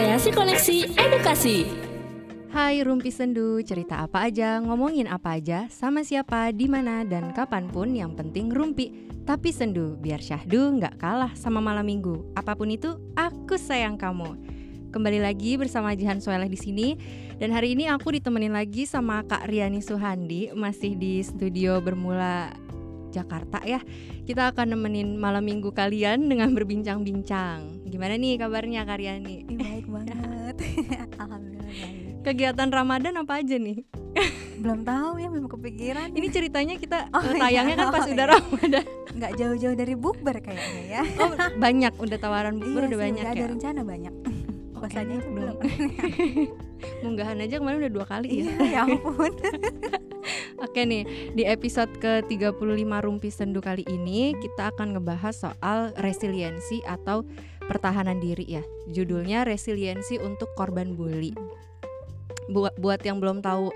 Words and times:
Kreasi 0.00 0.32
Koneksi 0.32 0.96
Edukasi. 0.96 1.68
Hai 2.48 2.80
Rumpi 2.80 3.12
Sendu, 3.12 3.60
cerita 3.60 4.00
apa 4.00 4.32
aja, 4.32 4.56
ngomongin 4.56 5.04
apa 5.04 5.36
aja, 5.36 5.68
sama 5.68 6.00
siapa, 6.00 6.56
di 6.56 6.72
mana 6.72 7.04
dan 7.04 7.36
kapan 7.36 7.68
pun 7.68 7.92
yang 7.92 8.16
penting 8.16 8.48
rumpi. 8.48 9.12
Tapi 9.28 9.52
sendu, 9.52 10.00
biar 10.00 10.24
syahdu 10.24 10.80
nggak 10.80 10.96
kalah 10.96 11.36
sama 11.36 11.60
malam 11.60 11.84
minggu. 11.84 12.32
Apa 12.32 12.56
pun 12.56 12.72
itu, 12.72 12.96
aku 13.12 13.60
sayang 13.60 14.00
kamu. 14.00 14.40
Kembali 14.88 15.20
lagi 15.20 15.60
bersama 15.60 15.92
Jihan 15.92 16.16
Soeleh 16.16 16.48
di 16.48 16.56
sini 16.56 16.96
dan 17.36 17.52
hari 17.52 17.76
ini 17.76 17.84
aku 17.92 18.16
ditemenin 18.16 18.56
lagi 18.56 18.88
sama 18.88 19.20
Kak 19.28 19.52
Riani 19.52 19.84
Suhandi 19.84 20.48
masih 20.56 20.96
di 20.96 21.20
studio 21.20 21.76
bermula 21.84 22.56
Jakarta 23.10 23.58
ya. 23.62 23.82
Kita 24.22 24.50
akan 24.50 24.72
nemenin 24.72 25.18
malam 25.18 25.42
minggu 25.42 25.70
kalian 25.70 26.26
dengan 26.26 26.54
berbincang-bincang. 26.54 27.82
Gimana 27.84 28.14
nih 28.14 28.38
kabarnya? 28.38 28.86
Ih, 28.86 29.42
baik 29.50 29.86
banget. 29.86 30.56
Alhamdulillah 31.22 31.66
baik. 31.66 32.08
Kegiatan 32.20 32.68
Ramadan 32.68 33.14
apa 33.16 33.40
aja 33.40 33.56
nih? 33.56 33.80
Belum 34.60 34.84
tahu 34.84 35.16
ya, 35.16 35.32
belum 35.32 35.48
kepikiran. 35.48 36.12
Ini 36.12 36.26
ceritanya 36.28 36.74
kita 36.76 37.08
Oh, 37.16 37.22
eh, 37.22 37.32
iya. 37.32 37.40
tayangnya 37.40 37.74
kan 37.76 37.88
pas 37.88 38.04
Oh, 38.04 38.12
udah 38.12 38.26
iya. 38.26 38.32
Ramadan. 38.36 38.84
nggak 39.10 39.32
jauh-jauh 39.34 39.74
dari 39.74 39.94
bukber 39.96 40.36
kayaknya 40.38 40.82
ya. 40.86 41.02
Oh, 41.18 41.32
banyak 41.56 41.92
udah 41.96 42.18
tawaran 42.20 42.60
bubur 42.60 42.84
Iya 42.84 42.86
udah 42.86 42.92
sih, 42.92 43.04
banyak 43.08 43.24
udah 43.24 43.32
ya. 43.32 43.40
ada 43.40 43.46
rencana 43.48 43.80
banyak. 43.82 44.14
Puasanya 44.80 45.20
itu 45.20 45.28
belum. 45.28 45.56
Munggahan 47.04 47.36
aja 47.44 47.60
kemarin 47.60 47.84
udah 47.84 47.92
dua 47.92 48.06
kali 48.08 48.28
ya. 48.40 48.44
Iya, 48.48 48.56
ya 48.64 48.80
ampun. 48.88 49.32
Oke 50.64 50.84
nih, 50.88 51.04
di 51.36 51.44
episode 51.44 51.92
ke-35 52.00 52.84
Rumpi 52.88 53.28
Sendu 53.28 53.60
kali 53.60 53.84
ini 53.88 54.32
kita 54.40 54.72
akan 54.72 54.96
ngebahas 54.96 55.36
soal 55.36 55.92
resiliensi 56.00 56.80
atau 56.88 57.24
pertahanan 57.64 58.20
diri 58.20 58.44
ya. 58.48 58.64
Judulnya 58.88 59.44
resiliensi 59.44 60.16
untuk 60.16 60.48
korban 60.56 60.96
bully. 60.96 61.36
Buat 62.48 62.76
buat 62.80 63.00
yang 63.04 63.20
belum 63.20 63.44
tahu 63.44 63.72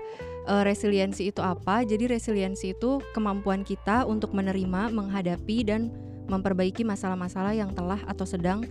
eh, 0.49 0.63
resiliensi 0.65 1.29
itu 1.29 1.41
apa, 1.45 1.85
jadi 1.85 2.09
resiliensi 2.09 2.73
itu 2.73 3.01
kemampuan 3.13 3.61
kita 3.61 4.05
untuk 4.09 4.33
menerima, 4.33 4.89
menghadapi 4.89 5.57
dan 5.65 5.93
memperbaiki 6.25 6.81
masalah-masalah 6.81 7.53
yang 7.53 7.73
telah 7.77 8.01
atau 8.09 8.25
sedang 8.25 8.65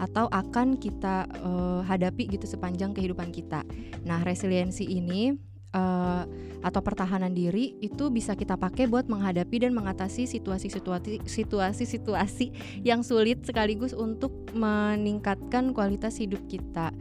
atau 0.00 0.26
akan 0.32 0.80
kita 0.80 1.28
eh, 1.28 1.80
hadapi 1.84 2.32
gitu 2.32 2.48
sepanjang 2.48 2.96
kehidupan 2.96 3.28
kita. 3.28 3.62
Nah, 4.08 4.24
resiliensi 4.24 4.88
ini 4.88 5.36
eh, 5.76 6.22
atau 6.60 6.80
pertahanan 6.84 7.32
diri 7.32 7.76
itu 7.84 8.08
bisa 8.08 8.36
kita 8.36 8.56
pakai 8.56 8.88
buat 8.88 9.08
menghadapi 9.08 9.64
dan 9.64 9.72
mengatasi 9.76 10.28
situasi-situasi 10.28 11.24
situasi-situasi 11.24 12.46
yang 12.84 13.04
sulit 13.04 13.44
sekaligus 13.44 13.92
untuk 13.92 14.32
meningkatkan 14.56 15.76
kualitas 15.76 16.16
hidup 16.20 16.40
kita. 16.48 16.92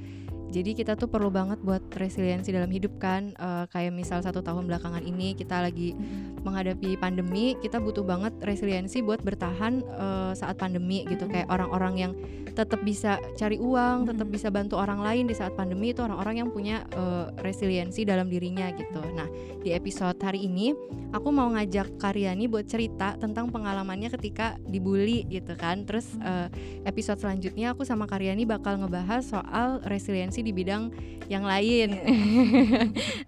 Jadi 0.50 0.73
kita 0.73 0.97
tuh 0.97 1.05
perlu 1.05 1.30
banget 1.30 1.61
buat 1.61 1.81
resiliensi 1.94 2.50
dalam 2.50 2.73
hidup 2.73 2.97
kan. 2.97 3.38
Eh, 3.38 3.66
kayak 3.69 3.94
misal 3.94 4.25
satu 4.25 4.42
tahun 4.42 4.66
belakangan 4.66 5.06
ini 5.06 5.38
kita 5.38 5.61
lagi 5.61 5.94
menghadapi 6.39 6.95
pandemi 6.95 7.53
kita 7.59 7.78
butuh 7.78 8.03
banget 8.03 8.31
resiliensi 8.41 9.03
buat 9.03 9.22
bertahan 9.22 9.83
eh, 9.83 10.31
saat 10.33 10.58
pandemi 10.58 11.06
gitu. 11.06 11.30
Mm-mm. 11.30 11.33
kayak 11.36 11.47
orang-orang 11.52 11.94
yang 12.00 12.11
tetap 12.50 12.81
bisa 12.83 13.22
cari 13.38 13.61
uang 13.61 14.09
tetap 14.09 14.25
Mm-mm. 14.28 14.36
bisa 14.36 14.47
bantu 14.50 14.75
orang 14.80 15.00
lain 15.00 15.30
di 15.30 15.36
saat 15.38 15.53
pandemi 15.53 15.94
itu 15.94 16.02
orang-orang 16.02 16.41
yang 16.44 16.50
punya 16.50 16.84
eh, 16.95 17.28
resiliensi 17.45 18.03
dalam 18.08 18.28
dirinya 18.28 18.72
gitu. 18.73 19.03
Nah 19.13 19.28
di 19.61 19.75
episode 19.75 20.17
hari 20.23 20.47
ini 20.47 20.73
aku 21.11 21.30
mau 21.30 21.52
ngajak 21.52 22.00
Karyani 22.00 22.47
buat 22.47 22.66
cerita 22.66 23.19
tentang 23.19 23.52
pengalamannya 23.52 24.09
ketika 24.17 24.56
dibully 24.66 25.28
gitu 25.28 25.53
kan. 25.59 25.84
Terus 25.86 26.09
eh, 26.23 26.47
episode 26.88 27.19
selanjutnya 27.19 27.75
aku 27.75 27.84
sama 27.86 28.09
Karyani 28.09 28.47
bakal 28.47 28.80
ngebahas 28.80 29.23
soal 29.28 29.84
resiliensi 29.86 30.38
di 30.41 30.51
bidang 30.55 30.91
yang 31.29 31.45
lain. 31.45 31.89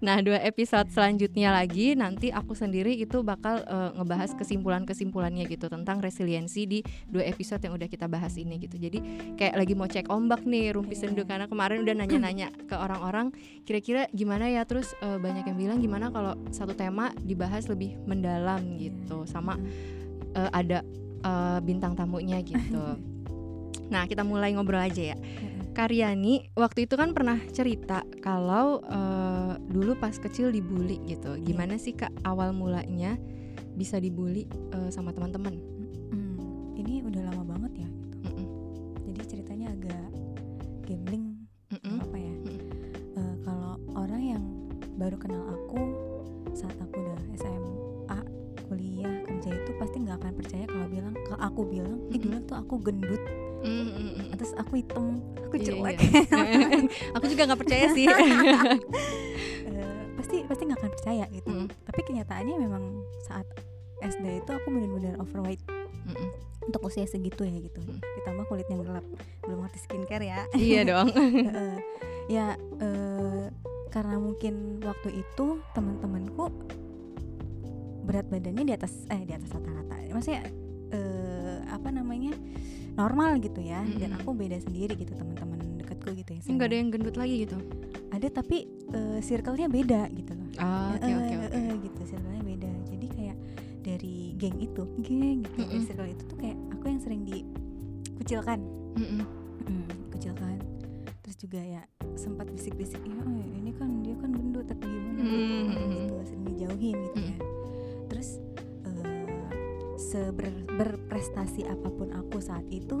Nah 0.02 0.18
dua 0.18 0.42
episode 0.42 0.90
selanjutnya 0.90 1.54
lagi 1.54 1.94
nanti 1.94 2.34
aku 2.34 2.58
sendiri 2.58 2.98
itu 2.98 3.22
bakal 3.22 3.62
eh, 3.62 3.90
ngebahas 3.94 4.34
kesimpulan-kesimpulannya 4.34 5.46
gitu 5.46 5.70
tentang 5.70 6.02
resiliensi 6.02 6.66
di 6.66 6.78
dua 7.06 7.22
episode 7.30 7.62
yang 7.62 7.78
udah 7.78 7.86
kita 7.86 8.10
bahas 8.10 8.34
ini 8.34 8.58
gitu. 8.58 8.82
Jadi 8.82 8.98
kayak 9.38 9.54
lagi 9.54 9.72
mau 9.78 9.86
cek 9.86 10.10
ombak 10.10 10.42
nih 10.42 10.74
rumpi 10.74 10.98
Iya. 10.98 11.08
sendu 11.08 11.22
karena 11.22 11.46
kemarin 11.46 11.86
udah 11.86 11.94
nanya-nanya 12.02 12.48
ke 12.70 12.74
orang-orang 12.74 13.30
kira-kira 13.62 14.10
gimana 14.10 14.50
ya? 14.50 14.66
Terus 14.66 14.90
eh, 14.98 15.18
banyak 15.22 15.46
yang 15.46 15.58
bilang 15.58 15.78
gimana 15.78 16.10
kalau 16.10 16.34
satu 16.50 16.74
tema 16.74 17.14
dibahas 17.22 17.70
lebih 17.70 17.94
mendalam 18.04 18.78
gitu 18.82 19.22
sama 19.30 19.54
eh, 20.34 20.50
ada 20.50 20.82
eh, 21.22 21.58
bintang 21.62 21.94
tamunya 21.94 22.42
gitu. 22.42 22.82
Nah 23.92 24.08
kita 24.08 24.24
mulai 24.24 24.56
ngobrol 24.56 24.80
aja 24.80 25.12
ya 25.12 25.16
Karyani 25.72 26.52
waktu 26.52 26.84
itu 26.84 26.94
kan 27.00 27.16
pernah 27.16 27.40
cerita 27.50 28.04
kalau 28.20 28.84
eh, 28.84 29.52
dulu 29.72 29.96
pas 29.96 30.12
kecil 30.12 30.52
dibully 30.52 31.00
gitu. 31.08 31.40
Gimana 31.40 31.80
sih 31.80 31.96
kak 31.96 32.12
awal 32.28 32.52
mulanya 32.52 33.16
bisa 33.72 33.96
dibully 33.96 34.44
eh, 34.76 34.90
sama 34.92 35.16
teman-teman? 35.16 35.56
Hmm, 36.12 36.76
ini 36.76 37.00
udah 37.00 37.32
lama 37.32 37.42
banget 37.56 37.82
ya. 37.84 37.88
gitu. 37.88 38.16
Mm-mm. 38.28 38.46
Jadi 39.08 39.20
ceritanya 39.26 39.66
agak 39.72 40.08
gambling 40.84 41.40
Mm-mm. 41.72 41.96
apa 42.04 42.16
ya? 42.20 42.34
Mm. 42.36 42.60
Eh, 43.16 43.34
kalau 43.40 43.72
orang 43.96 44.22
yang 44.22 44.44
baru 45.00 45.16
kenal 45.16 45.40
aku 45.48 45.80
saat 46.52 46.76
aku 46.84 47.00
udah 47.00 47.20
SMA 47.40 48.18
kuliah 48.68 49.14
kerja 49.24 49.56
itu 49.56 49.72
pasti 49.80 49.96
nggak 50.04 50.20
akan 50.20 50.32
percaya 50.36 50.64
kalau 50.68 50.86
bilang 50.88 51.14
kalau 51.28 51.40
aku 51.40 51.60
bilang 51.64 51.96
ih 52.12 52.20
dulu 52.20 52.38
tuh 52.44 52.56
aku 52.60 52.74
gendut 52.80 53.20
Mm, 53.62 53.70
mm, 53.70 53.92
mm. 53.94 54.28
terus 54.34 54.52
aku 54.54 54.72
hitam 54.76 55.22
aku 55.38 55.54
Iya, 55.54 55.64
jelek 55.70 55.96
iya. 55.98 56.20
Aku 57.16 57.24
juga 57.26 57.42
nggak 57.46 57.60
percaya 57.60 57.86
sih. 57.92 58.06
Eh, 58.06 60.02
pasti 60.16 60.36
pasti 60.44 60.62
nggak 60.64 60.78
akan 60.78 60.90
percaya 60.92 61.24
gitu 61.30 61.48
Mm, 61.48 61.66
tapi 61.84 62.00
kenyataannya 62.02 62.56
memang 62.58 62.82
saat 63.22 63.46
SD 64.00 64.42
itu 64.42 64.50
aku 64.50 64.66
benar-benar 64.68 65.14
overweight 65.16 65.62
mm, 65.62 66.10
mm. 66.10 66.28
untuk 66.64 66.80
usia 66.82 67.06
segitu 67.06 67.42
ya 67.42 67.54
gitu 67.56 67.78
Mm. 67.78 67.98
ditambah 68.00 68.44
kulit 68.46 68.66
yang 68.66 68.82
gelap 68.82 69.06
belum 69.42 69.62
ngerti 69.62 69.78
skincare 69.80 70.24
ya 70.24 70.40
Iya 70.52 70.80
dong. 70.84 71.08
Heeh. 71.48 71.74
ya 72.26 72.46
eh, 72.78 73.46
karena 73.88 74.16
mungkin 74.16 74.80
waktu 74.80 75.20
itu 75.20 75.46
teman-temanku 75.72 76.48
berat 78.02 78.26
badannya 78.26 78.64
di 78.64 78.74
atas 78.74 79.06
eh 79.06 79.22
di 79.22 79.30
atas 79.30 79.52
rata-rata 79.52 79.94
maksudnya 80.10 80.42
eh, 80.90 81.58
apa 81.68 81.88
namanya 81.88 82.34
normal 82.94 83.38
gitu 83.38 83.58
ya 83.58 83.80
dan 83.96 84.10
Mm-mm. 84.10 84.20
aku 84.20 84.30
beda 84.32 84.58
sendiri 84.58 84.92
gitu 84.94 85.12
teman-teman 85.12 85.58
dekatku 85.76 86.12
gitu 86.14 86.30
ya 86.32 86.40
Enggak 86.44 86.66
ada 86.66 86.76
yang 86.76 86.88
gendut 86.90 87.16
lagi 87.16 87.34
gitu. 87.42 87.56
ada 88.08 88.26
tapi 88.28 88.64
eh, 88.90 89.18
circle-nya 89.20 89.66
beda 89.66 90.12
gitu 90.12 90.32
loh 90.32 90.48
Ah, 90.56 90.92
Oke 90.92 91.08
oke 91.10 91.34
oke. 91.48 91.60
gitu 91.82 92.00
circle-nya 92.06 92.42
beda 92.42 92.70
jadi 92.86 93.06
kayak 93.08 93.36
dari 93.80 94.16
geng 94.36 94.56
itu 94.58 94.82
geng 95.00 95.38
gitu 95.42 95.56
dari 95.58 95.72
Mm-mm. 95.72 95.86
circle 95.86 96.08
itu 96.08 96.22
tuh 96.26 96.36
kayak 96.38 96.56
aku 96.70 96.84
yang 96.86 97.00
sering 97.00 97.22
dikucilkan 97.24 98.60
Mm, 98.92 99.00
mm. 99.00 99.24
Hmm, 99.62 99.84
kucilkan 100.10 100.60
terus 101.18 101.36
juga 101.38 101.56
ya 101.58 101.80
sempat 102.12 102.44
bisik-bisik 102.46 103.00
ya 103.00 103.16
oh, 103.16 103.40
ini 103.48 103.72
kan 103.72 104.02
dia 104.02 104.12
kan 104.14 104.28
gendut 104.28 104.66
tapi 104.66 104.84
gimana 104.84 105.22
gitu, 105.22 105.54
Hmm. 105.64 105.90
gitu 105.96 106.14
sering 106.22 106.44
dijauhin 106.46 106.96
gitu 107.00 107.18
ya 107.22 107.36
terus 108.06 108.28
seber 110.12 110.52
berprestasi 110.68 111.64
apa 111.64 111.88
pun 111.88 112.12
aku 112.12 112.36
saat 112.38 112.68
itu 112.68 113.00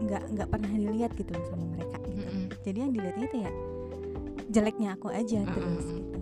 nggak 0.00 0.32
nggak 0.32 0.48
pernah 0.48 0.72
dilihat 0.72 1.12
gitu 1.12 1.36
loh 1.36 1.44
sama 1.52 1.64
mereka 1.76 2.00
gitu 2.08 2.16
Mm, 2.16 2.32
mm. 2.32 2.46
jadi 2.64 2.78
yang 2.80 2.92
dilihatnya 2.92 3.26
itu 3.28 3.38
ya 3.44 3.52
jeleknya 4.48 4.88
aku 4.96 5.08
aja 5.12 5.40
Mm, 5.44 5.52
terus 5.52 5.84
mm, 5.84 5.92
mm. 5.92 5.96
gitu 6.00 6.18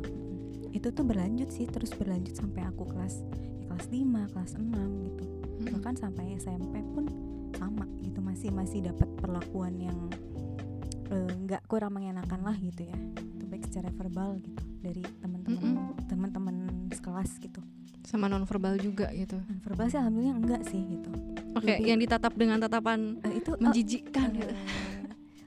itu 0.74 0.88
tuh 0.90 1.04
berlanjut 1.06 1.48
sih 1.54 1.66
terus 1.70 1.94
berlanjut 1.94 2.34
sampai 2.34 2.66
aku 2.66 2.82
kelas 2.82 3.22
ya 3.30 3.64
kelas 3.70 3.86
5, 3.90 4.32
kelas 4.34 4.52
6 4.58 5.06
gitu 5.06 5.24
Mm, 5.24 5.38
mm. 5.62 5.66
bahkan 5.78 5.94
sampai 5.94 6.34
SMP 6.34 6.82
pun 6.90 7.06
sama 7.54 7.86
gitu 8.02 8.18
masih 8.18 8.50
masih 8.50 8.82
dapat 8.82 9.06
perlakuan 9.14 9.78
yang 9.78 9.98
eh, 11.08 11.30
nggak 11.46 11.62
kurang 11.70 11.94
mengenakan 11.94 12.42
lah 12.42 12.56
gitu 12.58 12.90
ya 12.90 12.98
itu 13.14 13.44
baik 13.46 13.70
secara 13.70 13.94
verbal 13.94 14.34
gitu 14.42 14.62
dari 14.82 15.02
teman-teman 15.22 15.94
teman-teman 16.10 16.56
sekelas 16.90 17.38
gitu 17.38 17.62
Sama 18.04 18.26
non 18.26 18.44
verbal 18.44 18.76
juga 18.76 19.08
gitu. 19.10 19.34
dan 19.38 19.58
verbal 19.60 19.86
sih 19.86 19.96
alhamdulillah 19.96 20.36
enggak 20.36 20.62
sih 20.64 20.80
gitu 20.86 21.10
Oke, 21.54 21.70
Lebih- 21.70 21.86
yang 21.86 21.98
ditatap 21.98 22.32
dengan 22.32 22.58
tatapan 22.58 23.18
Eh, 23.22 23.38
itu 23.38 23.50
eh, 23.50 23.58
menjijikkan 23.58 24.28
eh, 24.30 24.38
gitu. 24.38 24.54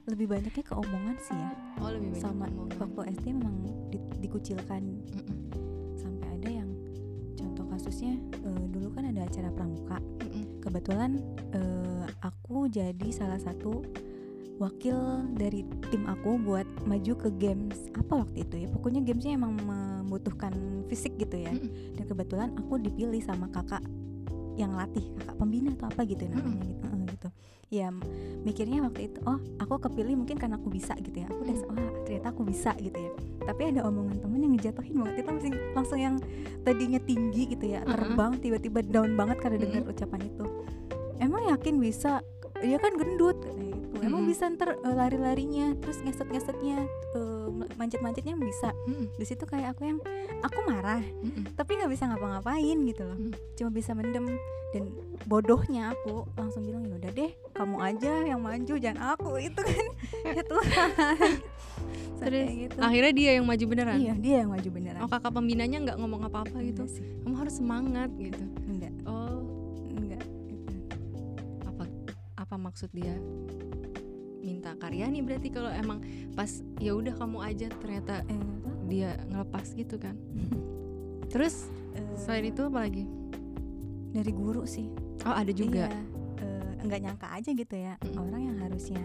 lebih 0.08 0.26
banyaknya 0.26 0.62
ke 0.62 0.74
omongan 0.74 1.16
sih 1.18 1.34
ya 1.34 1.50
Oh, 1.76 1.88
lebih 1.88 2.10
banyak 2.10 2.20
sama 2.20 2.44
omongan. 2.46 2.76
waktu 2.78 3.00
SD 3.14 3.26
memang 3.32 3.56
di- 3.88 4.02
dikucilkan 4.18 4.82
Mm, 4.82 5.22
mm. 5.22 5.38
sampai 5.94 6.28
ada 6.32 6.48
yang 6.54 6.70
contoh 7.34 7.64
kasusnya 7.68 8.12
eh, 8.16 8.64
dulu 8.68 8.88
kan 8.90 9.04
ada 9.06 9.22
acara 9.22 9.48
pramuka 9.48 9.98
Mm, 10.00 10.28
mm. 10.28 10.44
kebetulan 10.60 11.10
eh, 11.52 11.88
aku 12.20 12.66
jadi 12.68 13.08
salah 13.08 13.38
satu 13.38 13.84
wakil 14.58 14.98
dari 15.32 15.62
tim 15.86 16.02
aku 16.04 16.34
buat 16.36 16.66
maju 16.82 17.12
ke 17.16 17.30
games 17.32 17.78
apa 17.94 18.18
waktu 18.18 18.42
itu 18.42 18.54
ya 18.58 18.68
pokoknya 18.68 19.00
gamesnya 19.02 19.36
emang 19.36 19.54
membutuhkan 20.08 20.56
fisik 20.88 21.12
gitu 21.20 21.36
ya. 21.36 21.52
Dan 21.94 22.04
kebetulan 22.08 22.56
aku 22.56 22.80
dipilih 22.80 23.20
sama 23.20 23.52
kakak 23.52 23.84
yang 24.56 24.74
latih 24.74 25.04
kakak 25.22 25.36
pembina 25.38 25.70
atau 25.76 25.86
apa 25.86 26.02
gitu 26.02 26.26
namanya 26.26 26.66
gitu, 26.66 26.82
Heeh, 26.82 27.04
gitu. 27.14 27.28
ya 27.68 27.94
mikirnya 28.42 28.82
waktu 28.82 29.06
itu 29.06 29.22
oh 29.22 29.38
aku 29.62 29.76
kepilih 29.86 30.18
mungkin 30.18 30.34
karena 30.34 30.58
aku 30.58 30.66
bisa 30.72 30.98
gitu 30.98 31.22
ya. 31.22 31.30
Aku 31.30 31.46
udah 31.46 31.56
wah 31.70 31.90
ternyata 32.02 32.28
aku 32.34 32.42
bisa 32.42 32.74
gitu 32.82 32.98
ya. 32.98 33.12
Tapi 33.46 33.62
ada 33.70 33.86
omongan 33.86 34.18
temen 34.18 34.40
yang 34.42 34.52
ngejatuhin 34.58 34.94
banget 34.98 35.14
itu 35.22 35.28
langsung 35.30 35.52
langsung 35.78 36.00
yang 36.02 36.16
tadinya 36.66 36.98
tinggi 36.98 37.54
gitu 37.54 37.64
ya 37.70 37.86
terbang 37.86 38.32
tiba-tiba 38.42 38.80
down 38.82 39.14
banget 39.14 39.38
karena 39.38 39.58
dengar 39.62 39.82
ucapan 39.86 40.20
itu. 40.26 40.44
Emang 41.22 41.42
yakin 41.54 41.76
bisa? 41.78 42.18
Dia 42.58 42.82
kan 42.82 42.98
gendut 42.98 43.38
gitu. 43.88 44.04
Emang 44.04 44.22
Mm-mm. 44.24 44.30
bisa 44.30 44.44
ntar 44.52 44.76
eh, 44.76 44.94
lari-larinya 44.94 45.74
terus 45.80 45.98
ngeset-ngesetnya 46.04 46.84
eh, 47.16 47.48
manjat-manjatnya 47.80 48.36
bisa. 48.36 48.70
Mm-mm, 48.86 49.08
di 49.16 49.24
situ 49.24 49.44
kayak 49.48 49.76
aku 49.76 49.88
yang 49.88 49.98
aku 50.44 50.58
marah 50.68 51.02
mm-mm. 51.02 51.56
tapi 51.56 51.80
nggak 51.80 51.90
bisa 51.90 52.06
ngapa-ngapain 52.08 52.78
gitu 52.84 53.02
loh. 53.04 53.16
Hmm. 53.18 53.32
cuma 53.56 53.70
bisa 53.72 53.92
mendem. 53.96 54.26
Dan 54.68 54.92
bodohnya 55.24 55.96
aku 55.96 56.28
langsung 56.36 56.68
bilang 56.68 56.84
ya 56.84 57.00
udah 57.00 57.12
deh 57.16 57.32
kamu 57.56 57.76
aja 57.80 58.12
yang 58.28 58.40
maju 58.44 58.74
jangan 58.76 59.16
aku 59.16 59.40
itu 59.40 59.60
kan. 59.64 59.86
Ya 60.36 60.42
Tuhan. 60.44 60.88
Terus 62.18 62.46
gitu. 62.52 62.76
akhirnya 62.82 63.12
dia 63.16 63.30
yang 63.40 63.46
maju 63.48 63.64
beneran? 63.64 63.96
Iya 63.96 64.14
dia 64.20 64.36
yang 64.44 64.50
maju 64.52 64.68
beneran. 64.68 65.00
Oh 65.00 65.08
kakak 65.08 65.32
pembinanya 65.32 65.78
nggak 65.88 65.96
ngomong 65.96 66.20
apa-apa 66.28 66.60
gitu? 66.60 66.84
Sih. 66.84 67.00
Kamu 67.24 67.34
harus 67.40 67.54
semangat 67.56 68.12
gitu. 68.20 68.44
Enggak. 68.68 68.92
Oh 69.08 69.40
apa 72.48 72.56
maksud 72.56 72.88
dia? 72.90 73.12
Minta 74.40 74.72
Karyani 74.72 75.20
berarti 75.20 75.52
kalau 75.52 75.68
emang 75.68 76.00
pas 76.32 76.48
ya 76.80 76.96
udah 76.96 77.12
kamu 77.12 77.38
aja 77.44 77.68
ternyata 77.76 78.24
eh, 78.24 78.40
dia 78.88 79.20
ngelepas 79.28 79.68
gitu 79.70 80.00
kan. 80.00 80.16
Terus 81.32 81.68
Eh, 81.92 82.14
selain 82.14 82.46
itu 82.46 82.62
apa 82.62 82.86
lagi? 82.86 83.04
Dari 84.14 84.30
guru 84.30 84.62
sih. 84.64 84.86
Oh 85.26 85.34
ada 85.34 85.50
juga. 85.50 85.90
Iya, 85.90 86.00
nggak 86.78 87.00
nyangka 87.02 87.28
aja 87.34 87.50
gitu 87.50 87.74
ya 87.74 87.98
Mm-mm. 87.98 88.22
orang 88.22 88.42
yang 88.48 88.56
harusnya 88.62 89.02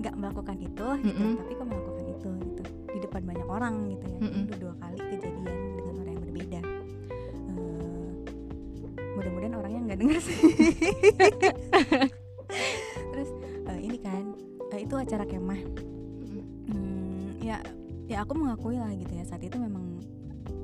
nggak 0.00 0.14
melakukan 0.16 0.56
itu 0.56 0.86
gitu 1.04 1.20
Mm-mm. 1.20 1.36
tapi 1.36 1.52
kok 1.52 1.66
melakukan 1.68 2.04
itu 2.08 2.30
gitu 2.42 2.62
di 2.88 2.98
depan 2.98 3.22
banyak 3.22 3.44
orang 3.46 3.74
gitu 3.92 4.06
ya. 4.08 4.18
Mm-mm. 4.18 4.42
udah 4.48 4.56
dua 4.58 4.74
kali 4.80 4.96
kejadian 4.98 5.44
dengan 5.44 5.94
orang 6.00 6.12
yang 6.16 6.24
berbeda. 6.24 6.60
Eh, 7.44 8.12
mudah-mudahan 9.14 9.54
orangnya 9.54 9.80
nggak 9.84 9.98
dengar 10.00 10.18
sih 10.18 10.38
aku 18.32 18.40
mengakui 18.40 18.76
lah 18.76 18.88
gitu 18.90 19.12
ya 19.12 19.24
saat 19.24 19.44
itu 19.44 19.54
memang 19.54 20.00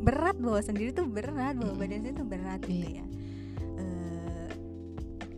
berat 0.00 0.34
bawa 0.34 0.56
sendiri 0.58 0.88
tuh 0.90 1.04
berat 1.04 1.52
bawa 1.52 1.68
Mm. 1.68 1.76
badan 1.76 2.00
saya 2.00 2.14
tuh 2.14 2.24
berat 2.26 2.60
gitu 2.62 2.80
Iya. 2.80 2.96
ya. 2.96 3.06
Eh, 3.76 4.48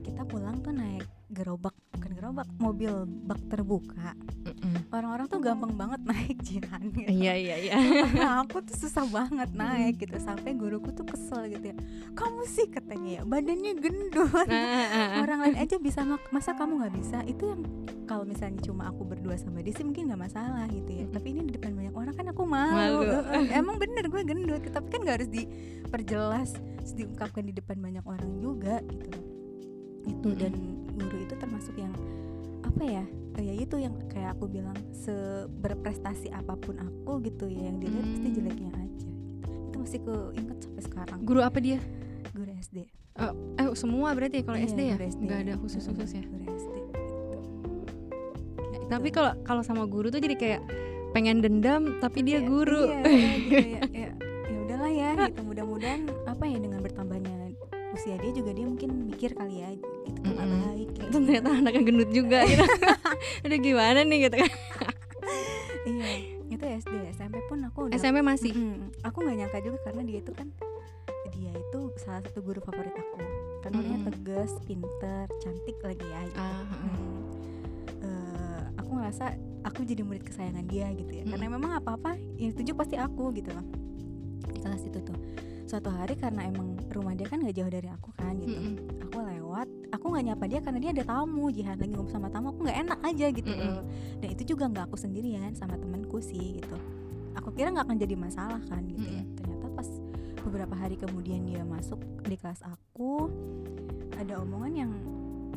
kita 0.00 0.23
pulang 0.25 0.56
tuh 0.59 0.71
naik 0.71 1.03
gerobak 1.29 1.75
bukan 1.91 2.11
gerobak 2.12 2.47
mobil 2.56 2.93
bak 3.21 3.43
terbuka. 3.47 4.15
Orang-orang 4.91 5.27
tuh 5.27 5.38
gampang 5.38 5.75
banget 5.75 6.00
naik 6.05 6.38
jihan 6.41 6.82
gitu. 6.88 7.06
iya 7.09 7.35
iya 7.35 7.56
iya. 7.61 7.75
Nah, 8.12 8.43
aku 8.43 8.59
tuh 8.61 8.75
susah 8.77 9.06
banget 9.06 9.50
naik 9.53 9.99
gitu 9.99 10.15
sampai 10.17 10.55
guruku 10.55 10.91
tuh 10.91 11.03
kesel 11.05 11.47
gitu 11.49 11.71
ya. 11.71 11.77
Kamu 12.12 12.43
sih 12.44 12.67
katanya 12.69 13.11
ya 13.11 13.23
badannya 13.25 13.73
gendut. 13.77 14.47
Nah, 14.47 15.19
orang 15.21 15.38
lain 15.44 15.56
aja 15.56 15.79
bisa 15.79 16.03
mak- 16.05 16.31
masa 16.31 16.53
kamu 16.53 16.79
nggak 16.79 16.94
bisa? 16.94 17.19
Itu 17.25 17.47
yang 17.49 17.62
kalau 18.05 18.23
misalnya 18.25 18.59
cuma 18.61 18.87
aku 18.87 19.03
berdua 19.05 19.35
sama 19.35 19.62
dia 19.62 19.71
sih 19.71 19.82
mungkin 19.82 20.11
nggak 20.11 20.23
masalah 20.25 20.67
gitu 20.69 20.91
ya. 20.91 21.05
Tapi 21.06 21.27
ini 21.29 21.41
di 21.44 21.53
depan 21.55 21.71
orang 22.10 22.18
kan 22.18 22.26
aku 22.28 22.42
malu, 22.42 23.06
Malu. 23.06 23.22
Emang 23.54 23.78
bener 23.78 24.04
gue 24.04 24.22
gendut 24.24 24.62
tapi 24.66 24.88
kan 24.88 25.00
nggak 25.00 25.16
harus 25.16 25.30
diperjelas 25.30 26.50
harus 26.52 26.92
diungkapkan 26.92 27.42
di 27.42 27.52
depan 27.52 27.78
banyak 27.78 28.02
orang 28.02 28.30
juga 28.36 28.82
gitu 28.84 29.08
itu 30.02 30.26
Mm-mm. 30.26 30.36
dan 30.36 30.52
guru 30.92 31.16
itu 31.20 31.34
termasuk 31.36 31.74
yang 31.76 31.94
apa 32.60 32.82
ya 32.82 33.04
Eh, 33.32 33.46
ya 33.46 33.54
itu 33.54 33.78
yang 33.78 33.94
kayak 34.06 34.34
aku 34.34 34.50
bilang 34.50 34.74
seberprestasi 34.90 36.28
apa 36.30 36.58
pun 36.58 36.74
aku 36.76 37.22
gitu 37.22 37.46
ya 37.46 37.70
yang 37.70 37.78
dilihat 37.78 38.02
pasti 38.04 38.26
Hmm. 38.26 38.36
jeleknya 38.36 38.70
aja 38.74 39.06
gitu. 39.06 39.06
itu 39.62 39.76
masih 39.78 40.00
keinget 40.02 40.58
sampai 40.60 40.82
sekarang 40.82 41.18
guru 41.22 41.40
apa 41.40 41.58
dia 41.58 41.78
guru 42.28 42.50
SD 42.52 42.90
eh 43.54 43.70
semua 43.72 44.10
berarti 44.12 44.40
ya 44.40 44.44
kalau 44.44 44.58
Iya, 44.58 44.66
SD 44.66 44.80
ya 44.82 44.96
SD. 44.98 45.22
nggak 45.22 45.40
ada 45.40 45.54
khusus 45.56 45.82
khusus 45.84 46.10
ya 46.10 46.22
Guru 46.22 46.42
SD 46.50 46.74
gitu. 46.74 46.98
tapi 48.88 49.08
kalau 49.08 49.32
kalau 49.40 49.62
sama 49.62 49.86
guru 49.86 50.08
tuh 50.08 50.18
jadi 50.18 50.34
kayak 50.34 50.60
pengen 51.10 51.42
dendam 51.42 51.98
tapi 51.98 52.22
dia 52.22 52.38
Iya, 52.38 52.46
guru 52.46 52.82
iya, 52.86 53.00
iya, 53.02 53.30
gitu 53.36 53.56
ya, 53.58 53.80
ya, 54.06 54.08
ya 54.46 54.56
udahlah 54.62 54.90
ya 54.90 55.10
gitu 55.26 55.40
mudah-mudahan 55.42 56.00
apa 56.24 56.44
ya 56.44 56.58
dengan 56.58 56.80
bertambahnya 56.80 57.34
usia 57.90 58.14
dia 58.16 58.30
juga 58.30 58.54
dia 58.54 58.64
mungkin 58.64 58.90
mikir 59.04 59.34
kali 59.34 59.60
ya 59.60 59.68
itu 59.74 59.82
tuh 59.82 60.30
nggak 60.30 60.46
Mm-mm. 60.46 60.62
baik 60.64 60.88
gitu. 60.94 61.02
itu 61.10 61.16
ternyata 61.20 61.48
anaknya 61.50 61.82
gendut 61.82 62.10
juga 62.10 62.38
gitu 62.50 62.64
aduh 63.44 63.58
gimana 63.58 64.00
nih 64.02 64.18
gitu 64.24 64.36
kan 64.38 64.50
iya 65.82 66.10
itu 66.46 66.64
SD 66.64 66.94
SMP 67.12 67.36
pun 67.46 67.58
aku 67.62 67.90
udah 67.90 67.98
SMP 67.98 68.22
masih 68.22 68.54
Mm-mm. 68.54 68.94
aku 69.02 69.16
nggak 69.20 69.36
nyangka 69.42 69.58
juga 69.60 69.78
karena 69.84 70.02
dia 70.06 70.18
itu 70.22 70.32
kan 70.32 70.48
dia 71.30 71.52
itu 71.52 71.78
salah 71.96 72.22
satu 72.22 72.38
guru 72.40 72.62
favorit 72.62 72.94
aku 72.94 73.18
karena 73.60 73.76
orangnya 73.76 73.98
Mm-mm. 74.00 74.08
tegas 74.14 74.50
pinter 74.64 75.26
cantik 75.38 75.76
lagi 75.82 76.06
ya 76.06 76.20
gitu. 76.24 76.38
Ah, 76.38 76.62
ah. 76.62 76.66
Mm. 76.86 77.20
Eh, 78.00 78.60
aku 78.78 78.90
ngerasa 78.94 79.26
aku 79.60 79.84
jadi 79.84 80.02
murid 80.02 80.24
kesayangan 80.24 80.64
dia 80.66 80.88
gitu 80.92 81.12
ya 81.12 81.24
karena 81.26 81.46
Mm. 81.46 81.54
memang 81.56 81.72
apa 81.76 81.90
apa 81.94 82.10
yang 82.36 82.52
tunjuk 82.52 82.74
pasti 82.74 82.96
aku 82.96 83.28
gitu 83.32 83.52
loh 83.52 83.66
di 84.46 84.58
kelas 84.58 84.82
itu 84.82 84.98
tuh 85.00 85.18
suatu 85.64 85.86
hari 85.86 86.16
karena 86.16 86.48
emang 86.48 86.74
rumah 86.90 87.14
dia 87.14 87.24
kan 87.24 87.38
gak 87.38 87.54
jauh 87.54 87.70
dari 87.70 87.86
aku 87.86 88.10
kan 88.16 88.34
gitu 88.36 88.50
Mm-mm. 88.50 88.74
aku 89.06 89.16
lewat 89.20 89.68
aku 89.90 90.04
nggak 90.10 90.24
nyapa 90.26 90.44
dia 90.46 90.60
karena 90.60 90.78
dia 90.80 90.90
ada 90.90 91.04
tamu 91.06 91.46
jihan 91.48 91.78
lagi 91.78 91.92
ngobrol 91.94 92.10
sama 92.10 92.26
tamu 92.26 92.50
aku 92.50 92.66
nggak 92.66 92.78
enak 92.80 92.98
aja 93.04 93.26
gitu 93.30 93.46
Mm-mm. 93.48 93.68
loh 93.78 93.84
dan 94.18 94.28
itu 94.30 94.42
juga 94.48 94.64
nggak 94.66 94.84
aku 94.90 94.96
sendirian 94.98 95.54
sama 95.54 95.78
temanku 95.78 96.18
sih 96.18 96.58
gitu 96.58 96.76
aku 97.34 97.54
kira 97.54 97.70
nggak 97.70 97.86
akan 97.86 97.98
jadi 97.98 98.14
masalah 98.18 98.58
kan 98.66 98.82
gitu 98.84 99.06
ya 99.06 99.22
Mm-mm. 99.22 99.36
ternyata 99.38 99.66
pas 99.70 99.88
beberapa 100.40 100.74
hari 100.74 100.96
kemudian 100.98 101.46
dia 101.46 101.62
masuk 101.62 102.00
di 102.26 102.34
kelas 102.34 102.66
aku 102.66 103.30
ada 104.18 104.42
omongan 104.42 104.72
yang 104.74 104.90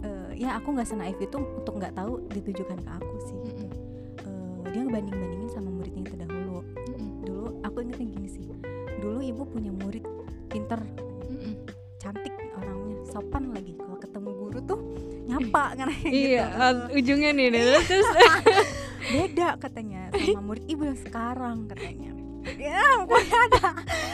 eh, 0.03 0.29
ya 0.37 0.61
aku 0.61 0.77
nggak 0.77 0.85
senaif 0.85 1.17
itu 1.17 1.41
untuk 1.41 1.81
nggak 1.81 1.97
tahu 1.97 2.21
ditujukan 2.29 2.77
ke 2.77 2.91
aku 2.91 3.15
sih 3.25 3.37
gitu. 3.49 3.65
Dia 4.71 4.81
ngebanding 4.85 5.15
bandingin 5.17 5.49
sama 5.51 5.69
muridnya 5.69 5.99
yang 6.05 6.09
terdahulu 6.15 6.57
Mm-mm. 6.63 7.09
dulu 7.25 7.47
aku 7.63 7.77
ingetnya 7.83 8.07
gini 8.07 8.29
sih 8.29 8.45
dulu 9.03 9.19
ibu 9.19 9.43
punya 9.43 9.71
murid 9.73 10.05
pinter 10.47 10.79
cantik 11.99 12.35
orangnya 12.59 12.99
sopan 13.07 13.55
lagi 13.55 13.73
kalau 13.79 13.95
ketemu 13.95 14.29
guru 14.35 14.59
tuh 14.63 14.79
nyapa 15.23 15.63
kan 15.79 15.87
iya 16.03 16.45
gitu. 16.51 16.99
ujungnya 16.99 17.31
nih 17.31 17.47
deh. 17.51 17.63
terus 17.87 18.09
beda 19.13 19.47
katanya 19.59 20.11
sama 20.11 20.41
murid 20.43 20.65
ibu 20.67 20.83
yang 20.83 20.99
sekarang 20.99 21.57
katanya 21.71 22.11
ya 22.59 22.79
pokoknya 23.03 23.37
ada 23.47 23.63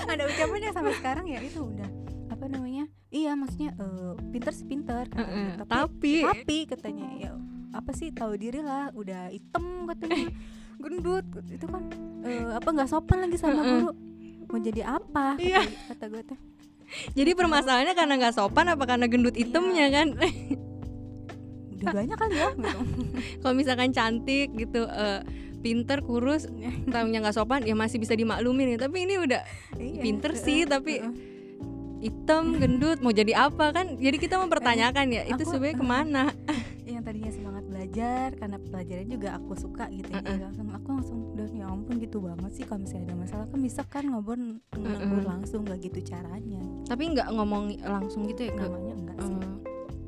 ada 0.06 0.24
ucapan 0.29 0.60
yang 0.62 0.74
sampai 0.74 0.94
sekarang 0.98 1.25
ya 1.25 1.39
itu 1.41 1.60
udah 1.65 1.89
apa 2.29 2.46
namanya 2.46 2.86
iya 3.10 3.34
maksudnya 3.34 3.74
eh, 3.74 4.13
pinter 4.29 4.53
sih 4.53 4.65
pinter 4.70 5.06
katanya. 5.10 5.25
Heeh, 5.25 5.65
tapi 5.65 5.74
tapi 5.74 6.13
tapi 6.25 6.58
katanya 6.70 7.08
ya 7.18 7.32
apa 7.70 7.92
sih 7.92 8.10
tahu 8.10 8.34
diri 8.34 8.60
lah 8.60 8.90
udah 8.92 9.30
hitam 9.30 9.64
katanya 9.86 10.30
gendut 10.82 11.26
itu 11.48 11.66
kan 11.66 11.84
eh, 12.22 12.50
apa 12.50 12.68
nggak 12.68 12.88
sopan 12.88 13.18
lagi 13.22 13.36
sama 13.36 13.60
guru. 13.60 13.90
Mau 14.46 14.58
jadi 14.58 14.82
apa 14.90 15.36
kata, 15.36 15.44
Iya. 15.44 15.62
kata 15.88 16.06
gue 16.08 16.22
teh 16.26 16.40
jadi 17.18 17.32
permasalahannya 17.32 17.94
karena 17.94 18.14
nggak 18.18 18.34
sopan 18.34 18.66
apa 18.68 18.84
karena 18.84 19.06
gendut 19.06 19.34
Iya. 19.34 19.46
itemnya 19.46 19.86
kan? 19.90 20.08
Udah 21.74 21.88
banyak 21.94 22.18
kali 22.18 22.36
ya 22.36 22.50
gitu. 22.52 22.80
Kalau 23.40 23.54
misalkan 23.54 23.90
cantik 23.90 24.52
gitu 24.54 24.84
eh, 24.84 25.22
pinter 25.60 26.00
kurus 26.02 26.48
tahunya 26.86 27.20
nggak 27.20 27.36
sopan 27.36 27.62
ya 27.62 27.72
masih 27.74 28.00
bisa 28.00 28.16
dimaklumin 28.16 28.74
ya 28.74 28.78
tapi 28.80 29.04
ini 29.04 29.16
udah 29.18 29.44
Iya, 29.76 30.02
Pinter 30.02 30.32
heeh, 30.32 30.40
sih, 30.42 30.60
tapi 30.64 30.98
heeh. 30.98 31.14
hitam 32.00 32.56
gendut 32.56 33.00
mau 33.00 33.12
jadi 33.12 33.36
apa 33.38 33.70
kan? 33.70 33.96
Jadi 33.96 34.18
kita 34.18 34.40
mempertanyakan 34.40 35.06
ya 35.10 35.24
itu 35.26 35.44
sebenarnya 35.46 35.76
ke 35.76 35.86
mana? 35.86 36.24
Yang 36.84 37.04
tadinya 37.06 37.32
belajar 37.89 38.38
karena 38.38 38.58
pelajaran 38.62 39.08
juga 39.10 39.29
aku 39.34 39.51
suka 39.58 39.89
gitu 39.89 40.13
ya, 40.13 40.22
Heeh. 40.22 40.38
langsung 40.46 40.69
aku 40.69 40.88
langsung 40.93 41.17
udah 41.34 41.48
ya 41.50 41.65
ampun 41.65 41.98
gitu 41.98 42.22
banget 42.22 42.51
sih 42.53 42.63
kalau 42.63 42.86
misalnya 42.86 43.05
ada 43.10 43.17
masalah. 43.17 43.46
Kan 43.50 43.60
bisa 43.65 43.81
kan 43.81 44.03
ngobrol 44.05 44.62
ngobrol 44.77 45.25
langsung 45.25 45.65
nggak 45.65 45.79
gitu 45.89 46.00
caranya. 46.05 46.62
Tapi 46.86 47.03
nggak 47.10 47.27
ngomong 47.34 47.63
langsung 47.81 48.29
gitu 48.29 48.46
ya 48.46 48.53
namanya 48.53 48.93
enggak 48.93 49.17
sih. 49.25 49.34
Eh, 49.34 49.50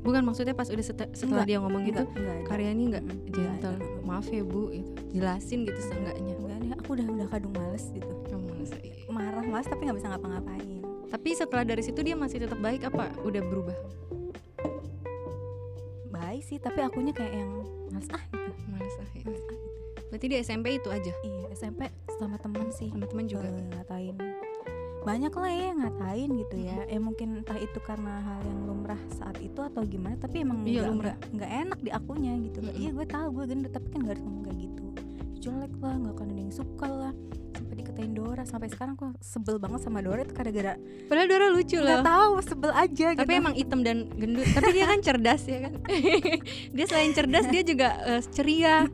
bukan 0.06 0.22
maksudnya 0.22 0.54
pas 0.54 0.70
udah 0.70 0.84
sete- 0.86 1.10
setelah 1.10 1.42
Enggak, 1.42 1.50
dia 1.50 1.58
ngomong 1.58 1.82
gitu 1.82 2.02
Enggak, 2.06 2.18
enggak 2.22 2.36
ada. 2.38 2.46
karyanya 2.46 2.84
nggak 2.86 3.02
enggak 3.02 3.34
gentle. 3.34 3.76
maaf 4.02 4.26
ya 4.28 4.42
bu 4.42 4.62
gitu. 4.70 4.90
jelasin 5.10 5.58
gitu 5.66 5.80
seenggaknya. 5.82 6.34
Enggak 6.38 6.58
deh 6.62 6.70
aku 6.78 6.88
udah 6.94 7.06
udah 7.10 7.26
kadung 7.34 7.54
males 7.58 7.84
gitu. 7.90 8.12
Kamu 8.30 8.46
sih. 8.62 8.94
marah 9.10 9.42
males 9.42 9.66
tapi 9.66 9.90
nggak 9.90 9.98
bisa 9.98 10.08
ngapa-ngapain. 10.08 10.80
Tapi 11.10 11.28
setelah 11.34 11.64
dari 11.66 11.82
situ 11.82 11.98
dia 12.00 12.14
masih 12.14 12.38
tetap 12.40 12.62
baik 12.62 12.86
apa? 12.86 13.10
Udah 13.20 13.42
berubah 13.42 13.74
baik 16.32 16.42
sih 16.42 16.56
tapi 16.56 16.80
akunya 16.80 17.12
kayak 17.12 17.36
yang 17.36 17.52
males 17.86 18.08
ah 18.08 18.24
gitu. 18.24 18.50
Males 18.66 18.96
ah, 18.96 19.06
ya. 19.12 19.20
males 19.20 19.44
ah 19.44 19.52
gitu 19.52 19.70
berarti 20.08 20.26
di 20.28 20.36
SMP 20.38 20.76
itu 20.76 20.88
aja? 20.88 21.12
Iya 21.20 21.48
SMP 21.52 21.88
sama 22.16 22.36
temen 22.36 22.68
sih. 22.68 22.88
Sama 22.88 23.04
teman 23.04 23.24
juga. 23.24 23.48
Eh, 23.48 23.64
ngatain. 23.70 24.16
Banyak 25.02 25.32
lah 25.32 25.48
ya 25.48 25.64
yang 25.72 25.80
ngatain 25.80 26.30
gitu 26.36 26.56
ya. 26.60 26.76
Eh 26.84 27.00
mungkin 27.00 27.40
entah 27.40 27.56
itu 27.56 27.80
karena 27.80 28.20
hal 28.20 28.44
yang 28.44 28.60
lumrah 28.64 29.00
saat 29.10 29.40
itu 29.40 29.56
atau 29.58 29.80
gimana 29.82 30.16
tapi 30.16 30.44
emang 30.44 30.68
Iya, 30.68 30.84
lumrah. 30.86 31.16
nggak- 31.32 31.52
enak 31.64 31.78
di 31.80 31.90
akunya 31.90 32.36
gitu. 32.44 32.60
Mm-mm. 32.60 32.76
iya 32.76 32.90
gue 32.92 33.06
tahu 33.08 33.26
gue 33.34 33.44
gendut 33.48 33.72
tapi 33.72 33.88
kan 33.88 33.98
gak 34.04 34.12
harus 34.12 34.24
ngomong 34.24 34.44
kayak 34.44 34.58
gitu. 34.60 34.84
Jelek 35.42 35.72
lah 35.80 35.94
nggak 35.96 36.14
akan 36.14 36.28
ada 36.28 36.40
yang 36.44 36.52
suka 36.52 36.88
lah 36.88 37.12
dikatain 37.82 38.12
Dora 38.12 38.42
sampai 38.42 38.66
sekarang 38.66 38.94
gue 38.94 39.10
sebel 39.18 39.56
banget 39.56 39.80
sama 39.80 39.98
Dora 39.98 40.20
itu 40.20 40.30
gara-gara 40.30 40.78
Padahal 41.04 41.26
Dora 41.26 41.46
lucu 41.48 41.74
nggak 41.74 41.98
loh. 41.98 42.04
tahu 42.04 42.32
sebel 42.40 42.70
aja 42.70 43.06
Tapi 43.12 43.26
gitu. 43.28 43.40
emang 43.40 43.54
hitam 43.54 43.80
dan 43.80 44.08
gendut. 44.12 44.46
Tapi 44.48 44.70
dia 44.70 44.86
kan 44.86 44.98
cerdas 44.98 45.42
ya 45.44 45.58
kan. 45.60 45.72
dia 46.74 46.84
selain 46.86 47.10
cerdas 47.10 47.46
dia 47.46 47.62
juga 47.62 47.88
eh, 48.08 48.22
ceria. 48.24 48.86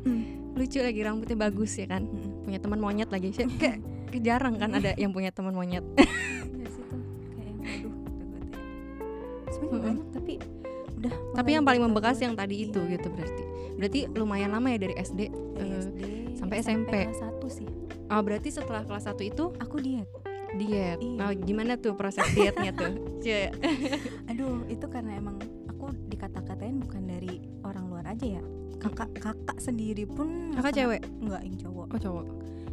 Lucu 0.50 0.78
lagi 0.78 1.00
rambutnya 1.00 1.37
bagus 1.38 1.73
ya 1.75 1.87
kan. 1.87 2.09
Punya 2.42 2.59
teman 2.59 2.78
monyet 2.78 3.07
lagi. 3.07 3.30
Kayak 3.30 3.50
kayak- 3.54 3.80
kayak 4.09 4.23
jarang 4.25 4.57
kan 4.57 4.73
ada 4.73 4.92
yang 4.95 5.11
punya 5.11 5.28
teman 5.28 5.52
monyet. 5.52 5.85
Iya 6.49 6.64
ya. 6.64 6.71
sebenarnya 9.49 9.68
Mm-mm. 9.71 9.85
banyak 9.85 10.09
tapi 10.11 10.33
udah 10.97 11.14
Tapi 11.30 11.45
mulai 11.45 11.54
yang 11.54 11.64
paling 11.64 11.83
membekas 11.83 12.18
yang 12.18 12.35
tadi 12.35 12.57
itu 12.64 12.80
Iya. 12.80 12.92
gitu 12.95 13.09
berarti. 13.09 13.42
Berarti 13.75 14.00
lumayan 14.11 14.50
lama 14.50 14.68
ya 14.68 14.78
dari 14.80 14.95
SD. 14.97 15.21
dari 15.28 15.71
eh, 15.95 16.35
sampai 16.35 16.57
SMP. 16.59 16.92
kelas 17.04 17.21
satu 17.21 17.47
sih 17.47 17.68
Oh, 18.09 18.21
berarti 18.21 18.49
setelah 18.49 18.83
kelas 18.83 19.05
1 19.05 19.21
itu 19.23 19.53
aku 19.55 19.77
diet 19.79 20.09
diet. 20.50 20.97
Iya. 20.97 21.12
Nah, 21.15 21.37
gimana 21.37 21.77
tuh 21.77 21.93
proses 21.93 22.25
dietnya 22.33 22.73
tuh? 22.73 23.21
Cie. 23.21 23.53
aduh 24.31 24.65
itu 24.67 24.87
karena 24.87 25.15
emang 25.15 25.37
aku 25.69 25.93
dikata-katain 26.09 26.81
bukan 26.81 27.05
dari 27.05 27.37
orang 27.62 27.85
luar 27.87 28.05
aja 28.09 28.41
ya 28.41 28.43
kakak 28.79 29.12
kakak 29.15 29.59
sendiri 29.59 30.07
pun 30.07 30.55
Kakak 30.55 30.73
cewek? 30.73 31.03
enggak 31.21 31.43
yang 31.43 31.57
cowok 31.59 31.87
Oh, 31.91 31.99
cowok. 31.99 32.27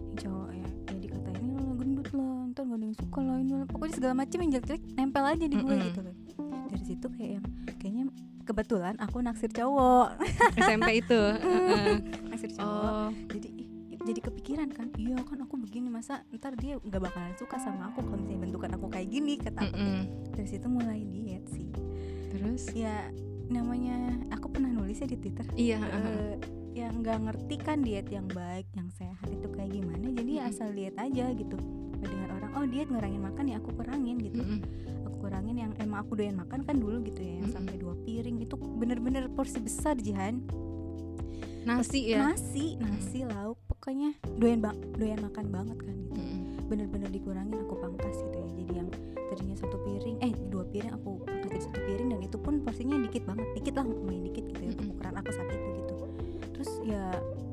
yang 0.08 0.18
cowok 0.18 0.50
ya 0.52 0.68
ya 0.86 0.96
dikatain 1.02 1.46
lo 1.50 1.64
gendut 1.76 2.10
lah 2.12 2.34
ntar 2.48 2.64
gak 2.64 2.78
ada 2.78 2.86
yang 2.86 2.96
suka 2.96 3.20
lah 3.20 3.38
ini 3.38 3.54
lah." 3.54 3.68
pokoknya 3.68 3.94
segala 3.94 4.14
macam 4.16 4.38
yang 4.40 4.52
jelek-jelek 4.54 4.84
nempel 4.96 5.24
aja 5.26 5.46
di 5.46 5.56
gue 5.56 5.66
Mm-mm. 5.68 5.86
gitu 5.86 6.00
loh 6.00 6.16
dari 6.66 6.84
situ 6.86 7.06
kayak 7.12 7.32
yang 7.34 7.46
kayaknya 7.76 8.04
kebetulan 8.46 8.96
aku 9.02 9.18
naksir 9.20 9.50
cowok 9.50 10.08
SMP 10.64 11.02
itu. 11.02 11.22
Naksir 12.24 12.52
cowok 12.54 12.86
oh. 12.88 13.10
jadi 13.28 13.50
jadi 14.06 14.20
kepikiran 14.22 14.70
kan 14.70 14.94
iya 14.96 15.18
kan 15.26 15.42
aku 15.42 15.58
begini 15.58 15.90
masa 15.90 16.22
ntar 16.30 16.54
dia 16.54 16.78
nggak 16.78 17.02
bakalan 17.02 17.34
suka 17.36 17.58
sama 17.58 17.90
aku 17.90 18.06
kalau 18.06 18.22
misalnya 18.22 18.42
bentukan 18.46 18.72
aku 18.78 18.86
kayak 18.94 19.10
gini 19.10 19.34
kata 19.42 19.60
aku 19.66 19.76
Mm-mm. 19.76 20.02
dari 20.38 20.48
situ 20.48 20.68
mulai 20.70 21.02
diet 21.04 21.46
sih 21.50 21.68
Terus 22.36 22.68
ya 22.76 23.10
namanya 23.48 23.96
aku 24.30 24.52
pernah 24.52 24.68
nulis 24.68 25.00
ya 25.00 25.08
di 25.08 25.18
twitter 25.18 25.46
iya, 25.56 25.80
heeh. 25.80 26.04
eh, 26.04 26.36
yang 26.76 27.00
nggak 27.00 27.20
ngerti 27.30 27.56
kan 27.58 27.80
diet 27.82 28.12
yang 28.12 28.28
baik 28.28 28.68
yang 28.76 28.92
sehat 28.92 29.26
itu 29.26 29.48
kayak 29.54 29.72
gimana 29.72 30.06
jadi 30.12 30.32
ya 30.32 30.44
Mm-mm. 30.46 30.52
asal 30.54 30.70
lihat 30.76 30.96
aja 31.00 31.26
gitu 31.32 31.58
dengar 32.04 32.30
orang 32.36 32.52
oh 32.60 32.66
diet 32.68 32.92
ngurangin 32.92 33.24
makan 33.24 33.46
ya 33.48 33.58
aku 33.58 33.72
kurangin 33.74 34.18
gitu 34.20 34.42
Mm-mm. 34.44 34.60
aku 35.08 35.16
kurangin 35.24 35.56
yang 35.56 35.72
emang 35.80 36.04
aku 36.04 36.14
doyan 36.14 36.36
makan 36.36 36.62
kan 36.62 36.76
dulu 36.76 37.00
gitu 37.02 37.24
ya 37.24 37.40
yang 37.40 37.50
Mm-mm. 37.50 37.56
sampai 37.56 37.76
dua 37.80 37.96
piring 38.04 38.38
itu 38.44 38.54
bener-bener 38.60 39.32
porsi 39.32 39.58
besar 39.64 39.96
Jihan 39.98 40.44
nasi 41.66 42.14
ya. 42.14 42.30
nasi 42.30 42.78
nasi 42.78 43.26
lauk 43.26 43.58
pokoknya 43.86 44.18
doyan 44.42 44.66
bang 44.66 44.74
doyan 44.98 45.22
makan 45.22 45.46
banget 45.54 45.78
kan 45.78 45.94
gitu. 45.94 46.22
Bener-bener 46.66 47.06
dikurangin 47.14 47.54
aku 47.54 47.78
pangkas 47.78 48.18
gitu 48.18 48.38
ya. 48.42 48.50
Jadi 48.58 48.74
yang 48.82 48.90
tadinya 49.30 49.56
satu 49.62 49.78
piring 49.86 50.18
eh 50.26 50.34
dua 50.50 50.66
piring 50.66 50.90
aku 50.98 51.22
pangkas 51.22 51.54
jadi 51.54 51.70
satu 51.70 51.80
piring 51.86 52.08
dan 52.10 52.20
itu 52.26 52.38
pun 52.42 52.66
porsinya 52.66 52.98
dikit 52.98 53.30
banget. 53.30 53.46
Dikit 53.54 53.74
lah 53.78 53.86
lumayan 53.86 54.26
dikit 54.26 54.44
gitu 54.50 54.62
ya 54.66 54.70
untuk 54.74 54.90
Mm-mm. 54.90 54.98
ukuran 54.98 55.16
aku 55.22 55.30
saat 55.38 55.50
itu 55.54 55.70
gitu. 55.78 55.96
Terus 56.58 56.70
ya 56.82 57.04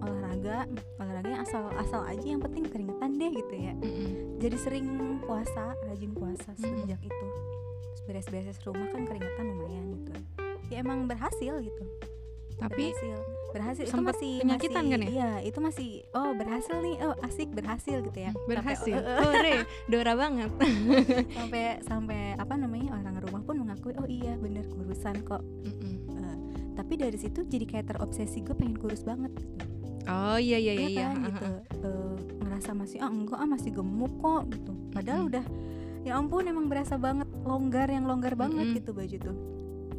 olahraga 0.01 0.57
olahraganya 0.97 1.39
asal 1.45 1.69
asal 1.77 2.01
aja 2.09 2.25
yang 2.25 2.41
penting 2.41 2.65
keringetan 2.65 3.11
deh 3.21 3.31
gitu 3.37 3.53
ya. 3.53 3.73
Jadi 4.41 4.57
sering 4.57 4.89
puasa 5.29 5.77
rajin 5.85 6.17
puasa 6.17 6.51
sejak 6.57 7.01
itu. 7.05 7.27
Terus 7.85 8.01
beres-beres 8.09 8.57
rumah 8.65 8.89
kan 8.89 9.05
keringetan 9.05 9.53
lumayan 9.53 9.85
gitu. 10.01 10.13
Ya 10.73 10.81
emang 10.81 11.05
berhasil 11.05 11.61
gitu. 11.61 11.85
Tapi 12.57 12.97
berhasil 12.97 13.21
berhasil 13.53 13.85
itu 13.85 14.01
masih 14.01 14.33
penyakitan 14.41 14.81
masih, 14.81 14.91
kan 14.91 15.01
ya? 15.01 15.09
iya 15.09 15.31
itu 15.43 15.59
masih 15.59 15.89
oh 16.11 16.33
berhasil 16.33 16.77
nih 16.79 16.97
oh 17.01 17.15
asik 17.21 17.49
berhasil 17.51 17.97
gitu 18.01 18.19
ya 18.19 18.33
Sampai- 18.33 18.49
berhasil. 18.51 18.95
eh, 18.95 19.05
eh, 19.05 19.19
Hore, 19.23 19.55
Dora 19.87 20.13
banget. 20.15 20.51
sampai 21.37 21.63
sampai 21.81 22.21
apa 22.35 22.55
namanya 22.55 22.95
orang 22.95 23.17
rumah 23.19 23.43
pun 23.43 23.57
mengakui 23.59 23.93
oh 23.95 24.05
iya 24.05 24.35
bener 24.35 24.65
kurusan 24.67 25.21
kok 25.23 25.45
Mm-mm. 25.63 25.95
Eh, 26.13 26.37
tapi 26.73 26.97
dari 26.97 27.15
situ 27.15 27.45
jadi 27.45 27.65
kayak 27.65 27.87
terobsesi 27.89 28.41
gue 28.41 28.53
pengen 28.53 28.75
kurus 28.75 29.03
banget 29.03 29.31
gitu. 29.35 29.65
Oh 30.03 30.35
iya 30.35 30.57
iya 30.57 30.73
iya. 30.75 30.89
Iya 30.89 31.05
kan 31.07 31.17
gitu. 31.23 31.47
Eh, 31.79 32.13
ngerasa 32.41 32.71
masih 32.73 32.99
ah 32.99 33.09
enggak 33.09 33.37
ah 33.37 33.47
masih 33.47 33.71
gemuk 33.71 34.13
kok 34.19 34.43
gitu 34.51 34.73
padahal 34.91 35.21
Mm-mm. 35.21 35.31
udah 35.31 35.45
ya 36.03 36.13
ampun 36.15 36.43
emang 36.45 36.67
berasa 36.67 36.97
banget 36.97 37.29
longgar 37.43 37.87
yang 37.87 38.05
longgar 38.05 38.35
banget 38.35 38.67
Mm-mm. 38.67 38.79
gitu 38.79 38.91
baju 38.91 39.19
tuh 39.21 39.37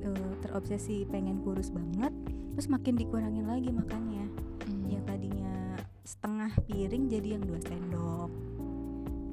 Eh, 0.04 0.34
terobsesi 0.38 1.08
pengen 1.08 1.40
kurus 1.40 1.72
banget 1.72 2.12
terus 2.54 2.68
makin 2.68 2.94
dikurangin 2.96 3.44
lagi 3.44 3.70
makannya 3.70 4.26
Mm. 4.64 4.86
yang 4.90 5.04
tadinya 5.04 5.54
setengah 6.02 6.52
piring 6.64 7.04
jadi 7.08 7.28
yang 7.36 7.44
dua 7.44 7.60
sendok 7.60 8.30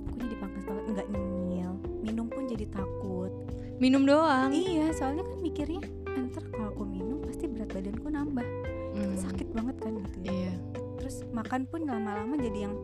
pokoknya 0.07 0.29
dipangkas 0.29 0.65
banget 0.65 0.85
nggak 0.91 1.09
nyemil 1.09 1.71
minum 2.01 2.27
pun 2.27 2.45
jadi 2.45 2.67
takut 2.69 3.33
Minum 3.77 4.05
doang. 4.05 4.51
iya 4.51 4.91
soalnya 4.91 5.23
kan 5.23 5.39
mikirnya 5.39 5.81
ntar 6.27 6.45
kalau 6.47 6.69
aku 6.69 6.85
minum 6.85 7.17
pasti 7.21 7.47
berat 7.47 7.71
badanku 7.71 8.07
nambah 8.07 8.47
Mm. 8.91 9.15
sakit 9.17 9.49
banget 9.51 9.77
kan 9.79 9.93
gitu 10.01 10.19
ya 10.21 10.33
Iya. 10.33 10.55
terus 10.97 11.17
makan 11.31 11.63
pun 11.65 11.81
lama-lama 11.85 12.35
jadi 12.37 12.67
yang 12.67 12.75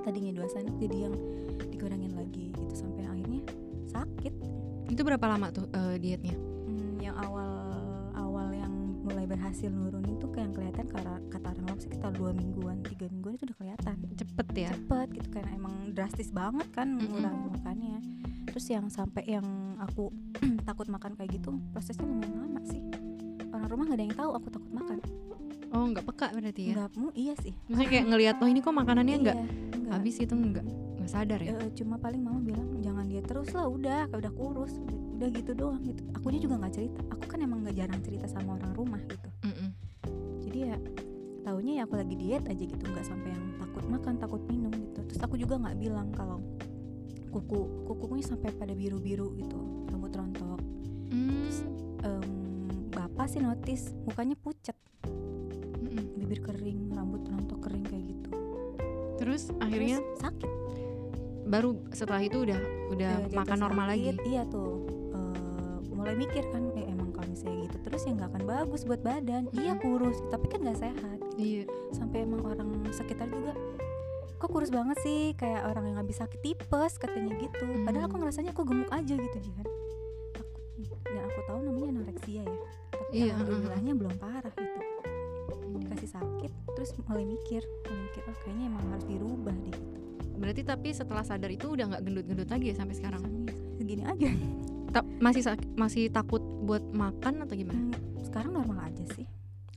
tadinya 0.00 0.32
dua 0.34 0.46
sendok 0.46 0.76
jadi 0.78 0.96
yang 1.06 1.14
dikurangin 1.68 2.12
lagi 2.12 2.50
gitu 2.50 2.74
sampai 2.74 3.06
akhirnya 3.06 3.42
sakit 3.86 4.34
Itu 4.88 5.00
berapa 5.00 5.22
lama 5.24 5.48
tuh 5.48 5.70
eh, 5.70 5.96
dietnya? 5.96 6.34
Hmm, 6.34 6.98
yang 6.98 7.14
awal 7.16 7.49
berhasil 9.30 9.70
nurunin 9.70 10.18
tuh 10.18 10.26
kayak 10.34 10.50
yang 10.50 10.54
kelihatan 10.58 10.86
kata, 10.90 11.14
kata 11.30 11.46
orang 11.54 11.64
lama 11.70 11.78
sekitar 11.78 12.10
dua 12.18 12.34
mingguan 12.34 12.82
tiga 12.82 13.06
mingguan 13.06 13.38
itu 13.38 13.46
udah 13.46 13.58
kelihatan. 13.62 13.96
Cepet 14.18 14.46
ya. 14.58 14.70
cepet 14.74 15.06
gitu 15.14 15.28
karena 15.30 15.50
emang 15.54 15.74
drastis 15.94 16.34
banget 16.34 16.66
kan 16.74 16.90
mengurangi 16.90 17.46
makannya 17.54 17.98
terus 18.50 18.66
yang 18.66 18.90
sampai 18.90 19.22
yang 19.30 19.46
aku 19.78 20.10
takut 20.68 20.90
makan 20.90 21.14
kayak 21.14 21.38
gitu 21.38 21.54
prosesnya 21.70 22.10
lumayan 22.10 22.42
lama 22.42 22.60
sih. 22.66 22.82
Orang 23.54 23.70
rumah 23.70 23.84
nggak 23.86 23.98
ada 24.02 24.04
yang 24.10 24.16
tahu 24.18 24.30
aku 24.34 24.48
takut 24.50 24.72
makan. 24.74 24.98
Oh 25.70 25.86
nggak 25.86 26.02
peka 26.02 26.26
berarti 26.34 26.62
ya? 26.66 26.74
nggak 26.74 26.90
mu 26.98 27.08
iya 27.14 27.34
sih. 27.38 27.54
Maksudnya 27.70 27.86
kayak 27.86 28.04
ngelihat 28.10 28.36
oh 28.42 28.48
ini 28.50 28.58
kok 28.58 28.74
makanannya 28.74 29.16
nggak 29.22 29.38
Iya, 29.90 29.98
habis 29.98 30.22
itu 30.22 30.34
nggak 30.34 30.66
nggak 30.98 31.10
sadar 31.10 31.40
ya? 31.42 31.54
Eh, 31.58 31.70
cuma 31.78 31.98
paling 31.98 32.22
mama 32.22 32.38
bilang 32.42 32.78
jangan 32.78 33.06
dia 33.06 33.22
terus 33.22 33.50
lah 33.54 33.66
udah 33.66 34.06
kayak 34.10 34.22
udah 34.22 34.32
kurus 34.34 34.74
udah, 35.20 35.28
gitu 35.30 35.52
doang 35.52 35.80
gitu. 35.82 36.00
Akunya 36.12 36.40
juga 36.40 36.54
nggak 36.58 36.72
cerita. 36.72 37.00
Aku 37.10 37.24
kan 37.26 37.38
emang 37.38 37.60
nggak 37.60 37.76
jarang 37.76 38.00
cerita 38.00 38.26
sama 38.26 38.56
orang 38.56 38.72
rumah 38.72 39.00
gitu. 39.04 39.28
Mm-mm. 39.42 39.68
jadi 40.40 40.58
ya 40.66 40.76
taunya 41.40 41.72
ya 41.78 41.82
aku 41.84 41.94
lagi 41.94 42.14
diet 42.14 42.42
aja 42.42 42.58
gitu 42.58 42.80
nggak 42.82 43.00
sampai 43.02 43.30
yang 43.30 43.44
takut 43.56 43.84
makan 43.86 44.14
takut 44.16 44.42
minum 44.44 44.72
gitu. 44.72 45.00
Terus 45.04 45.20
aku 45.20 45.36
juga 45.36 45.54
nggak 45.56 45.76
bilang 45.76 46.08
kalau 46.10 46.40
kuku 47.28 47.60
kukunya 47.86 48.24
sampai 48.26 48.50
pada 48.50 48.72
biru 48.72 48.98
biru 48.98 49.30
gitu 49.34 49.56
rambut 49.86 50.10
rontok 50.10 50.58
Mm. 51.10 51.50
Em, 52.00 52.32
bapak 52.88 53.26
sih 53.26 53.38
notice 53.38 53.90
mukanya 54.04 54.34
pucat 54.34 54.74
Mm-mm. 55.76 56.16
bibir 56.16 56.40
kering 56.40 56.90
rambut 56.90 57.22
rontok 57.24 57.60
kering 57.60 57.82
kayak 57.82 58.04
gitu. 58.06 58.30
Terus 59.16 59.50
akhirnya? 59.58 59.98
Terus 59.98 60.18
sakit. 60.18 60.50
Baru 61.44 61.82
setelah 61.90 62.22
itu 62.22 62.40
udah 62.40 62.60
udah 62.88 63.12
Eh, 63.22 63.34
makan 63.34 63.58
normal 63.60 63.90
lagi. 63.90 64.10
sakit, 64.10 64.22
iya 64.24 64.42
tuh 64.46 64.86
mulai 66.10 66.26
mikir 66.26 66.42
kan 66.50 66.74
eh, 66.74 66.90
emang 66.90 67.14
kalau 67.14 67.30
misalnya 67.30 67.70
gitu 67.70 67.78
terus 67.86 68.02
ya 68.02 68.10
nggak 68.10 68.34
akan 68.34 68.42
bagus 68.42 68.82
buat 68.82 68.98
badan. 68.98 69.46
Iya 69.54 69.78
kurus 69.78 70.18
tapi 70.26 70.50
kan 70.50 70.66
nggak 70.66 70.82
sehat 70.82 71.18
Iya. 71.38 71.70
sampai 71.94 72.26
emang 72.26 72.42
orang 72.42 72.82
sekitar 72.90 73.30
juga 73.30 73.54
kok 74.34 74.50
kurus 74.50 74.74
banget 74.74 74.98
sih? 75.06 75.38
Kayak 75.38 75.70
orang 75.70 75.94
yang 75.94 75.98
habis 76.02 76.18
sakit 76.18 76.42
tipes 76.42 76.98
katanya 76.98 77.30
gitu. 77.38 77.62
Padahal 77.86 78.10
aku 78.10 78.18
Hmm. 78.18 78.22
ngerasanya 78.26 78.50
aku 78.50 78.62
gemuk 78.66 78.90
aja 78.90 79.14
gitu 79.14 79.36
Jihan. 79.38 79.66
Takut 80.34 80.98
dan 81.06 81.22
aku 81.30 81.40
tahu 81.46 81.58
namanya 81.62 81.88
anoreksia 81.94 82.42
ya 82.42 82.58
tapi 82.90 83.10
Iya, 83.14 83.32
alhamdulillahnya 83.38 83.92
belum 83.94 84.14
parah 84.18 84.50
gitu. 84.50 84.78
Dikasih 85.78 86.10
sakit 86.10 86.52
terus 86.74 86.90
mulai 87.06 87.22
mikir 87.22 87.62
mulai 87.86 88.00
mikir 88.02 88.22
oh 88.26 88.36
kayaknya 88.42 88.64
emang 88.66 88.82
harus 88.90 89.06
dirubah 89.06 89.54
deh. 89.62 89.78
Gitu 89.78 90.34
Berarti 90.42 90.62
tapi 90.66 90.88
setelah 90.90 91.22
sadar 91.22 91.54
itu 91.54 91.70
udah 91.70 91.86
nggak 91.86 92.02
gendut-gendut 92.02 92.50
lagi 92.50 92.66
ya 92.66 92.74
sampai 92.74 92.98
sekarang. 92.98 93.22
Sampai 93.22 93.54
segini 93.78 94.02
aja 94.02 94.26
Ta- 94.90 95.06
masih 95.18 95.42
masih 95.74 96.08
takut 96.08 96.38
buat 96.60 96.82
makan 96.84 97.42
atau 97.42 97.54
gimana? 97.54 97.78
Hmm, 97.80 97.94
sekarang 98.20 98.50
normal 98.52 98.78
aja 98.84 99.04
sih 99.12 99.26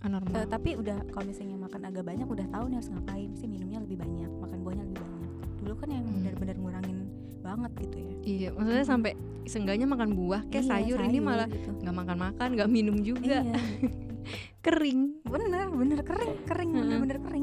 normal. 0.03 0.35
Eh, 0.35 0.45
tapi 0.45 0.75
udah 0.75 0.99
kalau 1.09 1.25
misalnya 1.25 1.55
makan 1.55 1.81
agak 1.85 2.03
banyak 2.03 2.25
udah 2.25 2.47
tahu 2.49 2.65
nih 2.65 2.75
harus 2.75 2.89
ngapain 2.89 3.29
sih 3.33 3.47
minumnya 3.47 3.79
lebih 3.79 3.97
banyak 3.97 4.29
makan 4.35 4.57
buahnya 4.59 4.83
lebih 4.83 4.99
banyak 4.99 5.31
dulu 5.57 5.73
kan 5.75 5.87
yang 5.89 6.03
Hmm. 6.03 6.15
benar-benar 6.17 6.55
ngurangin 6.57 6.97
banget 7.39 7.71
gitu 7.77 7.97
ya 7.97 8.13
Iya, 8.23 8.49
maksudnya 8.51 8.85
sampai 8.85 9.11
seenggaknya 9.43 9.83
makan 9.85 10.09
buah 10.13 10.41
kayak 10.45 10.59
Iya, 10.59 10.71
sayur, 10.73 10.99
ini 11.03 11.19
malah 11.19 11.47
gitu. 11.47 11.71
nggak 11.77 11.95
makan-makan, 11.95 12.47
nggak 12.53 12.69
minum 12.69 12.97
juga, 12.99 13.43
iya 13.43 13.55
kering. 14.65 15.23
bener 15.23 15.67
bener 15.69 15.99
kering 16.01 16.33
kering 16.43 16.69
Heeh. 16.69 16.83
bener 16.83 16.99
bener 16.99 17.17
kering 17.21 17.42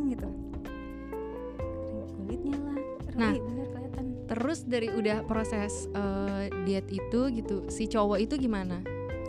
dari 4.71 4.89
udah 4.89 5.27
proses 5.27 5.91
eh, 5.91 6.47
diet 6.63 6.87
itu 6.87 7.21
gitu 7.35 7.67
si 7.67 7.85
cowok 7.85 8.23
itu 8.23 8.39
gimana? 8.39 8.79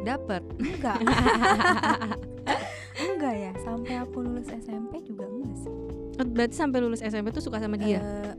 Dapet? 0.02 0.46
Enggak. 0.56 1.02
Enggak 3.02 3.34
ya 3.34 3.52
sampai 3.60 3.94
aku 3.98 4.22
lulus 4.22 4.50
SMP 4.52 5.02
juga 5.02 5.26
enggak 5.26 5.56
sih. 5.58 5.74
Berarti 6.22 6.56
sampai 6.56 6.78
lulus 6.80 7.02
SMP 7.02 7.30
tuh 7.30 7.42
suka 7.42 7.58
sama 7.58 7.78
dia? 7.78 7.98
Eh, 7.98 8.34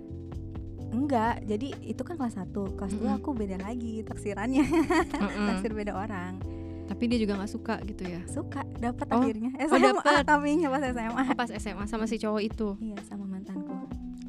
enggak. 0.93 1.43
Jadi 1.45 1.75
itu 1.83 2.03
kan 2.03 2.15
kelas 2.15 2.39
1 2.39 2.51
kelas 2.51 2.93
2 2.93 3.01
Mm-mm. 3.01 3.19
aku 3.19 3.31
beda 3.33 3.59
lagi 3.59 4.03
taksirannya. 4.03 4.63
Mm-mm. 4.63 5.47
taksir 5.51 5.73
beda 5.73 5.95
orang. 5.95 6.39
Tapi 6.83 7.03
dia 7.09 7.19
juga 7.19 7.39
nggak 7.39 7.51
suka 7.51 7.75
gitu 7.83 8.05
ya? 8.05 8.21
Suka. 8.29 8.63
Dapat 8.77 9.07
Oh, 9.11 9.23
akhirnya. 9.23 9.51
Oh, 9.57 9.67
SMA 9.71 9.79
dapet. 9.81 10.23
tapi 10.23 10.51
pas 10.61 10.83
SMA 10.85 11.21
Oh, 11.23 11.35
pas 11.35 11.51
SMA 11.51 11.85
sama 11.87 12.05
si 12.07 12.17
cowok 12.19 12.43
itu? 12.43 12.69
Iya 12.79 12.99
sama 13.03 13.25
mantanku. 13.27 13.73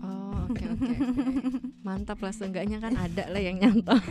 Oh 0.02 0.34
oke 0.48 0.64
oke 0.68 0.94
mantap 1.84 2.20
lah 2.24 2.32
seenggaknya 2.32 2.80
kan 2.80 2.96
ada 2.96 3.28
lah 3.30 3.42
yang 3.44 3.60
nyantol. 3.60 4.00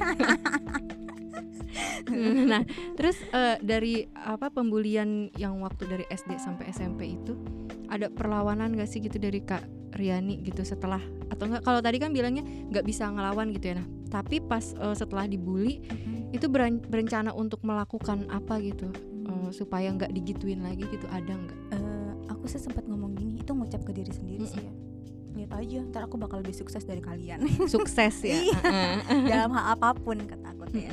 Nah 2.12 2.62
terus 2.98 3.16
eh, 3.32 3.56
dari 3.64 4.04
apa 4.12 4.52
pembulian 4.52 5.32
yang 5.40 5.56
waktu 5.64 5.88
dari 5.88 6.04
SD 6.12 6.36
sampai 6.36 6.68
SMP 6.68 7.16
itu 7.16 7.32
ada 7.88 8.12
perlawanan 8.12 8.76
gak 8.76 8.90
sih 8.90 9.00
gitu 9.00 9.16
dari 9.16 9.40
kak 9.40 9.64
Riani 9.92 10.40
gitu 10.44 10.64
setelah 10.64 11.00
atau 11.28 11.48
enggak 11.48 11.64
kalau 11.64 11.80
tadi 11.80 11.96
kan 12.00 12.12
bilangnya 12.12 12.44
nggak 12.44 12.84
bisa 12.84 13.08
ngelawan 13.08 13.52
gitu 13.52 13.72
ya 13.72 13.80
nah 13.80 13.88
tapi 14.08 14.40
pas 14.40 14.72
eh, 14.76 14.96
setelah 14.96 15.24
dibully 15.24 15.80
Mm-mm. 15.84 16.36
itu 16.36 16.48
beran- 16.48 16.84
berencana 16.84 17.32
untuk 17.32 17.64
melakukan 17.64 18.28
apa 18.28 18.60
gitu? 18.60 18.92
Eh, 19.22 19.50
supaya 19.52 19.88
nggak 19.92 20.12
digituin 20.12 20.60
lagi 20.60 20.84
gitu 20.88 21.08
ada 21.08 21.32
nggak? 21.32 21.58
Eh, 21.72 22.10
aku 22.28 22.44
sih 22.48 22.60
sempat 22.60 22.84
ngomong 22.84 23.16
gini 23.16 23.40
itu 23.40 23.52
ngucap 23.52 23.80
ke 23.84 23.92
diri 23.96 24.12
sendiri 24.12 24.44
sih 24.44 24.60
ya 24.60 24.72
aja 25.54 25.78
ntar 25.84 26.02
aku 26.02 26.16
bakal 26.16 26.38
lebih 26.38 26.54
sukses 26.54 26.82
dari 26.82 26.98
kalian. 26.98 27.44
Sukses 27.68 28.14
ya 28.20 28.36
Iya. 28.38 28.58
Dalam 29.24 29.50
hal 29.52 29.64
apa 29.72 29.92
pun 29.92 30.18
kata 30.18 30.46
aku 30.50 30.64
tuh 30.66 30.80
ya 30.80 30.92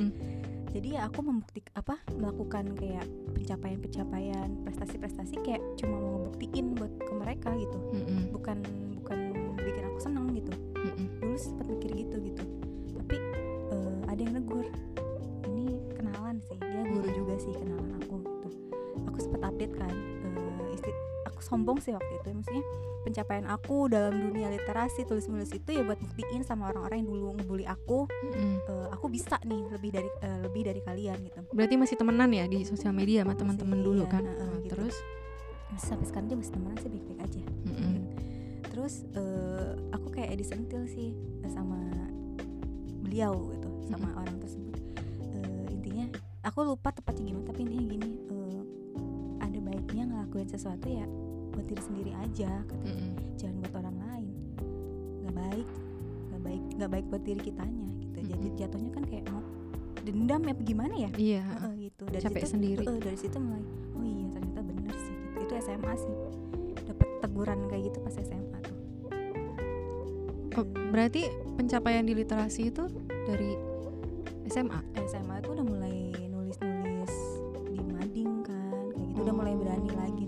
jadi 0.70 0.88
ya 0.92 1.01
aku 1.04 1.20
membuktikan 1.22 1.74
apa 1.75 1.98
melakukan 2.13 2.78
kayak 2.78 3.01
pencapaian-pencapaian 3.34 4.54
prestasi-prestasi 4.62 5.42
kayak 5.42 5.66
cuma 5.75 5.98
mau 5.98 6.12
ngebuktiin 6.22 6.66
buat 6.74 6.94
ke 6.96 7.12
mereka 7.12 7.50
gitu. 7.54 7.78
Mm-mm. 7.89 8.30
bukan 8.30 8.58
bukan 8.96 9.18
bikin 9.58 9.84
aku 9.84 10.00
seneng 10.00 10.30
gitu. 10.32 10.54
Mm-mm. 10.75 11.06
dulu 11.18 11.36
sempat 11.36 11.66
mikir 11.68 11.89
gitu 11.98 12.16
gitu. 12.22 12.44
Tapi 12.96 13.18
eh, 13.68 13.98
ada 14.06 14.20
yang 14.20 14.34
negur. 14.36 14.66
Ini 15.44 15.66
kenalan 15.92 16.38
sih 16.44 16.58
dia 16.60 16.82
guru 16.86 17.01
Mm. 17.04 17.18
juga 17.18 17.34
sih 17.36 17.54
kenalan 17.56 17.92
aku 17.98 18.16
gitu. 18.22 18.50
Aku 19.10 19.18
sempat 19.20 19.42
update 19.44 19.74
kan 19.74 19.94
sombong 21.41 21.79
sih 21.79 21.91
waktu 21.91 22.12
itu 22.19 22.27
maksudnya 22.31 22.63
pencapaian 23.00 23.48
aku 23.48 23.88
dalam 23.88 24.12
dunia 24.12 24.51
literasi 24.51 25.08
tulis 25.08 25.25
menulis 25.25 25.50
itu 25.51 25.69
ya 25.72 25.81
buat 25.81 25.96
buktiin 25.98 26.43
sama 26.43 26.67
orang-orang 26.67 27.01
yang 27.01 27.10
dulu 27.10 27.25
ngebully 27.36 27.63
aku 27.63 28.05
Mm-mm. 28.05 28.60
eh, 28.67 28.88
aku 28.91 29.08
bisa 29.08 29.39
nih 29.41 29.63
lebih 29.72 29.89
dari 29.89 30.10
eh, 30.19 30.39
lebih 30.43 30.62
dari 30.67 30.81
kalian 30.84 31.17
gitu 31.24 31.39
Berarti 31.50 31.75
masih 31.79 31.96
temenan 31.96 32.29
ya 32.29 32.46
di 32.46 32.63
sosial 32.63 32.91
media 32.91 33.24
sama 33.24 33.34
teman-teman 33.34 33.79
dulu 33.79 34.03
iya, 34.03 34.12
kan? 34.12 34.24
heeh, 34.24 34.38
Nah, 34.39 34.60
gitu. 34.62 34.74
Terus, 34.75 34.96
Masih 35.69 35.88
sampai 35.88 36.05
sekarang 36.10 36.27
dia 36.27 36.38
masih 36.38 36.53
temenan 36.53 36.75
sih 36.77 36.89
baik-baik 36.89 37.19
aja 37.24 37.41
mm-mm. 37.65 37.96
terus 38.69 38.93
eh, 39.12 39.72
aku 39.91 40.08
kayak 40.10 40.36
disentil 40.36 40.84
sih 40.86 41.15
sama 41.48 41.77
beliau 43.00 43.34
gitu 43.53 43.69
sama 43.88 44.08
orang 44.15 44.38
tersebut 44.38 44.75
Eh, 45.29 45.65
intinya 45.72 46.05
aku 46.41 46.65
lupa 46.65 46.91
tepatnya 46.91 47.31
gimana 47.31 47.46
tapi 47.48 47.63
intinya 47.63 47.84
gini 47.88 48.10
eh, 48.27 48.62
ada 49.39 49.60
baiknya 49.62 50.03
ngelakuin 50.05 50.48
sesuatu 50.48 50.88
ya 50.88 51.05
buat 51.51 51.65
diri 51.65 51.82
sendiri 51.82 52.12
aja 52.15 52.51
katanya 52.63 53.06
Mm-mm. 53.06 53.36
jangan 53.36 53.56
buat 53.60 53.74
orang 53.77 53.98
lain 54.00 54.29
nggak 55.20 55.36
baik 55.36 55.68
nggak 56.25 56.41
baik 56.41 56.63
nggak 56.74 56.89
baik 56.89 57.06
buat 57.08 57.24
diri 57.24 57.41
kitanya 57.44 57.88
gitu 58.00 58.18
jadi 58.25 58.46
Mm-mm. 58.46 58.58
jatuhnya 58.58 58.91
kan 58.91 59.03
kayak 59.03 59.24
mau 59.27 59.44
dendam 60.00 60.41
ya 60.41 60.53
gimana 60.58 60.94
ya 60.98 61.10
Iya. 61.13 61.44
Heeh, 61.44 61.72
gitu 61.84 62.03
dari 62.08 62.24
Capek 62.24 62.41
situ, 62.41 62.51
sendiri. 62.51 62.84
heeh, 62.84 63.00
dari 63.00 63.18
situ 63.18 63.38
mulai 63.38 63.63
oh 63.91 64.03
iya 64.03 64.25
ternyata 64.29 64.60
bener 64.62 64.96
sih 64.98 65.15
gitu. 65.15 65.38
itu 65.41 65.53
SMA 65.60 65.94
sih 65.96 66.15
dapat 66.84 67.08
teguran 67.19 67.60
kayak 67.67 67.84
gitu 67.86 67.97
pas 68.00 68.15
SMA 68.15 68.58
tuh 68.60 68.76
Oh, 70.52 70.65
berarti 70.89 71.24
pencapaian 71.56 72.02
di 72.02 72.12
literasi 72.13 72.67
itu 72.67 72.84
dari 73.24 73.54
SMA. 74.45 74.82
SMA 75.06 75.39
tuh 75.39 75.54
udah 75.54 75.63
mulai 75.63 75.95
nulis-nulis 76.26 77.13
di 77.69 77.80
mading 77.86 78.41
kan 78.41 78.74
kayak 78.89 79.08
gitu 79.08 79.19
udah 79.21 79.34
mulai 79.34 79.54
Oh. 79.54 79.60
berani 79.60 79.91
lagi 79.93 80.26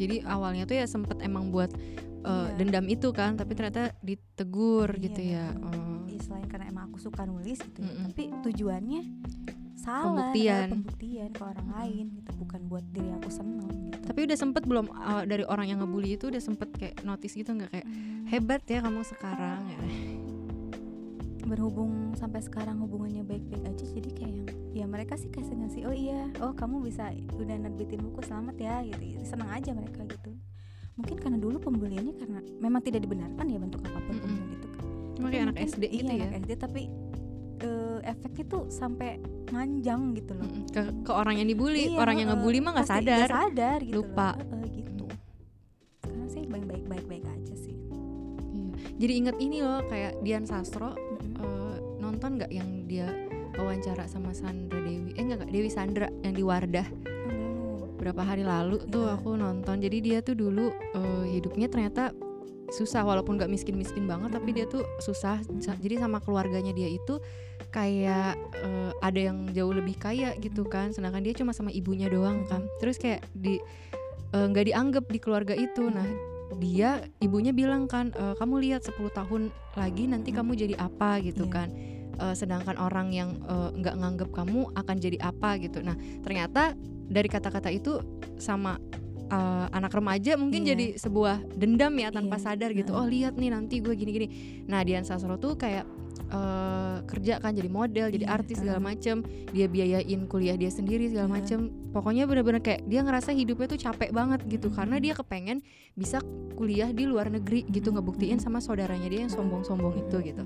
jadi 0.00 0.24
awalnya 0.24 0.64
tuh 0.64 0.74
ya 0.74 0.86
sempet 0.86 1.20
emang 1.20 1.48
buat 1.48 1.68
uh, 2.20 2.48
Iya. 2.48 2.56
dendam 2.56 2.86
itu 2.86 3.08
kan, 3.10 3.32
tapi 3.34 3.52
ternyata 3.52 3.92
ditegur 4.00 4.88
Iya. 4.90 5.02
gitu 5.02 5.20
ya. 5.22 5.46
Oh. 5.58 6.04
Ya, 6.04 6.18
selain 6.18 6.46
karena 6.46 6.66
emang 6.66 6.88
aku 6.88 6.98
suka 6.98 7.22
nulis 7.22 7.58
gitu 7.58 7.78
ya, 7.78 7.92
tapi 8.02 8.22
tujuannya 8.40 9.00
salah 9.74 10.04
Pembuktian. 10.06 10.66
eh, 10.66 10.72
pembuktian 10.74 11.28
ke 11.30 11.42
orang 11.42 11.68
lain 11.70 12.04
gitu 12.14 12.30
bukan 12.36 12.60
buat 12.66 12.84
diri 12.86 13.08
aku 13.14 13.30
seneng 13.30 13.64
gitu 13.86 13.96
Tapi 14.02 14.20
udah 14.22 14.36
sempet 14.36 14.62
belum 14.62 14.86
uh, 14.90 15.24
dari 15.24 15.40
orang 15.42 15.66
yang 15.66 15.78
ngebully 15.78 16.14
itu 16.14 16.28
udah 16.28 16.36
sempet 16.38 16.68
kayak 16.74 17.00
notice 17.00 17.32
gitu 17.32 17.48
nggak 17.50 17.70
kayak 17.70 17.86
Hmm. 17.86 18.26
hebat 18.26 18.60
ya 18.62 18.80
kamu 18.80 19.00
sekarang 19.02 19.60
ya. 19.66 19.78
berhubung 21.42 22.12
sampai 22.14 22.40
sekarang 22.40 22.78
hubungannya 22.78 23.22
baik-baik 23.22 23.64
aja 23.66 23.84
jadi 23.86 24.10
kayak 24.10 24.32
yang 24.32 24.46
ya 24.70 24.84
mereka 24.84 25.14
sih 25.14 25.28
kasih 25.28 25.56
ngasih 25.56 25.82
oh 25.84 25.94
iya 25.94 26.28
oh 26.38 26.52
kamu 26.52 26.82
bisa 26.82 27.10
udah 27.32 27.56
nerbitin 27.58 28.00
buku 28.00 28.20
selamat 28.22 28.56
ya 28.56 28.74
gitu 28.82 29.00
senang 29.22 29.50
aja 29.50 29.70
mereka 29.70 30.04
gitu 30.04 30.30
mungkin 30.94 31.16
karena 31.16 31.36
dulu 31.36 31.56
pembuliannya 31.58 32.14
karena 32.14 32.40
memang 32.56 32.80
tidak 32.80 33.00
dibenarkan 33.02 33.46
ya 33.46 33.56
bentuk 33.56 33.80
apa 33.82 33.98
pun 34.00 34.16
pembulian 34.16 34.50
itu 34.52 34.68
kan. 34.68 34.84
Cuma 35.10 35.26
Tapi 35.26 35.32
kayak 35.32 35.44
anak 35.46 35.56
SD 35.58 35.82
iya, 35.82 35.90
gitu 35.90 36.12
ya. 36.12 36.20
anak 36.20 36.36
SD 36.38 36.52
tapi 36.54 36.82
eh, 37.60 37.98
efeknya 38.04 38.44
tuh 38.46 38.62
sampai 38.68 39.10
manjang 39.48 40.12
gitu 40.12 40.32
loh. 40.32 40.44
Ke, 40.68 40.82
ke 41.00 41.10
orang 41.10 41.36
yang 41.36 41.48
dibully, 41.48 41.92
Iya, 41.92 41.98
orang 41.98 42.16
yang 42.16 42.28
heeh. 42.28 42.36
ngebully 42.36 42.58
mah 42.60 42.72
nggak 42.74 42.88
sadar. 42.90 43.26
sadar 43.26 43.78
gitu 43.80 43.96
lupa. 43.96 44.36
loh. 44.36 44.60
Gitu 44.66 45.04
sekarang 46.00 46.28
sih 46.28 46.42
baik-baik 46.44 46.84
baik-baik 46.84 47.24
aja 47.26 47.54
sih 47.56 47.76
Iya. 48.50 48.72
Jadi 48.98 49.12
inget 49.14 49.36
ini 49.38 49.56
loh 49.60 49.80
kayak 49.86 50.20
Dian 50.20 50.44
Sastro 50.44 50.92
nonton 52.20 52.36
nggak 52.36 52.52
yang 52.52 52.84
dia 52.84 53.08
wawancara 53.56 54.04
sama 54.04 54.36
Sandra 54.36 54.76
Dewi? 54.76 55.16
Eh 55.16 55.24
enggak 55.24 55.48
Dewi 55.48 55.72
Sandra 55.72 56.12
yang 56.20 56.36
di 56.36 56.44
Wardah. 56.44 56.84
Berapa 57.96 58.20
hari 58.20 58.44
lalu 58.44 58.76
tuh 58.92 59.08
Iya. 59.08 59.16
aku 59.16 59.40
nonton. 59.40 59.80
Jadi 59.80 60.04
dia 60.04 60.20
tuh 60.20 60.36
dulu 60.36 60.68
eh, 60.68 61.24
hidupnya 61.32 61.72
ternyata 61.72 62.12
susah 62.68 63.08
walaupun 63.08 63.40
nggak 63.40 63.48
miskin-miskin 63.48 64.04
banget 64.04 64.36
tapi 64.36 64.52
Mm-mm. 64.52 64.58
dia 64.60 64.66
tuh 64.68 64.84
susah. 65.00 65.40
Jadi 65.80 65.96
sama 65.96 66.20
keluarganya 66.20 66.76
dia 66.76 66.92
itu 66.92 67.24
kayak 67.72 68.36
eh, 68.52 68.92
ada 69.00 69.20
yang 69.32 69.48
jauh 69.56 69.72
lebih 69.72 69.96
kaya 69.96 70.36
gitu 70.36 70.68
kan. 70.68 70.92
Sedangkan 70.92 71.24
dia 71.24 71.32
cuma 71.32 71.56
sama 71.56 71.72
ibunya 71.72 72.12
doang 72.12 72.44
kan. 72.44 72.68
Terus 72.84 73.00
kayak 73.00 73.24
di 73.32 73.56
eh, 74.28 74.44
nggak 74.44 74.68
dianggap 74.68 75.08
di 75.08 75.16
keluarga 75.16 75.56
itu. 75.56 75.88
Nah 75.88 76.04
dia 76.60 77.00
ibunya 77.16 77.56
bilang 77.56 77.88
kan 77.88 78.12
"Eh, 78.12 78.36
kamu 78.36 78.60
lihat 78.60 78.84
10 78.84 79.08
tahun 79.08 79.48
lagi 79.72 80.04
nanti 80.04 80.36
kamu 80.36 80.52
jadi 80.52 80.76
apa? 80.76 81.16
gitu 81.24 81.48
Iya. 81.48 81.56
kan 81.56 81.68
Eh, 82.20 82.36
sedangkan 82.36 82.76
orang 82.76 83.16
yang 83.16 83.40
eh, 83.48 83.70
nggak 83.80 83.96
nganggap 83.96 84.28
kamu 84.36 84.68
akan 84.76 84.96
jadi 85.00 85.16
apa 85.24 85.56
gitu 85.56 85.80
nah 85.80 85.96
ternyata 86.20 86.76
dari 87.08 87.32
kata-kata 87.32 87.72
itu 87.72 87.96
sama 88.36 88.76
eh, 89.32 89.66
anak 89.72 89.96
remaja 89.96 90.36
mungkin 90.36 90.68
Iya. 90.68 90.76
jadi 90.76 90.86
sebuah 91.00 91.56
dendam 91.56 91.96
ya 91.96 92.12
tanpa 92.12 92.36
Iya, 92.36 92.44
sadar 92.44 92.76
gitu 92.76 92.92
oh 92.92 93.08
lihat 93.08 93.40
nih 93.40 93.56
nanti 93.56 93.80
gue 93.80 93.96
gini-gini 93.96 94.26
nah 94.68 94.84
Dian 94.84 95.00
Sastro 95.00 95.40
tuh 95.40 95.56
kayak 95.56 95.88
eh, 96.28 96.96
kerja 97.08 97.40
kan 97.40 97.56
jadi 97.56 97.72
model 97.72 98.12
jadi 98.12 98.28
Iya, 98.28 98.36
artis 98.36 98.60
segala 98.60 98.84
macem 98.84 99.24
dia 99.56 99.64
biayain 99.64 100.20
kuliah 100.28 100.60
dia 100.60 100.68
sendiri 100.68 101.08
segala 101.08 101.24
Heeh. 101.32 101.40
macem 101.40 101.58
pokoknya 101.96 102.28
bener-bener 102.28 102.60
kayak 102.60 102.84
dia 102.84 103.00
ngerasa 103.00 103.32
hidupnya 103.32 103.64
tuh 103.64 103.80
capek 103.80 104.12
banget 104.12 104.44
gitu 104.44 104.68
Mm-mm. 104.68 104.76
karena 104.76 104.96
dia 105.00 105.16
kepengen 105.16 105.64
bisa 105.96 106.20
kuliah 106.52 106.92
di 106.92 107.08
luar 107.08 107.32
negeri 107.32 107.64
gitu 107.64 107.88
Mm-mm. 107.88 108.04
ngebuktiin 108.04 108.36
Mm-mm. 108.36 108.44
sama 108.44 108.60
saudaranya 108.60 109.08
dia 109.08 109.24
yang 109.24 109.32
sombong-sombong 109.32 110.04
itu 110.04 110.20
gitu 110.20 110.44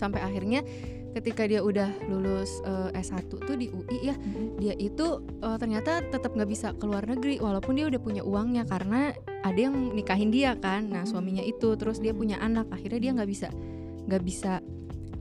sampai 0.00 0.24
akhirnya 0.24 0.64
ketika 1.12 1.42
dia 1.44 1.60
udah 1.60 1.90
lulus 2.06 2.62
eh, 2.62 3.02
S1 3.02 3.28
tuh 3.28 3.56
di 3.58 3.68
UI 3.68 3.98
ya 4.08 4.16
Mm-mm. 4.16 4.56
dia 4.62 4.74
itu 4.78 5.20
eh, 5.42 5.56
ternyata 5.58 6.06
tetap 6.08 6.32
nggak 6.32 6.50
bisa 6.50 6.72
keluar 6.78 7.02
negeri 7.04 7.42
walaupun 7.42 7.76
dia 7.76 7.90
udah 7.90 8.00
punya 8.00 8.22
uangnya 8.22 8.64
karena 8.64 9.12
ada 9.44 9.58
yang 9.58 9.92
nikahin 9.92 10.30
dia 10.32 10.54
kan 10.56 10.88
nah 10.88 11.02
Mm. 11.04 11.10
suaminya 11.10 11.44
itu 11.44 11.74
terus 11.74 11.98
dia 11.98 12.14
punya 12.14 12.38
anak 12.38 12.70
akhirnya 12.70 13.00
dia 13.02 13.12
nggak 13.16 13.30
bisa 13.30 13.48
nggak 14.06 14.22
bisa 14.22 14.52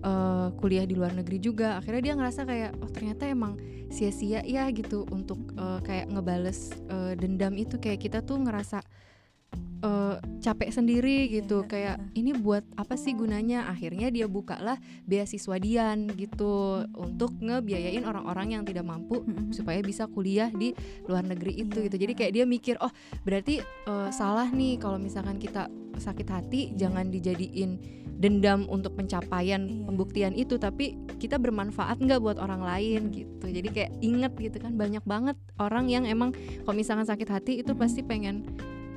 eh, 0.06 0.48
kuliah 0.62 0.86
di 0.86 0.94
luar 0.94 1.12
negeri 1.18 1.38
juga 1.42 1.82
akhirnya 1.82 2.02
dia 2.12 2.14
ngerasa 2.16 2.42
kayak 2.46 2.72
oh 2.80 2.90
ternyata 2.94 3.24
emang 3.26 3.58
sia-sia 3.90 4.46
ya 4.46 4.70
gitu 4.70 5.10
untuk 5.10 5.42
eh, 5.58 5.80
kayak 5.82 6.14
ngebales 6.14 6.70
eh, 6.86 7.14
dendam 7.18 7.58
itu 7.58 7.82
kayak 7.82 8.06
kita 8.06 8.22
tuh 8.22 8.38
ngerasa 8.38 8.86
eh, 9.80 10.16
capek 10.40 10.70
sendiri 10.72 11.28
gitu. 11.32 11.64
Iya, 11.64 11.70
kayak 11.70 11.96
iya. 12.00 12.20
ini 12.20 12.32
buat 12.36 12.64
apa 12.76 12.96
sih 12.96 13.16
gunanya? 13.16 13.68
Akhirnya 13.68 14.12
dia 14.12 14.28
bukalah 14.28 14.80
beasiswa 15.08 15.56
Dian 15.60 16.08
gitu 16.16 16.84
untuk 16.96 17.36
ngebiayain 17.40 18.04
orang-orang 18.04 18.60
yang 18.60 18.64
tidak 18.64 18.88
mampu 18.88 19.24
supaya 19.56 19.80
bisa 19.84 20.08
kuliah 20.08 20.52
di 20.52 20.76
luar 21.08 21.24
negeri 21.28 21.64
itu 21.64 21.80
Iya, 21.80 21.86
gitu. 21.92 21.98
Jadi 22.08 22.14
kayak 22.16 22.34
dia 22.36 22.46
mikir 22.48 22.76
oh 22.80 22.92
berarti 23.24 23.64
eh, 23.64 24.10
salah 24.12 24.48
nih 24.52 24.80
kalau 24.80 25.00
misalkan 25.00 25.40
kita 25.40 25.68
sakit 26.00 26.28
hati 26.32 26.62
Iya. 26.72 26.88
jangan 26.88 27.12
dijadiin 27.12 27.72
dendam 28.20 28.68
untuk 28.68 29.00
pencapaian 29.00 29.64
Iya. 29.64 29.84
pembuktian 29.88 30.34
itu 30.36 30.60
tapi 30.60 30.96
kita 31.20 31.40
bermanfaat 31.40 32.00
nggak 32.00 32.20
buat 32.20 32.38
orang 32.40 32.64
lain? 32.64 33.12
Gitu. 33.12 33.46
Jadi 33.48 33.70
kayak 33.72 33.92
inget 34.04 34.34
gitu 34.40 34.58
kan 34.60 34.76
banyak 34.76 35.04
banget 35.04 35.36
orang 35.60 35.88
yang 35.92 36.04
emang 36.08 36.32
kalau 36.64 36.76
misalkan 36.76 37.08
sakit 37.08 37.28
hati 37.32 37.54
itu 37.64 37.72
pasti 37.76 38.04
pengen 38.04 38.44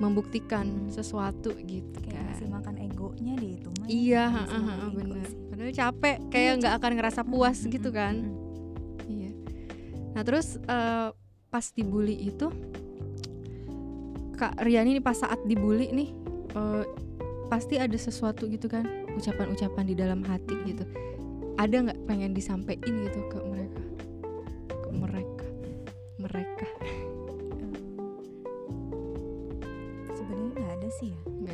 membuktikan 0.03 0.67
sesuatu 0.91 1.55
gitu 1.63 1.95
kayak 2.03 2.19
kan 2.19 2.27
masih 2.29 2.49
makan 2.51 2.75
egonya 2.83 3.33
deh 3.39 3.51
itu 3.55 3.69
mah 3.79 3.87
ya. 3.87 3.93
iya 3.95 4.25
Masih 4.27 4.35
ha, 4.35 4.43
ha, 4.43 4.59
makan 4.59 4.75
ha, 4.75 4.85
ego 4.85 4.97
bener 4.99 5.27
sih. 5.31 5.39
padahal 5.47 5.73
capek 5.73 6.17
kayak 6.29 6.53
nggak 6.59 6.75
akan 6.75 6.93
ngerasa 6.99 7.21
puas 7.23 7.59
Mm-mm, 7.61 7.73
gitu 7.73 7.89
kan 7.91 8.15
mm-mm. 8.19 8.41
Iya. 9.05 9.31
Nah 10.13 10.23
terus 10.23 10.59
eh, 10.59 11.09
pas 11.49 11.67
dibully 11.71 12.17
itu 12.27 12.47
Kak 14.35 14.59
Riani 14.59 14.99
nih 14.99 15.05
pas 15.05 15.15
saat 15.15 15.39
dibully 15.47 15.93
nih 15.93 16.11
eh, 16.53 16.85
pasti 17.47 17.77
ada 17.77 17.95
sesuatu 17.95 18.49
gitu 18.49 18.67
kan 18.67 18.83
ucapan-ucapan 19.13 19.85
di 19.85 19.95
dalam 19.95 20.25
hati 20.25 20.57
gitu. 20.65 20.83
Ada 21.57 21.85
nggak 21.85 22.01
pengen 22.09 22.33
disampaikan 22.33 23.05
gitu 23.05 23.21
ke 23.29 23.39
mereka? 23.45 23.83
Ke 24.73 24.89
mereka. 24.91 25.22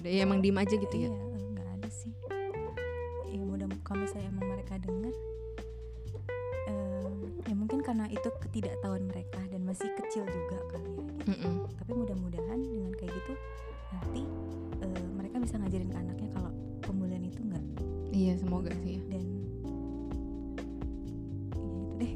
Ya 0.08 0.16
ya 0.16 0.22
emang 0.24 0.40
diem 0.40 0.56
aja 0.56 0.72
gitu 0.72 0.96
ya. 0.96 1.10
Iya, 1.12 1.20
eh, 1.36 1.44
nggak 1.52 1.68
ada 1.76 1.88
sih. 1.92 2.12
Ya 3.28 3.42
mudah 3.44 3.68
kalau 3.84 4.02
misalnya 4.02 4.32
emang 4.32 4.46
mereka 4.48 4.74
dengar, 4.80 5.12
em, 6.66 7.12
ya 7.44 7.54
mungkin 7.54 7.84
karena 7.84 8.08
itu 8.08 8.28
ketidaktahuan 8.40 9.04
mereka 9.04 9.40
dan 9.46 9.60
masih 9.62 9.88
kecil 9.94 10.24
juga 10.24 10.56
kali 10.70 10.88
ya. 10.88 11.04
gitu. 11.04 11.24
Mm-mm. 11.28 11.54
Tapi 11.76 11.92
mudah-mudahan 11.92 12.58
dengan 12.58 12.92
kayak 12.96 13.12
gitu 13.12 13.32
nanti 13.88 14.22
eh, 14.80 15.04
mereka 15.12 15.36
bisa 15.38 15.54
ngajarin 15.56 15.88
ke 15.88 15.98
anaknya 15.98 16.28
kalau 16.32 16.50
pembulian 16.80 17.24
itu 17.24 17.40
nggak 17.40 17.64
Iya 18.08 18.32
semoga 18.40 18.72
sih 18.80 18.96
ya. 18.96 19.02
dan 19.12 19.26
ya 19.28 19.28
itu 21.68 21.92
deh 21.98 22.12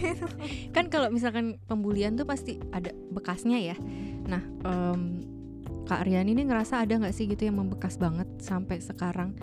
gitu. 0.00 0.24
kan 0.76 0.86
kalau 0.88 1.08
misalkan 1.10 1.60
pembulian 1.66 2.16
tuh 2.16 2.24
pasti 2.24 2.56
ada 2.70 2.90
bekasnya 3.10 3.58
ya. 3.58 3.76
Nah, 4.24 4.42
em, 4.64 5.02
Kak 5.86 6.06
Riani 6.06 6.32
ini 6.32 6.46
ngerasa 6.46 6.82
ada 6.82 6.94
nggak 6.98 7.14
sih 7.14 7.26
gitu 7.26 7.48
yang 7.48 7.58
membekas 7.58 7.98
banget 7.98 8.28
sampai 8.38 8.78
sekarang? 8.78 9.34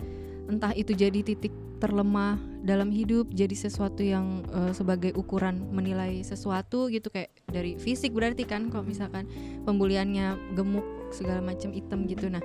Entah 0.50 0.74
itu 0.74 0.96
jadi 0.96 1.22
titik 1.22 1.52
terlemah 1.80 2.36
dalam 2.60 2.92
hidup, 2.92 3.32
jadi 3.32 3.56
sesuatu 3.56 4.04
yang 4.04 4.44
eh, 4.52 4.72
sebagai 4.76 5.16
ukuran 5.16 5.72
menilai 5.72 6.20
sesuatu 6.20 6.92
gitu 6.92 7.08
kayak 7.08 7.32
dari 7.48 7.80
fisik 7.80 8.12
berarti 8.12 8.44
kan 8.44 8.68
kalau 8.68 8.84
misalkan 8.84 9.24
pembuliannya 9.64 10.36
gemuk 10.52 10.84
segala 11.10 11.40
macam 11.40 11.72
item 11.72 12.04
gitu. 12.06 12.28
Nah, 12.28 12.44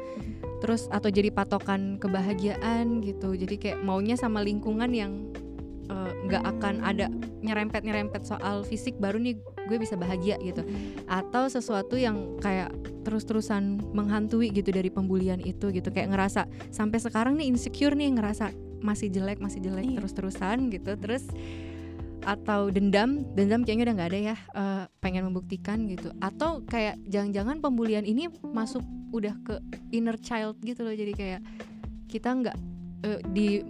terus 0.64 0.88
atau 0.88 1.12
jadi 1.12 1.30
patokan 1.30 2.00
kebahagiaan 2.00 3.04
gitu. 3.04 3.36
Jadi 3.36 3.56
kayak 3.60 3.80
maunya 3.84 4.16
sama 4.16 4.40
lingkungan 4.40 4.92
yang 4.96 5.12
eh, 5.92 6.12
nggak 6.32 6.44
akan 6.58 6.82
ada 6.82 7.12
nyerempet-nyerempet 7.44 8.24
soal 8.24 8.64
fisik 8.64 8.96
baru 8.98 9.20
nih 9.20 9.36
gue 9.66 9.78
bisa 9.82 9.98
bahagia 9.98 10.38
gitu. 10.42 10.62
Atau 11.10 11.50
sesuatu 11.50 11.98
yang 11.98 12.38
kayak 12.40 12.74
terus-terusan 13.06 13.82
menghantui 13.94 14.50
gitu 14.50 14.74
dari 14.74 14.90
pembulian 14.90 15.42
itu 15.42 15.70
gitu. 15.74 15.90
Kayak 15.94 16.16
ngerasa 16.16 16.42
sampai 16.74 16.98
sekarang 17.02 17.38
nih 17.38 17.50
insecure 17.50 17.94
nih 17.94 18.14
ngerasa 18.18 18.54
masih 18.82 19.10
jelek 19.10 19.42
masih 19.42 19.62
jelek 19.66 19.86
Iya. 19.86 19.98
terus-terusan 20.02 20.70
gitu. 20.74 20.94
Terus 20.98 21.26
atau 22.26 22.74
dendam 22.74 23.22
dendam 23.38 23.62
kayaknya 23.62 23.86
udah 23.86 23.96
nggak 24.02 24.10
ada 24.10 24.20
ya 24.34 24.36
eh, 24.38 24.84
pengen 25.02 25.30
membuktikan 25.30 25.86
gitu. 25.90 26.10
Atau 26.22 26.66
kayak 26.66 26.98
jangan-jangan 27.06 27.62
pembulian 27.62 28.06
ini 28.06 28.30
masuk 28.42 28.82
udah 29.14 29.38
ke 29.46 29.62
inner 29.94 30.18
child 30.18 30.58
gitu 30.66 30.82
loh. 30.82 30.94
Jadi 30.94 31.14
kayak 31.14 31.42
kita 32.10 32.30
nggak 32.34 32.58
eh, 33.06 33.22
di 33.30 33.62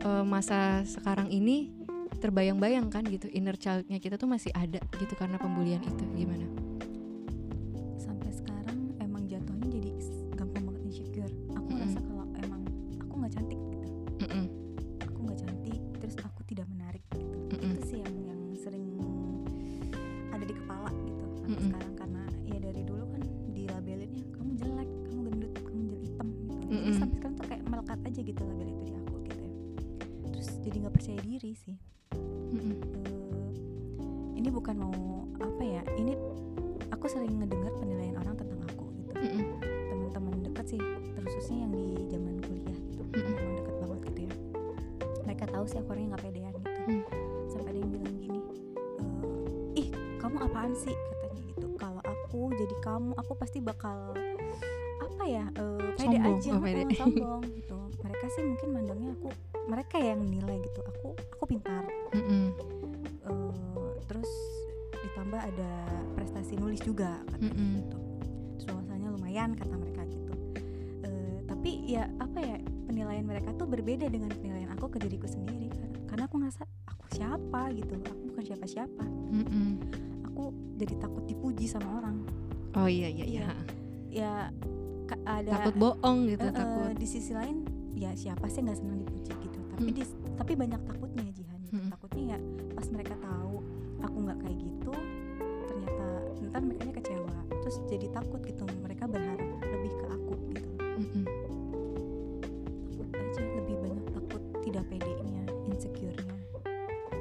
eh, 0.00 0.24
masa 0.24 0.84
sekarang 0.88 1.28
ini 1.28 1.77
terbayang-bayang 2.18 2.90
kan 2.90 3.06
gitu. 3.06 3.30
Inner 3.30 3.54
childnya 3.54 3.98
kita 3.98 4.18
tuh 4.18 4.26
masih 4.26 4.50
ada 4.54 4.82
gitu 4.98 5.14
karena 5.14 5.38
pembulian 5.38 5.82
itu. 5.82 6.04
Gimana? 6.14 6.46
sampai 7.98 8.30
sekarang 8.32 8.78
emang 9.04 9.26
jatuhnya 9.28 9.68
jadi 9.68 9.90
gampang 10.32 10.64
banget 10.64 10.82
insecure. 10.88 11.32
Aku 11.52 11.66
Mm-mm. 11.68 11.76
ngerasa 11.76 11.98
kalau 12.00 12.24
emang 12.40 12.62
aku 12.96 13.12
nggak 13.20 13.32
cantik 13.36 13.60
gitu. 13.68 13.88
Mm-mm, 14.24 14.44
aku 15.04 15.18
nggak 15.28 15.38
cantik 15.44 15.80
terus 16.00 16.16
aku 16.24 16.40
tidak 16.48 16.66
menarik 16.72 17.04
gitu. 17.12 17.36
Mm-mm, 17.52 17.74
itu 17.74 17.80
sih 17.84 17.98
yang 18.00 18.14
yang 18.24 18.40
sering 18.56 18.86
ada 20.32 20.44
di 20.44 20.54
kepala 20.56 20.90
gitu 21.04 21.24
sampai 21.36 21.52
Mm-mm. 21.52 21.66
sekarang. 21.68 21.92
Karena 21.98 22.22
ya 22.48 22.58
dari 22.62 22.82
dulu 22.86 23.04
kan 23.12 23.22
dilabelinnya 23.52 24.24
kamu 24.32 24.50
jelek 24.56 24.90
kamu 25.06 25.20
gendut 25.28 25.52
kamu 25.60 25.80
jelek 25.90 26.02
hitam 26.06 26.28
gitu. 26.32 26.54
Jadi 26.64 26.72
Mm-mm. 26.72 26.96
sampai 26.96 27.16
sekarang 27.20 27.34
tuh 27.36 27.46
kayak 27.46 27.62
melekat 27.68 27.98
aja 28.08 28.20
gitu 28.24 28.40
label 28.46 28.68
itu 28.72 28.82
di 28.84 28.94
aku 28.96 29.14
gitu 29.26 29.40
ya. 29.42 29.52
Terus 30.32 30.48
jadi 30.64 30.76
nggak 30.86 30.94
percaya 30.94 31.20
diri 31.20 31.52
sih 31.54 31.76
kamu 50.28 50.44
apaan 50.44 50.72
sih? 50.74 50.92
Katanya 50.92 51.40
gitu. 51.48 51.66
Kalau 51.74 52.02
aku 52.04 52.40
jadi 52.52 52.76
kamu 52.78 53.10
aku 53.16 53.32
pasti 53.34 53.58
bakal 53.58 54.12
apa 54.98 55.24
ya 55.24 55.48
eh, 55.50 55.88
pede 55.96 56.16
Sombong, 56.20 56.36
aja. 56.36 56.50
Oh, 56.52 56.60
pede. 56.60 56.76
heeh, 56.84 56.98
sombong 57.00 57.42
gitu. 57.48 57.78
Mereka 57.98 58.24
sih 58.28 58.42
mungkin 58.44 58.68
mandangnya 58.70 59.10
aku 59.16 59.28
mereka 59.66 59.96
yang 59.96 60.20
nilai 60.20 60.56
gitu. 60.60 60.80
Aku 60.84 61.06
aku 61.16 61.44
pintar. 61.48 61.88
Mm-mm, 62.12 62.44
Eh, 63.24 63.52
terus 64.04 64.28
ditambah 64.94 65.40
ada 65.40 65.70
prestasi 66.12 66.56
nulis 66.56 66.80
juga 66.80 67.24
katanya 67.26 67.48
Mm-mm. 67.48 67.70
gitu. 67.80 67.98
Terus 68.52 68.64
wawasannya 68.68 69.08
lumayan 69.10 69.50
kata 69.52 69.74
mereka 69.74 70.02
gitu. 70.04 70.32
Eh, 71.04 71.36
tapi 71.44 71.70
ya 71.88 72.04
apa 72.16 72.38
ya 72.38 72.56
penilaian 72.84 73.24
mereka 73.24 73.52
tuh 73.54 73.64
berbeda 73.64 74.08
dengan 74.08 74.28
penilaian 74.30 74.72
aku 74.72 74.88
ke 74.88 74.98
diriku 74.98 75.24
sendiri 75.24 75.68
karena, 75.68 75.96
karena 76.06 76.22
aku 76.24 76.36
ngerasa 76.36 76.62
aku 76.86 77.04
siapa? 77.12 77.60
gitu. 77.72 77.96
Aku 77.96 78.22
bukan 78.28 78.44
siapa-siapa. 78.44 79.04
Mm-mm. 79.28 79.68
Aku 80.38 80.54
jadi 80.78 80.94
takut 80.96 81.26
dipuji 81.26 81.66
sama 81.66 81.98
orang 81.98 82.22
Oh 82.72 82.86
iya 82.86 83.10
iya 83.10 83.26
iya. 83.26 83.42
Iya. 83.42 83.50
ya 84.08 84.32
ada 85.26 85.50
Takut 85.50 85.74
bohong 85.74 86.30
gitu 86.30 86.46
eh, 86.46 86.54
takut. 86.54 86.94
di 86.94 87.06
sisi 87.08 87.32
lain 87.32 87.66
ya 87.90 88.14
siapa 88.14 88.46
sih 88.46 88.62
nggak 88.62 88.78
senang 88.78 89.02
dipuji 89.02 89.34
gitu 89.34 89.58
tapi 89.68 89.82
Hmm. 89.84 89.96
di- 89.96 90.14
tapi 90.32 90.52
banyak 90.54 90.78
takutnya 90.80 91.26
Jihan 91.28 91.58
gitu. 91.60 91.74
Hmm. 91.74 91.90
takutnya 91.90 92.24
ya 92.28 92.38
pas 92.70 92.86
mereka 92.86 93.14
tahu 93.18 93.54
aku 93.98 94.16
nggak 94.20 94.38
kayak 94.38 94.58
gitu 94.60 94.92
ternyata 95.66 96.06
ntar 96.46 96.62
mereka 96.62 96.90
kecewa 96.94 97.34
terus 97.58 97.76
jadi 97.84 98.06
takut 98.08 98.40
gitu 98.40 98.62
mereka 98.78 99.04
berharap 99.04 99.42
lebih 99.60 99.92
ke 99.92 100.06
aku 100.06 100.32
gitu 100.48 100.68
Mm-mm. 100.78 101.24
takut 102.86 103.10
aja 103.12 103.42
lebih 103.56 103.76
banyak 103.76 104.06
takut 104.08 104.42
tidak 104.62 104.84
pedenya 104.86 105.42
insecure-nya 105.66 106.36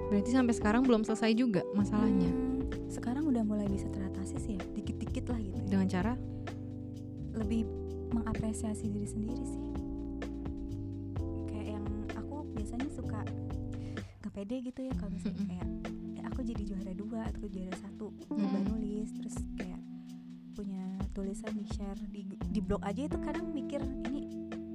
Berarti 0.08 0.30
sampai 0.30 0.53
sekarang 0.53 0.82
belum 0.84 1.03
selesai 1.03 1.36
juga 1.36 1.67
masalahnya. 1.73 2.32
Hmm, 2.32 2.46
mengapresiasi 8.58 8.89
diri 8.89 9.06
sendiri 9.06 9.43
sih 9.46 9.62
kayak 11.46 11.67
yang 11.78 11.86
aku 12.17 12.41
biasanya 12.58 12.89
suka 12.89 13.22
gak 14.26 14.34
pede 14.34 14.65
gitu 14.65 14.82
ya 14.82 14.93
kalau 14.98 15.13
misalnya 15.13 15.46
kayak 15.46 15.67
ya 16.17 16.22
aku 16.26 16.39
jadi 16.41 16.63
juara 16.65 16.93
dua 16.98 17.22
atau 17.30 17.46
juara 17.46 17.78
satu 17.78 18.10
Mm-mm. 18.34 18.65
nulis 18.65 19.13
terus 19.13 19.38
kayak 19.62 19.78
punya 20.58 20.82
tulisan 21.13 21.54
di 21.54 21.70
share 21.70 22.02
di 22.10 22.26
di 22.34 22.58
blog 22.58 22.82
aja 22.82 23.06
itu 23.06 23.17
kadang 23.22 23.46
mikir 23.54 23.78
ini 24.10 24.26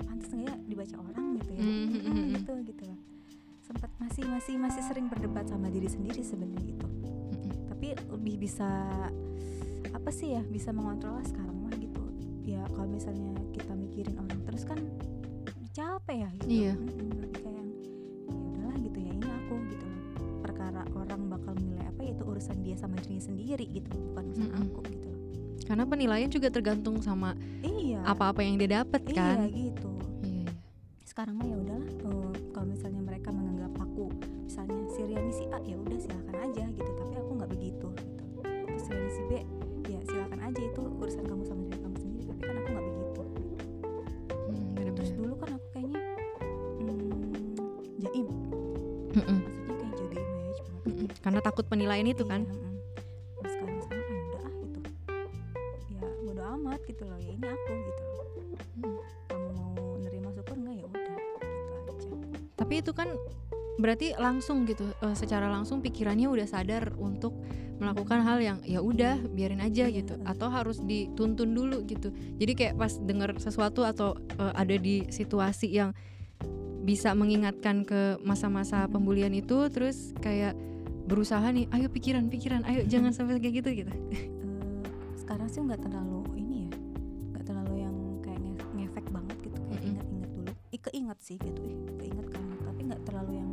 pantas 0.07 0.31
nggak 0.31 0.47
ya 0.47 0.55
dibaca 0.63 0.97
orang 1.03 1.27
gitu 1.43 1.51
ya 1.51 1.63
Mm, 1.63 1.67
mm, 1.67 1.83
Ah, 1.83 2.07
mm, 2.07 2.15
mm. 2.15 2.31
gitu 2.39 2.53
gitu 2.71 2.83
loh 2.87 2.99
sempat 3.67 3.91
masih 3.99 4.23
masih 4.31 4.55
masih 4.63 4.83
sering 4.87 5.11
berdebat 5.11 5.51
sama 5.51 5.67
diri 5.67 5.91
sendiri 5.91 6.23
sebenarnya 6.23 6.71
gitu 6.71 6.87
Mm-mm. 6.87 7.67
tapi 7.67 7.99
lebih 8.15 8.47
bisa 8.47 8.71
apa 9.91 10.11
sih 10.15 10.39
ya 10.39 10.43
bisa 10.47 10.71
mengontrol 10.71 11.19
sekarang 11.27 11.52
ya 12.63 12.69
kalau 12.69 12.89
misalnya 12.89 13.27
kita 13.51 13.73
mikirin 13.73 14.15
orang 14.17 14.41
terus 14.45 14.63
kan 14.63 14.79
capek 15.71 16.17
ya 16.19 16.31
gitu 16.39 16.49
Iya. 16.49 16.73
Lebih 16.77 16.95
kayak 17.35 17.55
yang 17.57 17.69
ya 18.23 18.37
udahlah 18.39 18.77
gitu 18.79 18.99
ya 18.99 19.11
ini 19.13 19.29
aku 19.35 19.55
gitu 19.67 19.87
perkara 20.39 20.83
orang 20.93 21.23
bakal 21.29 21.53
menilai 21.55 21.87
apa 21.87 22.01
itu 22.05 22.23
urusan 22.23 22.57
dia 22.61 22.77
sama 22.77 22.95
dirinya 22.97 23.25
sendiri 23.25 23.65
gitu 23.67 23.91
bukan 24.07 24.23
urusan 24.29 24.49
Mm-mm. 24.49 24.65
aku 24.69 24.81
gitu 24.87 25.07
loh 25.07 25.21
Karena 25.63 25.85
penilaian 25.85 26.29
juga 26.29 26.49
tergantung 26.49 27.01
sama 27.01 27.33
iya 27.61 28.03
apa-apa 28.05 28.41
yang 28.41 28.57
dia 28.57 28.79
dapat 28.79 29.01
iya 29.07 29.17
kan. 29.17 29.37
gitu 29.49 29.91
Iya. 30.21 30.45
iya. 30.45 30.51
sekarang 31.03 31.35
mah 31.35 31.47
ya 31.47 31.52
penilaian 51.93 52.09
itu 52.09 52.25
kan. 52.25 52.41
Iya, 52.43 52.57
mm. 52.57 52.73
Terus 53.37 53.53
sekarang 53.53 53.79
sekarang 53.85 54.01
ah 54.03 54.25
udah 54.25 54.41
ah 54.41 54.55
gitu 54.65 54.79
ya 55.93 56.09
bodo 56.25 56.43
amat 56.57 56.81
gitu 56.89 57.03
loh 57.05 57.19
ya 57.21 57.31
ini 57.37 57.47
aku 57.47 57.73
gitu 57.77 58.03
loh 58.09 58.21
Mm. 58.73 58.97
kamu 59.29 59.49
mau 59.53 59.77
nerima 60.01 60.29
syukur 60.33 60.57
nggak 60.57 60.75
ya 60.81 60.85
udah 60.89 61.01
gitu 61.05 61.37
aja 61.77 62.11
Tapi 62.57 62.75
itu 62.81 62.93
kan 62.97 63.09
berarti 63.77 64.07
langsung 64.17 64.65
gitu, 64.65 64.85
eh, 64.85 65.17
secara 65.17 65.49
langsung 65.49 65.81
pikirannya 65.81 66.29
udah 66.29 66.47
sadar 66.49 66.93
untuk 66.97 67.37
melakukan 67.77 68.23
hal 68.23 68.39
yang 68.39 68.59
ya 68.63 68.79
udah 68.79 69.19
biarin 69.33 69.59
aja 69.61 69.89
Iya. 69.91 70.05
gitu, 70.05 70.15
atau 70.23 70.49
harus 70.49 70.79
dituntun 70.81 71.53
dulu 71.53 71.83
gitu. 71.85 72.13
Jadi 72.39 72.53
kayak 72.55 72.75
pas 72.79 72.93
denger 72.97 73.37
sesuatu 73.37 73.83
atau 73.83 74.15
eh, 74.41 74.53
ada 74.55 74.77
di 74.77 75.05
situasi 75.09 75.69
yang 75.73 75.93
bisa 76.83 77.13
mengingatkan 77.17 77.83
ke 77.83 78.21
masa-masa 78.23 78.87
pembulian 78.87 79.33
itu, 79.35 79.67
terus 79.73 80.15
kayak 80.21 80.55
berusaha 81.13 81.45
nih, 81.47 81.69
ayo 81.71 81.87
pikiran, 81.87 82.25
pikiran, 82.27 82.65
ayo 82.65 82.81
jangan 82.85 83.13
sampai 83.13 83.37
kayak 83.37 83.61
gitu 83.61 83.71
gitu. 83.79 83.93
Eh, 84.09 84.25
sekarang 85.15 85.47
sih 85.47 85.61
nggak 85.61 85.83
terlalu 85.83 86.25
ini 86.35 86.65
ya 86.65 86.71
nggak 87.31 87.45
terlalu 87.47 87.75
yang 87.79 87.95
kayak 88.21 88.41
nge- 88.41 88.71
ngefek 88.75 89.07
banget 89.09 89.37
gitu 89.41 89.59
kayak 89.63 89.83
ingat-ingat 89.83 90.31
dulu 90.31 90.51
Ih, 90.69 90.81
keinget 90.83 91.19
sih 91.21 91.37
gitu 91.37 91.61
ih 91.63 91.77
keinget 91.99 92.27
kan 92.29 92.43
tapi 92.63 92.81
nggak 92.83 93.03
terlalu 93.03 93.33
yang 93.37 93.51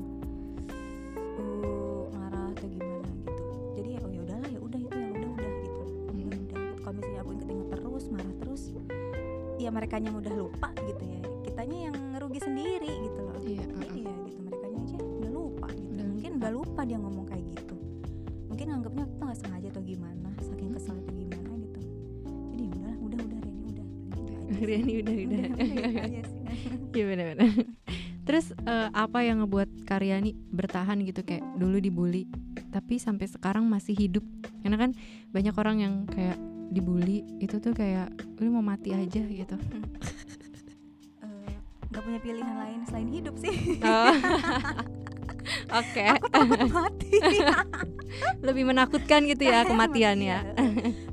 uh, 1.37 2.03
marah 2.11 2.47
atau 2.49 2.67
gimana 2.67 3.07
gitu 3.17 3.43
jadi 3.75 3.89
ya 3.89 3.99
oh 3.99 4.09
ya 4.09 4.21
udahlah 4.21 4.49
ya 4.49 4.59
udah 4.59 4.79
itu 4.81 4.95
yang 4.95 5.13
udah 5.13 5.29
udah 5.29 5.51
gitu 5.57 5.79
udah 5.79 5.87
Mm. 6.09 6.25
udah 6.25 6.37
gitu. 6.37 6.55
kalau 6.79 6.93
misalnya 6.95 7.19
aku 7.19 7.31
inget-inget 7.33 7.67
terus 7.71 8.03
marah 8.09 8.35
terus 8.37 8.61
ya 9.57 9.69
mereka 9.69 9.95
yang 9.97 10.15
udah 10.15 10.33
lupa 10.33 10.67
gitu 10.79 11.03
ya 11.05 11.19
kitanya 11.43 11.77
yang 11.85 11.95
ngerugi 12.09 12.39
sendiri 12.41 12.91
gitu 12.99 13.19
loh 13.21 13.35
Iya, 13.39 13.63
uh-uh. 13.65 13.91
iya 13.93 14.13
gitu 14.25 14.39
mereka 14.41 14.65
aja 14.69 14.97
udah 14.97 15.31
lupa 15.31 15.67
gitu 15.69 15.89
Udah 15.89 16.05
mungkin 16.05 16.29
lupa. 16.29 16.39
udah 16.39 16.51
lupa 16.51 16.81
dia 16.83 16.97
ngomong 16.97 17.18
gitu. 24.69 24.85
Riani 24.85 24.93
udah 25.01 25.15
udah. 25.25 25.41
Iya 26.93 27.03
benar-benar. 27.05 27.49
Terus 28.29 28.53
eh, 28.53 28.89
apa 28.93 29.25
yang 29.25 29.41
ngebuat 29.41 29.89
Karyani 29.89 30.37
bertahan 30.53 31.01
gitu 31.01 31.25
kayak 31.25 31.41
dulu 31.57 31.81
dibully 31.81 32.29
tapi 32.69 33.01
sampai 33.01 33.25
sekarang 33.25 33.65
masih 33.65 33.97
hidup? 33.97 34.21
Karena 34.61 34.77
kan 34.77 34.91
banyak 35.33 35.55
orang 35.57 35.77
yang 35.81 35.93
kayak 36.05 36.37
dibully 36.69 37.25
itu 37.41 37.57
tuh 37.57 37.73
kayak 37.73 38.13
lu 38.37 38.53
mau 38.53 38.61
mati 38.61 38.93
aja 38.93 39.21
gitu. 39.25 39.57
Eh, 41.25 41.53
nggak 41.89 42.01
punya 42.05 42.19
pilihan 42.21 42.55
lain 42.61 42.79
selain 42.85 43.09
hidup 43.09 43.33
sih 43.41 43.81
Oh. 43.81 44.13
Oke, 45.69 46.01
aku 46.05 46.29
takut 46.29 46.61
mati 46.69 47.09
lebih 48.45 48.69
menakutkan 48.69 49.25
gitu 49.25 49.49
ya 49.49 49.65
kematiannya. 49.65 50.37
Iya, 50.45 50.53
eh, 50.61 51.08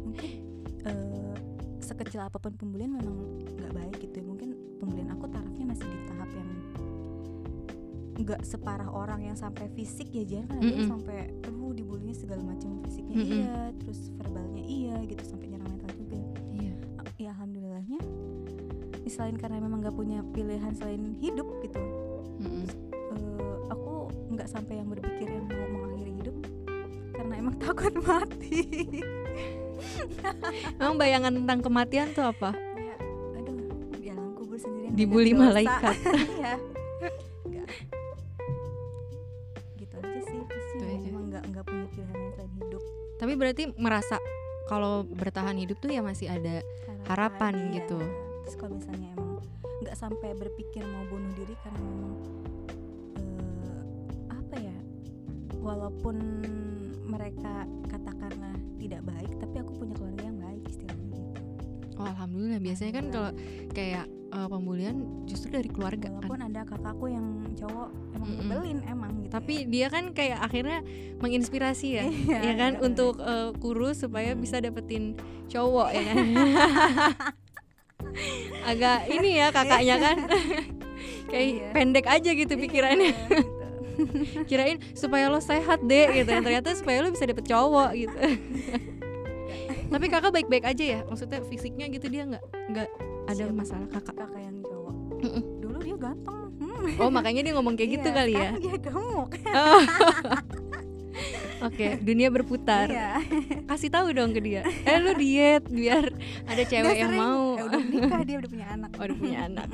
sekecil 2.16 2.32
apa 2.32 2.40
pun 2.40 2.52
pembulian 2.56 2.96
memang 2.96 3.12
nggak 3.60 3.72
baik 3.76 3.96
gitu 4.00 4.14
ya 4.16 4.24
mungkin 4.24 4.48
pembulian 4.80 5.12
aku 5.12 5.28
tarafnya 5.28 5.68
masih 5.68 5.84
di 5.84 6.00
tahap 6.08 6.30
yang 6.32 6.48
nggak 8.16 8.40
separah 8.40 8.88
orang 8.88 9.20
yang 9.20 9.36
sampai 9.36 9.68
fisik 9.76 10.08
ya 10.16 10.24
jangan 10.24 10.48
kan 10.56 10.64
yang 10.64 10.80
Mm-mm. 10.80 10.92
sampai 10.96 11.28
aduh 11.44 11.76
dibulinya 11.76 12.16
segala 12.16 12.40
macam 12.40 12.80
fisiknya 12.88 13.20
Mm-mm. 13.20 13.36
iya 13.36 13.56
terus 13.76 14.08
verbalnya 14.16 14.64
iya 14.64 14.96
gitu 15.04 15.22
sampai 15.28 15.46
nyerang 15.52 15.68
mental 15.76 15.92
juga 15.92 16.16
Iya. 16.56 16.74
Ya 17.20 17.28
alhamdulillahnya 17.36 18.00
ya 19.04 19.10
selain 19.12 19.36
karena 19.36 19.60
memang 19.60 19.84
nggak 19.84 19.96
punya 20.00 20.24
pilihan 20.32 20.72
selain 20.72 21.20
hidup 21.20 21.44
gitu 21.60 21.80
Mm-mm. 22.40 22.64
eh, 23.12 23.56
aku 23.68 24.08
nggak 24.32 24.48
sampai 24.48 24.80
yang 24.80 24.88
berpikir 24.88 25.28
yang 25.28 25.44
mau 25.52 25.68
mengakhiri 25.84 26.12
hidup 26.24 26.36
karena 27.12 27.34
emang 27.36 27.60
takut 27.68 27.92
mati 28.00 28.64
Emang 30.80 30.96
bayangan 30.96 31.32
tentang 31.32 31.58
kematian 31.62 32.10
tuh 32.12 32.24
apa? 32.28 32.52
ya 32.76 32.96
aduh 33.38 33.56
di 34.00 34.08
alam 34.10 34.32
kubur 34.36 34.56
sendirian 34.58 34.92
Dibully 34.94 35.32
malaikat. 35.36 35.96
Iya. 37.46 37.64
Gitu 39.78 39.94
aja 40.00 40.20
sih 40.26 40.40
sih 40.76 41.08
emang 41.08 41.24
nggak 41.32 41.44
nggak 41.52 41.64
punya 41.64 41.86
pilihan 41.92 42.14
lain 42.16 42.30
selain 42.34 42.52
hidup 42.60 42.82
Tapi 43.16 43.32
berarti 43.32 43.62
merasa 43.80 44.16
kalau 44.66 45.06
bertahan 45.06 45.56
hidup 45.56 45.78
tuh 45.78 45.94
ya 45.94 46.02
masih 46.02 46.26
ada 46.26 46.60
Harapan 47.06 47.70
iya. 47.70 47.82
gitu. 47.82 47.98
terus 48.42 48.56
kalau 48.58 48.74
misalnya 48.78 49.14
emang 49.14 49.38
nggak 49.82 49.96
sampai 49.96 50.34
berpikir 50.34 50.82
mau 50.82 51.06
bunuh 51.06 51.30
diri 51.38 51.54
karena 51.62 51.78
memang 51.86 52.14
eh, 53.22 53.82
apa 54.34 54.56
ya 54.58 54.76
walaupun 55.62 56.16
mereka 57.06 57.66
katakanlah 57.86 58.55
tidak 58.86 59.02
baik 59.04 59.30
tapi 59.36 59.56
aku 59.58 59.72
punya 59.76 59.94
keluarga 59.94 60.22
yang 60.24 60.38
baik 60.38 60.62
istilahnya 60.64 61.06
gitu 61.08 61.22
Oh 61.96 62.04
alhamdulillah 62.04 62.60
biasanya 62.60 62.92
kan 62.92 63.04
kalau 63.08 63.30
kayak 63.72 64.04
eh, 64.06 64.46
pembulian 64.46 64.96
justru 65.24 65.48
dari 65.50 65.66
keluarga 65.66 66.06
kan. 66.06 66.20
walaupun 66.20 66.40
ada 66.44 66.60
kakakku 66.62 67.06
yang 67.08 67.26
cowok 67.54 67.88
emang 68.12 68.28
Mm-mm. 68.28 68.38
nyebelin 68.42 68.78
emang 68.84 69.12
gitu 69.18 69.32
Tapi 69.32 69.54
ya. 69.56 69.64
dia 69.66 69.86
kan 69.88 70.04
kayak 70.12 70.38
akhirnya 70.38 70.78
menginspirasi 71.18 71.88
ya, 71.90 72.04
Iya, 72.08 72.38
ya 72.42 72.52
kan 72.54 72.72
untuk 72.78 73.16
eh, 73.18 73.48
kurus 73.56 73.96
supaya 73.98 74.32
Hmm. 74.32 74.38
bisa 74.38 74.60
dapetin 74.60 75.16
cowok 75.46 75.88
ya 75.90 76.02
kan. 76.04 76.16
Agak 78.66 79.08
ini 79.08 79.30
ya 79.34 79.48
kakaknya 79.50 79.96
kan. 79.96 80.16
kayak 81.30 81.46
Iya. 81.48 81.68
pendek 81.72 82.06
aja 82.06 82.30
gitu 82.30 82.54
pikirannya. 82.54 83.08
Iya, 83.08 83.24
gitu. 83.26 83.55
Kirain 84.48 84.76
supaya 84.92 85.26
lo 85.26 85.38
sehat 85.38 85.80
deh 85.82 86.06
gitu. 86.14 86.30
Ternyata 86.30 86.72
supaya 86.72 87.00
lo 87.00 87.08
bisa 87.08 87.24
dapet 87.24 87.44
cowok 87.44 87.90
gitu. 87.94 88.16
Tapi 89.92 90.06
kakak 90.06 90.32
baik-baik 90.32 90.64
aja 90.64 90.84
ya. 90.84 91.00
Maksudnya 91.04 91.40
fisiknya 91.44 91.86
gitu 91.88 92.06
dia 92.06 92.26
nggak 92.26 92.44
nggak 92.68 92.88
ada 93.26 93.42
Siapa? 93.42 93.54
masalah 93.54 93.88
kakak. 93.88 94.14
kakak 94.14 94.40
yang 94.40 94.56
cowok 94.60 94.94
dulu 95.58 95.78
dia 95.80 95.96
ganteng 95.96 96.38
hmm. 96.54 97.02
Oh 97.02 97.10
makanya 97.10 97.42
dia 97.42 97.52
ngomong 97.52 97.74
kayak 97.74 97.98
gitu 97.98 98.08
Iya, 98.08 98.14
kali 98.14 98.32
ya. 98.32 98.38
sekarang 98.46 98.62
dia 98.62 98.78
gemuk 98.80 99.30
Oh. 99.48 99.82
Oke, 101.66 101.96
dunia 101.98 102.28
berputar. 102.28 102.86
iya 102.86 103.16
Kasih 103.64 103.88
tahu 103.88 104.12
dong 104.12 104.30
ke 104.30 104.38
dia. 104.38 104.60
Eh 104.84 105.00
lu 105.00 105.16
diet 105.16 105.64
biar 105.66 106.12
ada 106.44 106.62
cewek 106.62 106.92
yang 106.94 107.10
sering. 107.10 107.22
mau. 107.24 107.56
Eh, 107.56 107.64
udah 107.64 107.80
nikah 107.80 108.22
dia 108.22 108.36
udah 108.36 108.50
punya 108.52 108.66
anak 108.68 108.90
Oh, 108.92 109.02
udah 109.02 109.16
punya 109.16 109.38
anak. 109.48 109.68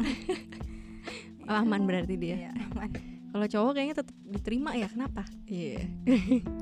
Aman 1.44 1.82
berarti 1.82 2.14
dia. 2.14 2.36
Iya, 2.38 2.50
aman. 2.70 2.90
Kalau 3.32 3.46
cowok 3.46 3.72
kayaknya 3.72 3.96
tetap 3.96 4.16
diterima 4.22 4.70
ya. 4.72 4.86
Kenapa? 4.86 5.24
Iya. 5.46 5.80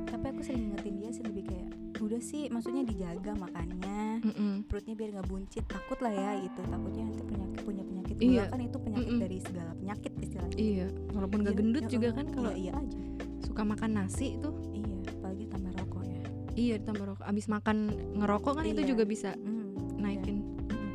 tapi 0.07 0.25
aku 0.29 0.41
sering 0.41 0.63
ngingetin 0.69 0.95
dia 0.97 1.11
sih 1.11 1.23
lebih 1.23 1.43
kayak 1.45 1.69
udah 1.99 2.17
sih 2.19 2.49
maksudnya 2.49 2.83
dijaga 2.83 3.33
makannya 3.35 4.21
Mm-mm. 4.23 4.65
perutnya 4.65 4.95
biar 4.95 5.11
nggak 5.13 5.29
buncit 5.29 5.65
takut 5.65 5.99
lah 5.99 6.09
ya 6.09 6.33
gitu 6.41 6.61
takutnya 6.63 7.05
nanti 7.07 7.23
penyakit 7.23 7.61
punya 7.61 7.83
penyakit 7.83 8.15
Iya. 8.17 8.25
gula 8.25 8.45
kan 8.49 8.61
itu 8.63 8.79
penyakit 8.81 9.07
Mm-mm. 9.07 9.21
dari 9.21 9.39
segala 9.39 9.71
penyakit 9.75 10.13
istilahnya 10.19 10.57
Iya, 10.57 10.87
walaupun 11.11 11.39
gak 11.41 11.47
Iya, 11.47 11.59
gendut 11.59 11.85
ya 11.85 11.91
juga 11.91 12.09
kan 12.11 12.27
kalau 12.31 12.51
iya, 12.51 12.59
iya 12.59 12.73
aja 12.75 13.01
suka 13.41 13.63
makan 13.65 13.91
nasi 13.95 14.27
itu 14.35 14.51
iya 14.73 14.97
apalagi 15.11 15.45
tambah 15.47 15.73
rokok 15.75 16.03
ya 16.05 16.23
iya 16.55 16.75
ditambah 16.79 17.05
rokok. 17.07 17.25
Abis 17.27 17.47
makan 17.47 17.77
ngerokok 18.17 18.53
kan 18.55 18.65
itu 18.67 18.81
Iya. 18.81 18.89
juga 18.89 19.05
bisa 19.05 19.31
Hmm, 19.35 19.69
naikin. 19.97 20.37
iya. 20.67 20.89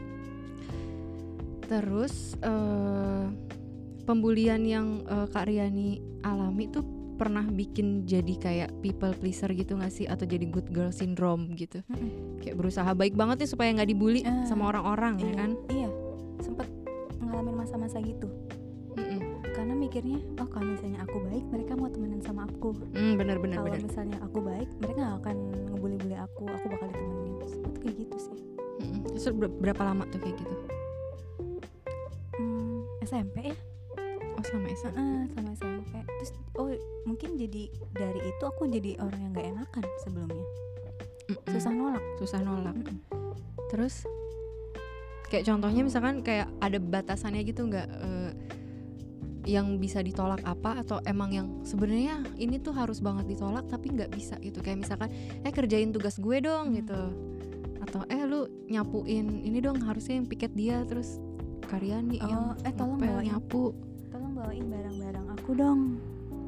Terus 1.65 2.13
eh, 2.39 3.25
pembulian 4.05 4.61
yang 4.61 5.01
eh, 5.03 5.27
Kak 5.27 5.45
Riani 5.45 5.97
alami 6.21 6.69
tuh 6.69 6.85
pernah 7.15 7.41
bikin 7.41 8.03
jadi 8.03 8.33
kayak 8.35 8.69
people 8.79 9.11
pleaser 9.13 9.47
gitu 9.49 9.75
gak 9.75 9.89
sih? 9.89 10.03
Atau 10.03 10.25
jadi 10.25 10.45
good 10.45 10.67
girl 10.69 10.89
syndrome 10.89 11.51
gitu. 11.53 11.79
Mm-mm. 11.87 12.39
kayak 12.39 12.55
berusaha 12.55 12.91
baik 12.91 13.13
banget 13.13 13.41
nih 13.41 13.49
supaya 13.49 13.71
nggak 13.71 13.87
dibully 13.87 14.21
Ah, 14.21 14.43
sama 14.43 14.69
orang-orang 14.69 15.17
ya 15.17 15.25
Iya, 15.25 15.33
kan? 15.33 15.51
iya. 15.69 15.89
Sempet 16.37 16.67
ngalamin 17.17 17.55
masa-masa 17.55 17.97
gitu. 17.99 18.29
Mm-mm. 18.95 19.19
karena 19.51 19.71
mikirnya 19.73 20.19
oh 20.35 20.45
kalau 20.45 20.67
misalnya 20.69 20.99
aku 21.01 21.17
baik 21.21 21.43
mereka 21.49 21.71
mau 21.73 21.87
temenan 21.87 22.19
sama 22.19 22.43
aku. 22.45 22.75
Hmm, 22.91 23.15
bener 23.15 23.39
bener 23.39 23.57
kalau 23.57 23.71
misalnya 23.73 24.17
aku 24.19 24.39
baik 24.39 24.67
mereka 24.77 24.99
gak 25.01 25.17
akan 25.21 25.35
ngebully-bully 25.67 26.17
aku 26.17 26.43
aku 26.45 26.65
bakal 26.69 26.87
ditemenin. 26.89 27.33
Sempet 27.45 27.73
kayak 27.79 27.95
gitu 27.97 28.15
sih. 28.21 28.37
Mm-mm. 28.77 28.99
Terus 29.09 29.25
ber- 29.33 29.55
berapa 29.57 29.81
lama 29.81 30.03
tuh 30.05 30.19
kayak 30.19 30.35
gitu? 30.37 30.55
Hmm, 32.35 32.83
SMP 33.01 33.51
ya 33.51 33.55
selama 34.45 34.67
SMA 34.71 34.95
Heeh, 34.95 35.23
sama 35.34 35.49
SMP 35.53 35.91
terus 36.05 36.31
oh 36.55 36.69
mungkin 37.03 37.29
jadi 37.36 37.63
dari 37.91 38.21
itu 38.21 38.43
aku 38.43 38.69
jadi 38.69 38.97
orang 38.97 39.19
yang 39.19 39.31
gak 39.34 39.47
enakan 39.51 39.84
sebelumnya. 40.01 40.45
Mm-mm. 41.25 41.49
susah 41.49 41.73
nolak. 41.73 42.03
Susah 42.17 42.39
nolak. 42.39 42.75
Mm-mm. 42.77 42.97
terus 43.65 44.05
kayak 45.25 45.49
contohnya 45.49 45.81
misalkan 45.81 46.21
kayak 46.21 46.45
ada 46.62 46.77
batasannya 46.77 47.41
gitu 47.43 47.65
nggak 47.65 47.89
eh, 47.89 48.31
yang 49.45 49.77
bisa 49.77 50.01
ditolak 50.01 50.41
apa 50.41 50.81
atau 50.81 50.97
emang 51.05 51.29
yang 51.29 51.47
sebenarnya 51.62 52.25
ini 52.38 52.58
tuh 52.58 52.73
harus 52.73 52.97
banget 52.97 53.29
ditolak 53.29 53.65
tapi 53.69 53.93
nggak 53.93 54.10
bisa 54.10 54.38
gitu. 54.41 54.58
Kayak 54.58 54.86
misalkan 54.86 55.10
eh 55.41 55.53
kerjain 55.53 55.93
tugas 55.93 56.17
gue 56.17 56.38
dong 56.41 56.73
Hmm. 56.73 56.77
gitu. 56.81 57.01
Atau 57.86 58.01
eh 58.10 58.25
lu 58.25 58.49
nyapuin 58.65 59.45
ini 59.45 59.62
dong 59.62 59.77
harusnya 59.81 60.17
yang 60.17 60.25
piket 60.25 60.53
dia 60.53 60.81
terus 60.86 61.21
Karyani 61.65 62.17
Oh, 62.21 62.29
yang 62.29 62.43
eh, 62.62 62.73
tolong 62.73 62.97
ngepel, 62.97 63.21
nyapu 63.25 63.62
bawain 64.45 64.69
barang-barang 64.69 65.25
aku 65.34 65.51
dong. 65.58 65.97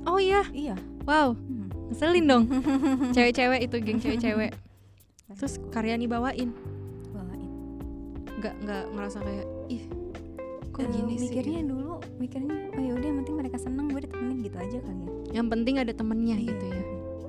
Oh 0.05 0.21
iya? 0.21 0.45
Iya. 0.53 0.77
Wow. 1.03 1.33
Hmm. 1.33 1.65
ngeselin 1.89 2.25
dong. 2.27 2.43
Cewek-cewek 3.15 3.59
itu 3.63 3.75
geng 3.81 3.97
cewek-cewek. 3.97 4.51
Terus 5.33 5.57
Karyani 5.73 6.05
bawain? 6.05 6.53
Bawain. 7.09 7.49
Nggak 8.37 8.53
nggak 8.61 8.83
ngerasa 8.93 9.17
kayak 9.19 9.47
ih 9.67 9.83
kok 10.69 10.85
Eh, 10.85 10.93
gini 10.93 11.17
sih? 11.17 11.33
mikirnya 11.33 11.65
dulu 11.65 11.97
mikirnya 12.21 12.69
oh 12.69 12.81
ya 12.83 12.93
udah 12.93 13.07
yang 13.07 13.17
penting 13.25 13.35
mereka 13.35 13.57
seneng 13.57 13.89
gue 13.89 14.05
ditemenin 14.05 14.45
gitu 14.45 14.57
aja 14.61 14.77
kali 14.77 15.01
ya. 15.01 15.11
Yang 15.41 15.47
penting 15.49 15.75
ada 15.81 15.89
temennya 15.91 16.37
Iya. 16.37 16.47
gitu 16.47 16.65
ya. 16.69 16.83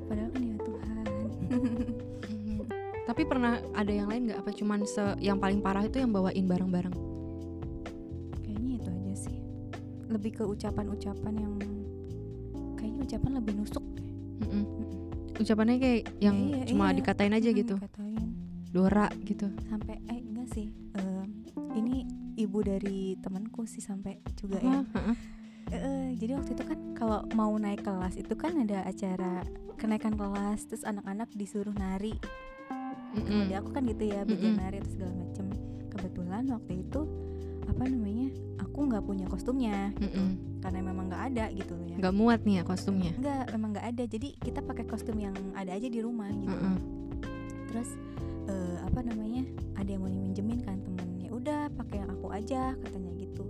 Padahal 0.04 0.28
kan 0.28 0.42
ya 0.44 0.56
Tuhan. 0.60 1.04
Tapi 3.08 3.22
pernah 3.24 3.52
ada 3.72 3.88
yang 3.88 4.12
lain 4.12 4.22
nggak? 4.28 4.38
Apa 4.44 4.50
cuman 4.52 4.84
se 4.84 5.00
yang 5.18 5.40
paling 5.40 5.64
parah 5.64 5.80
itu 5.80 5.96
yang 5.96 6.12
bawain 6.12 6.44
barang-barang 6.44 6.92
lebih 10.08 10.32
ke 10.32 10.42
ucapan-ucapan 10.42 11.34
yang 11.36 11.54
kayaknya 12.74 13.00
ucapan 13.04 13.30
lebih 13.34 13.52
nusuk 13.54 13.84
deh 13.92 14.08
Mhm. 14.40 14.64
ucapannya 15.36 15.76
kayak 15.76 16.00
yang 16.18 16.36
Iya, 16.48 16.64
cuma 16.66 16.88
iya. 16.88 16.96
dikatain 16.96 17.30
aja 17.32 17.48
Hmm, 17.48 17.56
gitu 17.56 17.74
dikatain. 17.76 18.26
Dora 18.68 19.06
gitu 19.22 19.46
sampai 19.64 19.96
eh 20.06 20.20
enggak 20.20 20.48
sih 20.50 20.66
eh, 20.94 21.24
ini 21.74 22.04
ibu 22.36 22.58
dari 22.60 22.98
temanku 23.16 23.64
sih 23.64 23.80
sampai 23.80 24.18
juga 24.34 24.58
ya 24.58 24.82
eh, 25.68 26.08
jadi 26.14 26.32
waktu 26.34 26.52
itu 26.52 26.64
kan 26.64 26.78
kalau 26.92 27.20
mau 27.32 27.52
naik 27.54 27.82
kelas 27.82 28.16
itu 28.16 28.32
kan 28.32 28.56
ada 28.58 28.82
acara 28.82 29.44
kenaikan 29.74 30.12
kelas 30.12 30.64
terus 30.64 30.82
anak-anak 30.82 31.28
disuruh 31.32 31.72
nari 31.72 32.12
Mhm. 33.10 33.24
kalau 33.24 33.44
di 33.44 33.54
aku 33.54 33.70
kan 33.70 33.82
gitu 33.84 34.04
ya 34.06 34.20
bagian 34.22 34.52
Mm-mm. 34.52 34.60
nari 34.60 34.76
atau 34.78 34.90
segala 34.90 35.12
macem 35.16 35.46
kebetulan 35.88 36.44
waktu 36.46 36.72
itu 36.78 37.00
apa 37.78 37.86
namanya 37.86 38.34
aku 38.58 38.78
nggak 38.90 39.04
punya 39.06 39.26
kostumnya 39.30 39.94
gitu. 40.02 40.18
Karena 40.58 40.82
memang 40.82 41.06
nggak 41.06 41.22
ada 41.30 41.44
gitu 41.54 41.78
loh 41.78 41.86
ya. 41.86 41.96
Nggak 42.02 42.14
muat 42.18 42.40
nih 42.42 42.54
ya 42.58 42.62
kostumnya? 42.66 43.12
Nggak 43.14 43.44
memang 43.54 43.70
nggak 43.70 43.86
ada. 43.94 44.04
Jadi 44.10 44.28
kita 44.42 44.60
pakai 44.66 44.84
kostum 44.90 45.14
yang 45.22 45.34
ada 45.54 45.70
aja 45.70 45.86
di 45.86 46.02
rumah 46.02 46.26
gitu. 46.34 46.50
Heeh. 46.50 46.78
terus 47.68 47.90
eh, 48.48 48.76
apa 48.82 49.04
namanya 49.04 49.44
ada 49.78 49.86
yang 49.86 50.02
mau 50.02 50.10
minjemin 50.10 50.58
kan 50.66 50.82
temennya. 50.82 51.30
Udah 51.30 51.70
pakai 51.78 52.02
yang 52.02 52.10
aku 52.10 52.26
aja 52.34 52.74
katanya 52.82 53.14
gitu 53.14 53.46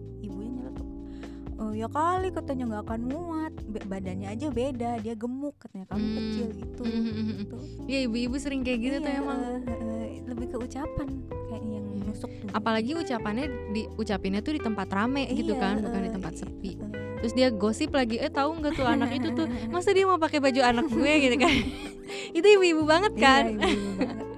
oh 1.59 1.73
ya 1.73 1.87
kali 1.87 2.29
katanya 2.29 2.65
nggak 2.67 2.83
akan 2.85 3.01
muat 3.05 3.53
Be- 3.65 3.83
badannya 3.85 4.29
aja 4.29 4.47
beda 4.49 4.91
dia 4.99 5.15
gemuk 5.15 5.59
katanya 5.59 5.87
kamu 5.87 6.01
Hmm. 6.01 6.17
kecil 6.17 6.47
gitu 6.55 6.83
Mhm. 6.83 7.25
gitu 7.37 7.57
Iya 7.85 7.99
ibu-ibu 8.05 8.37
sering 8.37 8.63
kayak 8.63 8.79
gitu 8.81 8.97
tuh 8.99 9.11
Iya, 9.11 9.19
emang 9.19 9.39
eh, 9.41 9.61
eh, 9.69 10.07
lebih 10.25 10.47
ke 10.49 10.57
ucapan 10.57 11.09
kayak 11.49 11.63
yang 11.65 11.87
Iya. 11.89 12.05
nusuk 12.05 12.31
tuh 12.33 12.49
apalagi 12.53 12.91
ucapannya 12.95 13.45
di 13.69 13.83
ucapinnya 13.93 14.41
tuh 14.41 14.53
di 14.53 14.61
tempat 14.61 14.87
rame 14.89 15.27
gitu 15.29 15.53
Iya, 15.53 15.61
kan 15.61 15.75
bukan 15.81 16.01
di 16.01 16.11
tempat 16.13 16.33
i- 16.33 16.39
sepi 16.39 16.71
eh, 16.75 16.91
terus 17.19 17.33
dia 17.33 17.49
gosip 17.51 17.91
lagi 17.91 18.17
eh 18.17 18.31
tahu 18.31 18.55
nggak 18.57 18.73
tuh 18.73 18.87
anak 18.87 19.11
itu 19.13 19.29
tuh 19.33 19.47
masa 19.75 19.91
dia 19.91 20.05
mau 20.05 20.17
pakai 20.17 20.39
baju 20.39 20.61
anak 20.63 20.87
gue 20.87 21.13
gitu 21.21 21.37
kan 21.37 21.55
itu 22.39 22.47
ibu-ibu 22.49 22.83
banget 22.83 23.13
iya, 23.13 23.21
kan 23.21 23.45
ibu-ibu 23.51 23.91
banget. 23.97 24.27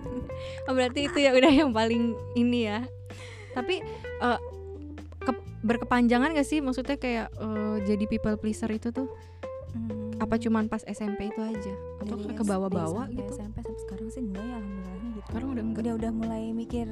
Oh, 0.63 0.73
berarti 0.73 1.05
itu 1.05 1.19
ya 1.19 1.33
udah 1.33 1.51
yang 1.51 1.73
paling 1.73 2.15
ini 2.33 2.65
ya. 2.65 2.87
Tapi 3.51 3.83
berkepanjangan 5.61 6.33
gak 6.33 6.49
sih? 6.49 6.59
Maksudnya 6.61 6.97
kayak 6.97 7.29
eh, 7.35 7.77
jadi 7.85 8.05
people 8.07 8.37
pleaser 8.37 8.71
itu 8.71 8.91
tuh 8.91 9.09
Hmm, 9.71 10.19
apa 10.19 10.35
cuman 10.35 10.67
pas 10.67 10.83
SMP 10.83 11.31
itu 11.31 11.39
aja? 11.39 11.75
Atau 12.03 12.19
dari 12.19 12.35
ke 12.35 12.43
SD 12.43 12.51
bawah-bawah 12.51 13.07
gitu? 13.07 13.31
SMP 13.31 13.63
sampai 13.63 13.83
sekarang 13.87 14.09
sih 14.11 14.19
enggak 14.19 14.43
ya 14.43 14.59
alhamdulillahnya 14.59 15.09
gitu. 15.15 15.27
Sekarang 15.31 15.49
udah 15.55 15.63
enggak. 15.63 15.83
Udah 15.87 15.95
udah 15.95 16.11
mulai 16.11 16.43
mikir 16.51 16.87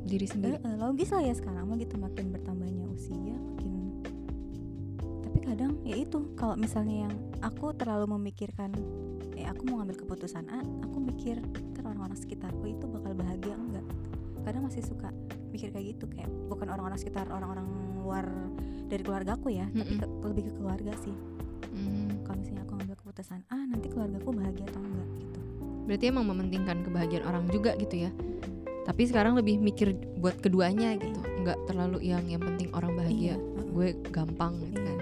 diri 0.00 0.26
sendiri. 0.26 0.56
eh, 0.58 0.76
logis 0.78 1.10
lah 1.10 1.22
ya 1.22 1.34
sekarang 1.34 1.66
mah 1.66 1.76
gitu 1.78 1.94
makin 1.94 2.30
bertambahnya 2.30 2.84
usia 2.90 3.36
makin 3.36 4.02
tapi 5.20 5.38
kadang 5.44 5.78
ya 5.86 5.94
itu 5.94 6.34
kalau 6.34 6.58
misalnya 6.58 7.06
yang 7.06 7.14
aku 7.42 7.70
terlalu 7.76 8.18
memikirkan 8.18 8.74
eh 9.36 9.46
aku 9.46 9.70
mau 9.70 9.78
ngambil 9.80 10.02
keputusan 10.02 10.50
A 10.50 10.60
aku 10.82 10.98
mikir 10.98 11.38
ntar 11.72 11.86
orang-orang 11.86 12.18
sekitarku 12.18 12.64
itu 12.66 12.84
bakal 12.90 13.14
bahagia 13.14 13.54
enggak? 13.54 13.86
Kadang 14.42 14.66
masih 14.66 14.82
suka 14.82 15.14
mikir 15.60 15.68
kayak 15.70 15.86
gitu 15.92 16.04
kayak 16.08 16.30
bukan 16.48 16.72
orang-orang 16.72 16.96
sekitar 16.96 17.28
orang-orang 17.28 17.68
luar 18.00 18.24
dari 18.88 19.04
keluargaku 19.04 19.52
ya 19.52 19.68
tapi 19.68 19.92
Mm-mm. 19.92 20.00
ke- 20.00 20.12
lebih 20.24 20.42
ke 20.48 20.52
keluarga 20.56 20.92
sih 20.98 21.12
Hmm, 21.70 22.26
kalau 22.26 22.42
misalnya 22.42 22.66
aku 22.66 22.72
ngambil 22.74 22.96
keputusan 22.98 23.40
A 23.46 23.58
nanti 23.62 23.86
keluargaku 23.86 24.28
bahagia 24.32 24.66
atau 24.66 24.80
enggak 24.80 25.08
gitu 25.20 25.40
berarti 25.86 26.04
emang 26.06 26.26
mementingkan 26.26 26.76
kebahagiaan 26.82 27.24
orang 27.24 27.44
juga 27.46 27.74
gitu 27.74 28.06
ya. 28.06 28.10
Tapi 28.80 29.02
sekarang 29.04 29.34
lebih 29.34 29.58
mikir 29.58 29.92
buat 30.18 30.34
keduanya 30.36 30.94
gitu, 30.94 31.14
nggak 31.40 31.66
terlalu 31.66 32.02
yang 32.04 32.26
yang 32.26 32.38
penting 32.38 32.70
orang 32.70 32.94
bahagia. 32.94 33.34
Iya. 33.34 33.66
Gue 33.70 33.88
gampang 34.06 34.58
gitu 34.60 34.76
Iya, 34.76 34.86
kan. 34.86 34.98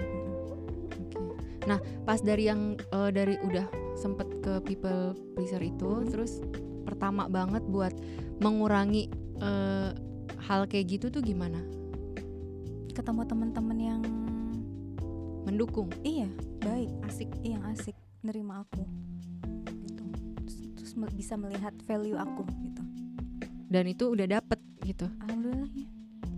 Oke. 0.95 1.17
Nah, 1.65 1.77
pas 2.03 2.19
dari 2.19 2.43
yang 2.43 2.61
eh, 2.75 3.09
dari 3.09 3.37
udah 3.39 3.65
sempet 3.93 4.29
ke 4.39 4.53
people 4.63 5.13
pleaser 5.33 5.61
itu, 5.61 5.89
Hmm. 5.95 6.05
terus 6.05 6.37
pertama 6.83 7.25
banget 7.25 7.61
buat 7.65 7.93
mengurangi 8.37 9.09
eh, 9.39 9.89
hal 10.41 10.65
kayak 10.65 10.85
gitu 10.89 11.09
tuh 11.09 11.19
gimana? 11.19 11.59
ketemu 12.89 13.21
teman-teman 13.23 13.77
yang 13.77 14.01
Mendukung, 15.41 15.87
iya 16.03 16.27
baik 16.59 16.91
asik. 17.03 17.29
Iya, 17.39 17.57
yang 17.57 17.63
asik 17.69 17.95
nerima 18.19 18.61
aku 18.61 18.83
gitu 19.81 20.03
terus, 20.37 20.55
terus 20.75 20.91
bisa 21.09 21.33
melihat 21.33 21.71
value 21.83 22.13
aku 22.13 22.43
gitu 22.59 22.83
Dan 23.65 23.87
itu 23.87 24.09
udah 24.09 24.27
dapet 24.29 24.59
gitu. 24.83 25.07
alhamdulillahnya 25.21 25.87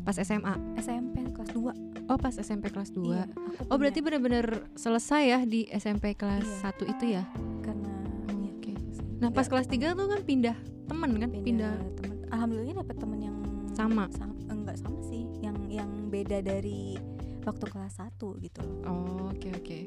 Pas 0.02 0.18
SMA. 0.18 0.54
SMP 0.78 1.22
kelas 1.32 1.50
2 1.52 1.74
Oh, 2.08 2.16
pas 2.16 2.34
SMP 2.34 2.68
kelas 2.68 2.92
2. 2.92 3.04
iya, 3.06 3.26
Oh, 3.68 3.76
berarti 3.76 4.00
bener-bener 4.00 4.68
selesai 4.76 5.22
ya 5.26 5.40
di 5.42 5.66
SMP 5.68 6.14
kelas 6.14 6.44
Iya. 6.44 6.70
1 6.70 6.84
itu 6.86 7.06
ya? 7.10 7.24
karena 7.62 7.90
Oh, 8.28 8.38
iya. 8.38 8.76
Nah, 9.18 9.30
pas 9.30 9.44
Nggak- 9.44 9.50
kelas 9.50 9.68
3 9.68 9.88
tuh 9.92 10.08
kan 10.08 10.22
pindah 10.22 10.58
temen 10.86 11.12
kan? 11.18 11.30
Pindah, 11.34 11.74
temen 11.98 12.16
alhamdulillahnya 12.30 12.76
dapet 12.80 12.96
temen 12.98 13.20
yang 13.20 13.38
Sama? 13.74 14.06
sam- 14.10 14.36
enggak 14.48 14.78
sama 14.78 15.00
sih 15.02 15.24
yang 15.40 15.58
yang 15.68 15.90
beda 16.08 16.40
dari 16.40 16.96
waktu 17.42 17.66
kelas 17.66 17.98
1 17.98 18.12
gitu 18.40 18.62
Oh, 18.84 19.28
oke 19.28 19.50
oke. 19.52 19.80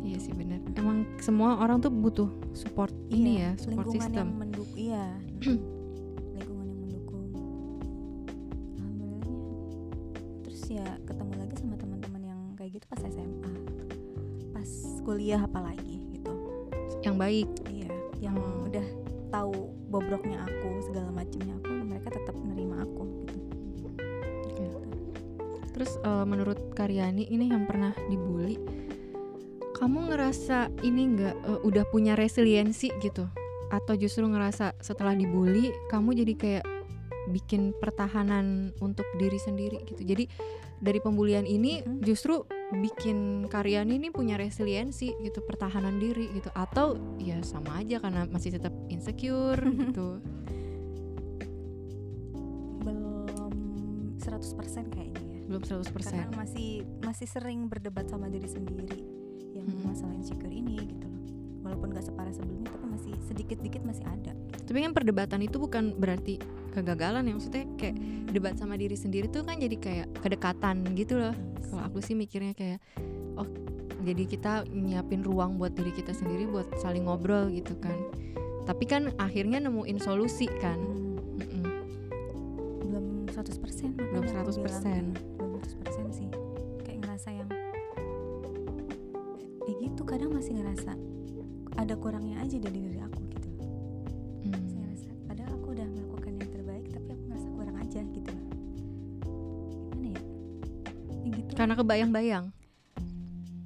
Iya 0.00 0.18
sih 0.18 0.30
bener. 0.30 0.60
Emang 0.74 1.02
semua 1.18 1.56
orang 1.56 1.78
tuh 1.78 1.90
butuh 1.90 2.28
support 2.52 2.92
ini 3.08 3.40
ya, 3.40 3.50
Iya, 3.50 3.50
support 3.58 3.72
lingkungan 3.88 3.96
system. 3.98 4.16
yang 4.16 4.30
mendukung 4.36 4.76
iya 4.76 5.04
lingkungan 6.36 6.66
yang 6.66 6.78
mendukung 6.78 7.24
alhamdulillahnya 8.76 9.36
terus 10.42 10.62
ya 10.68 10.86
ketemu 11.02 11.32
lagi 11.36 11.54
sama 11.56 11.74
teman-teman 11.76 12.22
yang 12.24 12.40
kayak 12.54 12.70
gitu 12.74 12.86
pas 12.86 13.00
SMA 13.02 13.52
pas 14.52 14.70
kuliah 15.02 15.40
apalagi 15.40 15.96
gitu 16.12 16.32
Yang 17.00 17.16
baik. 17.16 17.48
iya 17.66 17.90
yang 18.20 18.36
Hmm. 18.36 18.66
udah 18.66 18.86
tahu 19.28 19.54
bobroknya 19.86 20.42
aku 20.42 20.68
segala 20.82 21.08
macamnya 21.10 21.54
aku 21.56 21.67
Eh, 26.08 26.24
menurut 26.24 26.72
Karyani 26.72 27.28
ini 27.28 27.52
yang 27.52 27.68
pernah 27.68 27.92
dibully, 28.08 28.56
kamu 29.76 30.08
ngerasa 30.08 30.72
ini 30.80 31.02
nggak 31.12 31.34
eh, 31.36 31.60
udah 31.68 31.84
punya 31.92 32.16
resiliensi 32.16 32.88
gitu? 33.04 33.28
Atau 33.68 34.00
justru 34.00 34.24
ngerasa 34.24 34.72
setelah 34.80 35.12
dibully 35.12 35.68
kamu 35.92 36.16
jadi 36.24 36.34
kayak 36.40 36.64
bikin 37.28 37.76
pertahanan 37.76 38.72
untuk 38.80 39.04
diri 39.20 39.36
sendiri 39.36 39.84
gitu? 39.84 40.00
Jadi 40.00 40.24
dari 40.80 40.96
pembulian 41.04 41.44
ini 41.44 41.84
Mhm. 41.84 42.00
justru 42.00 42.48
bikin 42.72 43.44
Karyani 43.52 44.00
ini 44.00 44.08
punya 44.08 44.40
resiliensi 44.40 45.12
gitu, 45.20 45.44
pertahanan 45.44 46.00
diri 46.00 46.32
gitu? 46.32 46.48
Atau 46.56 46.96
ya 47.20 47.36
sama 47.44 47.84
aja 47.84 48.00
karena 48.00 48.24
masih 48.24 48.56
tetap 48.56 48.72
insecure 48.88 49.60
gitu? 49.92 50.24
belum 52.78 54.16
100% 54.16 54.88
kayaknya 54.88 55.20
ya 55.20 55.27
Belum 55.48 55.64
100%. 55.64 55.88
karena 55.90 56.28
masih 56.36 56.84
masih 57.00 57.24
sering 57.24 57.66
berdebat 57.72 58.04
sama 58.06 58.28
diri 58.28 58.44
sendiri 58.44 59.00
yang 59.56 59.64
Mm-mm. 59.64 59.88
masalah 59.88 60.12
insecure 60.12 60.52
ini 60.52 60.76
gitu 60.84 61.08
loh 61.08 61.22
walaupun 61.64 61.90
gak 61.92 62.04
separah 62.06 62.32
sebelumnya 62.32 62.68
tapi 62.70 62.86
masih 62.86 63.12
sedikit-dikit 63.28 63.82
masih 63.84 64.04
ada 64.06 64.32
Tapi 64.68 64.78
kan 64.84 64.92
perdebatan 64.92 65.40
itu 65.40 65.56
bukan 65.56 65.96
berarti 65.96 66.36
kegagalan 66.76 67.24
ya 67.24 67.32
maksudnya 67.32 67.64
kayak 67.80 67.96
debat 68.28 68.54
sama 68.60 68.76
diri 68.76 68.92
sendiri 68.94 69.26
tuh 69.32 69.42
kan 69.44 69.56
jadi 69.56 69.76
kayak 69.80 70.06
kedekatan 70.20 70.84
gitu 70.92 71.16
loh. 71.16 71.32
Iya 71.32 71.64
Kalau 71.72 71.82
aku 71.88 71.98
sih 72.04 72.12
mikirnya 72.12 72.52
kayak 72.52 72.78
oh 73.40 73.48
jadi 74.04 74.24
kita 74.28 74.68
nyiapin 74.68 75.24
ruang 75.24 75.56
buat 75.56 75.72
diri 75.72 75.90
kita 75.96 76.12
sendiri 76.12 76.44
buat 76.44 76.68
saling 76.84 77.08
ngobrol 77.08 77.48
gitu 77.48 77.72
kan. 77.80 77.96
Tapi 78.68 78.84
kan 78.84 79.08
akhirnya 79.16 79.64
nemuin 79.64 79.98
solusi 80.04 80.46
kan. 80.60 80.76
Hmm. 80.76 81.08
Persen 83.38 83.94
Belum 83.96 84.24
100%. 84.24 84.24
belum 84.24 84.24
100% 84.28 85.37
kurangnya 92.08 92.40
aja 92.40 92.56
dari 92.58 92.78
diri 92.80 92.98
aku 92.98 93.20
gitu 93.28 93.48
Hmm. 94.38 94.54
masih 94.54 94.76
ngerasa 94.76 95.08
padahal 95.26 95.52
aku 95.52 95.68
udah 95.70 95.86
melakukan 95.86 96.32
yang 96.34 96.50
terbaik 96.50 96.84
tapi 96.88 97.08
aku 97.10 97.22
ngerasa 97.26 97.48
kurang 97.52 97.76
aja 97.76 98.00
gitu 98.02 98.30
gimana 99.92 100.08
ya 100.08 100.20
ya 101.20 101.36
gitu 101.36 101.52
Karena 101.52 101.74
kebayang-bayang. 101.74 102.44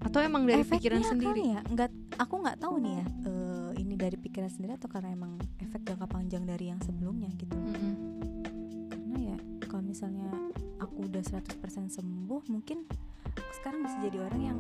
Atau 0.03 0.19
emang 0.21 0.43
dari 0.43 0.61
Efeknya 0.61 0.77
pikiran 0.77 1.03
sendiri? 1.07 1.43
ya 1.47 1.61
nggak 1.63 1.91
aku 2.19 2.35
nggak 2.37 2.59
tahu 2.59 2.75
nih 2.79 2.95
ya 2.95 3.07
eh, 3.23 3.71
ini 3.79 3.95
dari 3.95 4.17
pikiran 4.17 4.51
sendiri 4.51 4.73
atau 4.75 4.91
karena 4.91 5.09
emang 5.11 5.33
efek 5.59 5.81
jangka 5.83 6.07
panjang 6.07 6.43
dari 6.43 6.69
yang 6.69 6.81
sebelumnya 6.81 7.31
gitu 7.33 7.55
Mm-mm. 7.55 7.95
karena 8.91 9.17
ya 9.25 9.37
kalau 9.63 9.83
misalnya 9.83 10.27
aku 10.77 11.07
udah 11.07 11.23
100% 11.23 11.63
sembuh 11.89 12.43
mungkin 12.49 12.83
aku 13.31 13.53
sekarang 13.57 13.81
bisa 13.83 13.97
jadi 14.03 14.19
orang 14.21 14.41
yang 14.43 14.59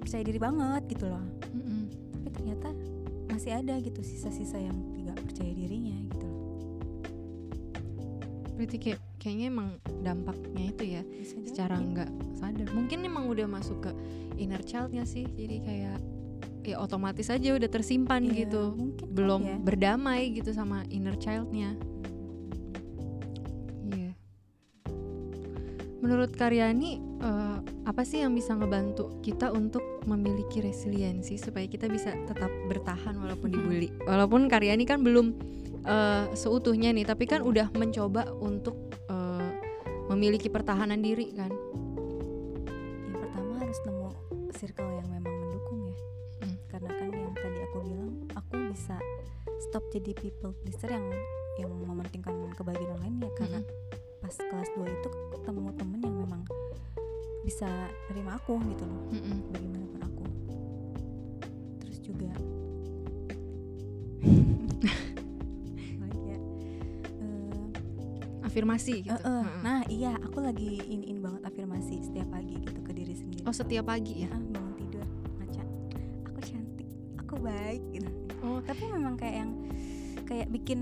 percaya 0.00 0.22
diri 0.22 0.40
banget 0.40 0.82
gitu 0.88 1.04
loh 1.06 1.22
Mm-mm. 1.22 1.52
tapi 1.52 1.61
ternyata 2.42 2.74
masih 3.30 3.54
ada 3.54 3.78
gitu 3.78 4.02
sisa-sisa 4.02 4.58
yang 4.58 4.74
tidak 4.98 5.14
percaya 5.22 5.54
dirinya 5.54 5.94
gitu 6.10 6.26
loh 6.26 6.40
Berarti 8.52 8.76
kayak 8.78 9.00
kayaknya 9.18 9.46
emang 9.48 9.68
dampaknya 10.02 10.64
itu 10.70 10.84
ya 10.84 11.02
bisa 11.02 11.34
secara 11.42 11.82
nggak 11.82 12.10
sadar. 12.36 12.68
Mungkin 12.70 13.02
emang 13.02 13.26
udah 13.26 13.48
masuk 13.50 13.80
ke 13.82 13.90
inner 14.38 14.62
childnya 14.62 15.02
sih. 15.02 15.26
Jadi 15.26 15.56
kayak 15.66 15.98
ya 16.62 16.76
otomatis 16.78 17.26
aja 17.26 17.58
udah 17.58 17.66
tersimpan 17.66 18.22
Iya, 18.22 18.46
gitu. 18.46 18.70
mungkin 18.78 19.06
Belum 19.10 19.42
ya. 19.42 19.56
berdamai 19.58 20.30
gitu 20.30 20.54
sama 20.54 20.86
inner 20.94 21.18
childnya. 21.18 21.74
Iya. 23.90 24.14
Menurut 25.98 26.30
Karyani 26.36 27.11
eh, 27.22 27.58
apa 27.86 28.02
sih 28.02 28.20
yang 28.20 28.34
bisa 28.34 28.52
ngebantu 28.52 29.22
kita 29.22 29.54
untuk 29.54 29.80
memiliki 30.04 30.58
resiliensi 30.58 31.38
supaya 31.38 31.64
kita 31.64 31.86
bisa 31.86 32.10
tetap 32.26 32.50
bertahan 32.66 33.14
walaupun 33.16 33.54
dibully. 33.54 33.88
Walaupun 34.04 34.50
Karyani 34.50 34.82
kan 34.82 35.00
belum 35.00 35.32
eh, 35.82 36.24
seutuhnya 36.34 36.90
nih, 36.90 37.06
tapi 37.06 37.24
kan 37.24 37.40
udah 37.42 37.70
mencoba 37.72 38.26
untuk 38.38 38.74
eh, 39.06 39.50
memiliki 40.10 40.50
pertahanan 40.50 41.00
diri 41.00 41.30
kan. 41.32 41.48
yang 43.06 43.16
pertama 43.16 43.52
harus 43.62 43.78
nemu 43.86 44.08
circle 44.52 44.90
yang 44.92 45.08
memang 45.08 45.32
mendukung 45.32 45.80
ya 45.86 45.96
Hmm. 46.42 46.56
karena 46.68 46.90
kan 46.90 47.08
yang 47.08 47.34
tadi 47.38 47.58
aku 47.62 47.78
bilang 47.86 48.10
aku 48.34 48.52
bisa 48.74 48.98
stop 49.62 49.86
jadi 49.88 50.10
people 50.12 50.50
pleaser 50.58 50.90
yang 50.90 51.06
yang 51.54 51.70
mementingkan 51.86 52.34
kebahagiaan 52.52 52.98
orang 52.98 53.02
lain 53.06 53.14
ya 53.22 53.30
karena 53.38 53.60
Mm-mm. 53.62 54.18
pas 54.18 54.34
kelas 54.34 54.68
2 54.74 54.90
itu 54.90 55.08
ketemu 55.32 55.70
temen 55.78 56.00
yang 56.02 56.16
memang 56.18 56.42
bisa 57.42 57.66
nerima 58.06 58.36
aku 58.36 58.58
gitu 58.66 58.82
loh 58.84 59.00
Mm-mm. 59.10 59.36
bagaimanapun 59.50 60.00
aku 60.00 60.24
terus 61.78 61.98
juga 62.00 62.30
ya 66.22 66.36
Afirmasi 68.42 69.00
gitu. 69.00 69.08
eh, 69.08 69.16
eh, 69.16 69.40
Mm-mm. 69.40 69.60
nah 69.62 69.80
iya 69.86 70.12
aku 70.18 70.38
lagi 70.38 70.78
iniin 70.84 71.18
banget 71.18 71.40
afirmasi 71.42 72.02
setiap 72.02 72.28
pagi 72.28 72.58
gitu 72.60 72.78
ke 72.80 72.92
diri 72.92 73.14
sendiri 73.14 73.40
Oh 73.42 73.54
setiap 73.54 73.86
pagi 73.86 74.22
ya. 74.22 74.28
ah 74.28 74.38
bangun 74.42 74.74
tidur 74.76 75.04
ngaca 75.38 75.62
aku 76.26 76.38
cantik 76.42 76.88
aku 77.16 77.34
baik 77.38 77.80
gitu 77.90 78.10
Oh 78.42 78.58
tapi 78.60 78.82
memang 78.84 79.14
kayak 79.14 79.34
yang 79.40 79.50
kayak 80.26 80.46
bikin 80.50 80.80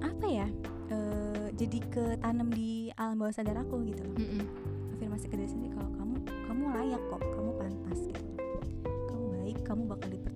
apa 0.00 0.24
ya 0.24 0.46
eh, 0.88 1.46
jadi 1.52 1.76
ketanam 1.84 2.48
di 2.48 2.88
alam 2.94 3.18
bawah 3.18 3.34
sadar 3.34 3.60
aku 3.60 3.82
gitu 3.84 4.00
loh 4.00 4.16
mm-mm. 4.16 4.40
afirmasi 4.40 4.71
ke 5.20 5.36
diri 5.36 5.50
sendiri 5.52 5.76
kalau 5.76 5.92
kamu 6.00 6.16
kamu 6.48 6.62
layak 6.72 7.02
kok 7.12 7.20
kamu 7.20 7.50
pantas 7.60 8.00
gitu. 8.08 8.32
Kamu 9.12 9.24
baik 9.36 9.58
kamu 9.68 9.82
bakal 9.84 10.08
dipertemukan 10.08 10.31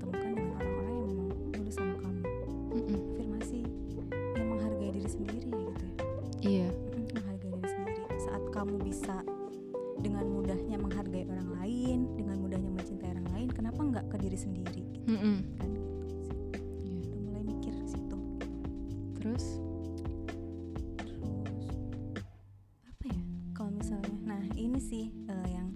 ini 24.77 24.85
sih 24.85 25.09
eh, 25.09 25.49
yang 25.57 25.73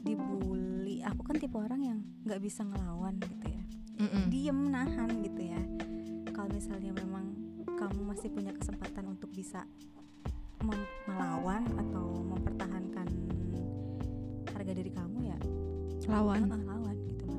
dibully 0.00 1.04
aku 1.04 1.20
kan 1.20 1.36
tipe 1.36 1.52
orang 1.52 1.84
yang 1.84 1.98
nggak 2.24 2.40
bisa 2.40 2.64
ngelawan 2.64 3.20
gitu 3.20 3.44
ya 3.44 3.62
Mm-mm. 4.00 4.24
diem 4.32 4.60
nahan 4.72 5.20
gitu 5.20 5.52
ya 5.52 5.60
kalau 6.32 6.48
misalnya 6.48 6.96
memang 6.96 7.28
kamu 7.76 8.00
masih 8.08 8.32
punya 8.32 8.56
kesempatan 8.56 9.04
untuk 9.12 9.28
bisa 9.36 9.68
melawan 11.04 11.68
atau 11.76 12.24
mempertahankan 12.24 13.04
harga 14.48 14.72
diri 14.80 14.92
kamu 14.96 15.28
ya 15.28 15.38
lawan. 16.08 16.48
lawan 16.48 16.96
gitu 17.04 17.24
loh 17.28 17.36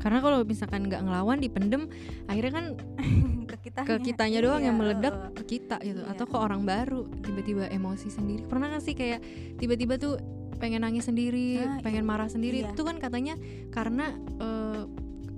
Karena 0.00 0.18
kalau 0.24 0.48
misalkan 0.48 0.88
nggak 0.88 1.00
ngelawan 1.04 1.44
dipendem, 1.44 1.92
akhirnya 2.24 2.52
kan 2.56 2.66
ke 3.76 3.82
kita 3.82 3.92
ke 3.92 4.04
kitanya 4.06 4.38
doang 4.40 4.62
yang 4.62 4.76
Iya, 4.76 4.80
meledak 4.80 5.14
ke 5.34 5.42
kita 5.48 5.76
gitu 5.80 6.00
Iya. 6.00 6.10
atau 6.10 6.24
ke 6.24 6.36
orang 6.36 6.62
baru 6.62 7.10
tiba-tiba 7.20 7.66
emosi 7.68 8.08
sendiri. 8.08 8.42
Pernah 8.44 8.70
gak 8.70 8.82
sih 8.82 8.94
kayak 8.94 9.18
tiba-tiba 9.56 9.94
tuh 9.96 10.14
pengen 10.56 10.80
nangis 10.80 11.04
sendiri, 11.04 11.58
Nah, 11.58 11.82
pengen 11.82 12.02
marah 12.02 12.26
sendiri. 12.26 12.62
iya. 12.62 12.70
Itu 12.70 12.82
kan 12.82 12.96
katanya 12.96 13.34
karena 13.68 14.14
eh, 14.38 14.82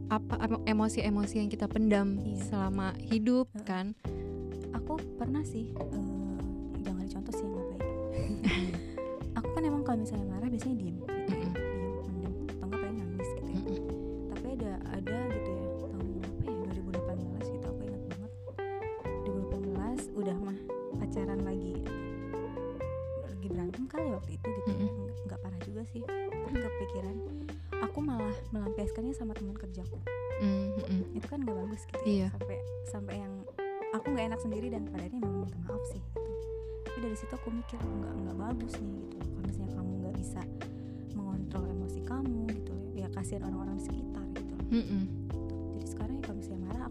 apa 0.07 0.39
emo- 0.39 0.63
emosi-emosi 0.65 1.35
yang 1.37 1.49
kita 1.49 1.67
pendam 1.67 2.21
Iya. 2.21 2.45
selama 2.45 2.93
hidup 3.01 3.49
kan. 3.65 3.97
aku 4.69 5.01
pernah 5.17 5.41
sih 5.43 5.73
eh, 5.73 6.37
jangan 6.81 7.03
dicontoh 7.03 7.33
sih 7.33 7.43
yang 7.43 7.57
gak 7.57 7.76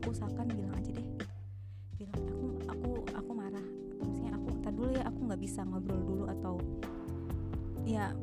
aku 0.05 0.13
usahakan 0.13 0.45
bilang 0.47 0.73
aja 0.77 0.91
deh 0.93 1.07
bilang 1.97 2.13
aku 2.21 2.37
aku 2.69 2.89
aku 3.11 3.31
marah 3.33 3.65
atau 3.65 4.05
misalnya 4.05 4.33
aku 4.37 4.47
ntar 4.55 4.71
dulu 4.71 4.89
ya 4.93 5.03
aku 5.03 5.19
nggak 5.25 5.41
bisa 5.41 5.59
ngobrol 5.65 5.97
dulu 5.99 6.23
atau 6.29 6.53
ya 7.81 8.13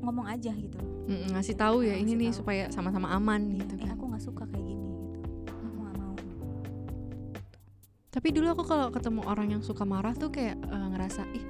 ngomong 0.00 0.24
aja 0.24 0.48
gitu 0.50 0.80
Mm-mm, 1.04 1.36
ngasih 1.36 1.52
tahu 1.54 1.84
ya 1.84 1.92
ini 1.92 2.08
Ngasih 2.08 2.16
nih 2.16 2.30
tahu. 2.30 2.38
supaya 2.40 2.62
sama-sama 2.72 3.12
aman 3.12 3.40
Iya, 3.46 3.56
gitu 3.60 3.74
eh 3.76 3.80
kan. 3.82 3.92
aku 3.92 4.04
nggak 4.08 4.22
suka 4.24 4.42
kayak 4.48 4.64
gini 4.64 4.86
gitu 4.96 5.18
aku 5.44 5.76
nggak 5.76 5.94
mau 5.98 6.14
Tapi 8.10 8.28
dulu 8.32 8.46
aku 8.48 8.62
kalau 8.64 8.88
ketemu 8.88 9.20
orang 9.22 9.48
yang 9.50 9.62
suka 9.62 9.84
marah 9.84 10.16
tuh 10.16 10.32
kayak 10.32 10.56
eh, 10.56 10.88
ngerasa 10.88 11.22
ih 11.30 11.44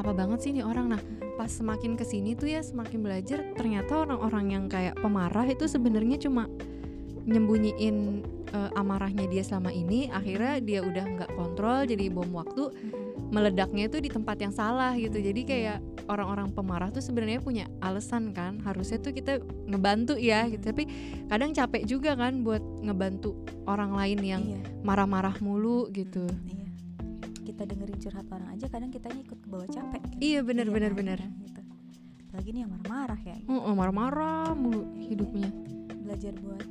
apa 0.00 0.16
banget 0.16 0.40
sih 0.40 0.50
nih 0.50 0.64
orang. 0.64 0.96
Nah 0.96 1.02
pas 1.36 1.52
semakin 1.52 1.92
ke 1.92 2.04
sini 2.04 2.32
tuh 2.32 2.48
ya 2.48 2.64
semakin 2.64 3.04
belajar 3.04 3.44
ternyata 3.52 4.00
orang-orang 4.00 4.46
yang 4.48 4.64
kayak 4.64 4.96
pemarah 4.96 5.44
itu 5.44 5.68
sebenarnya 5.68 6.16
cuma 6.16 6.48
nyembunyiin 7.22 8.24
eh, 8.52 8.70
amarahnya 8.78 9.26
dia 9.26 9.42
selama 9.42 9.70
ini. 9.70 10.10
Akhirnya 10.10 10.60
dia 10.62 10.80
udah 10.84 11.04
nggak 11.18 11.30
kontrol 11.34 11.86
jadi 11.86 12.10
bom 12.10 12.30
waktu 12.34 12.70
meledaknya 13.30 13.86
itu 13.86 14.02
di 14.02 14.10
tempat 14.10 14.36
yang 14.42 14.50
salah 14.50 14.94
gitu. 14.98 15.22
Jadi 15.22 15.46
kayak 15.46 15.78
orang-orang 16.10 16.50
pemarah 16.50 16.90
tuh 16.90 17.02
sebenarnya 17.02 17.38
punya 17.38 17.64
alasan 17.80 18.34
kan. 18.34 18.58
Harusnya 18.66 18.98
tuh 18.98 19.14
kita 19.14 19.38
ngebantu 19.70 20.18
ya 20.18 20.50
gitu. 20.50 20.60
Tapi 20.60 20.84
kadang 21.30 21.54
capek 21.54 21.86
juga 21.86 22.18
kan 22.18 22.42
buat 22.42 22.62
ngebantu 22.82 23.38
orang 23.70 23.94
lain 23.94 24.18
yang 24.22 24.42
iya. 24.42 24.60
marah-marah 24.82 25.38
mulu 25.38 25.86
gitu. 25.94 26.26
Mm, 26.26 26.46
iya 26.50 26.60
kita 27.60 27.76
dengerin 27.76 27.98
curhat 28.00 28.26
orang 28.32 28.48
aja 28.56 28.66
kadang 28.72 28.88
kitanya 28.88 29.20
ikut 29.20 29.36
ke 29.36 29.48
bawah 29.52 29.68
capek 29.68 30.00
kan? 30.00 30.16
Iya 30.16 30.40
bener 30.40 30.64
Iya 30.64 30.72
bener 30.72 30.92
kan, 30.96 30.98
bener. 31.02 31.18
kan, 31.20 31.30
gitu. 31.44 31.60
apalagi 32.30 32.48
nih 32.56 32.60
yang 32.64 32.70
marah-marah 32.72 33.20
ya 33.20 33.36
gitu. 33.36 33.52
Oh, 33.52 33.60
oh, 33.68 33.74
marah-marah 33.76 34.48
mulu 34.56 34.82
hidupnya. 34.96 35.50
belajar 36.00 36.32
buat 36.40 36.66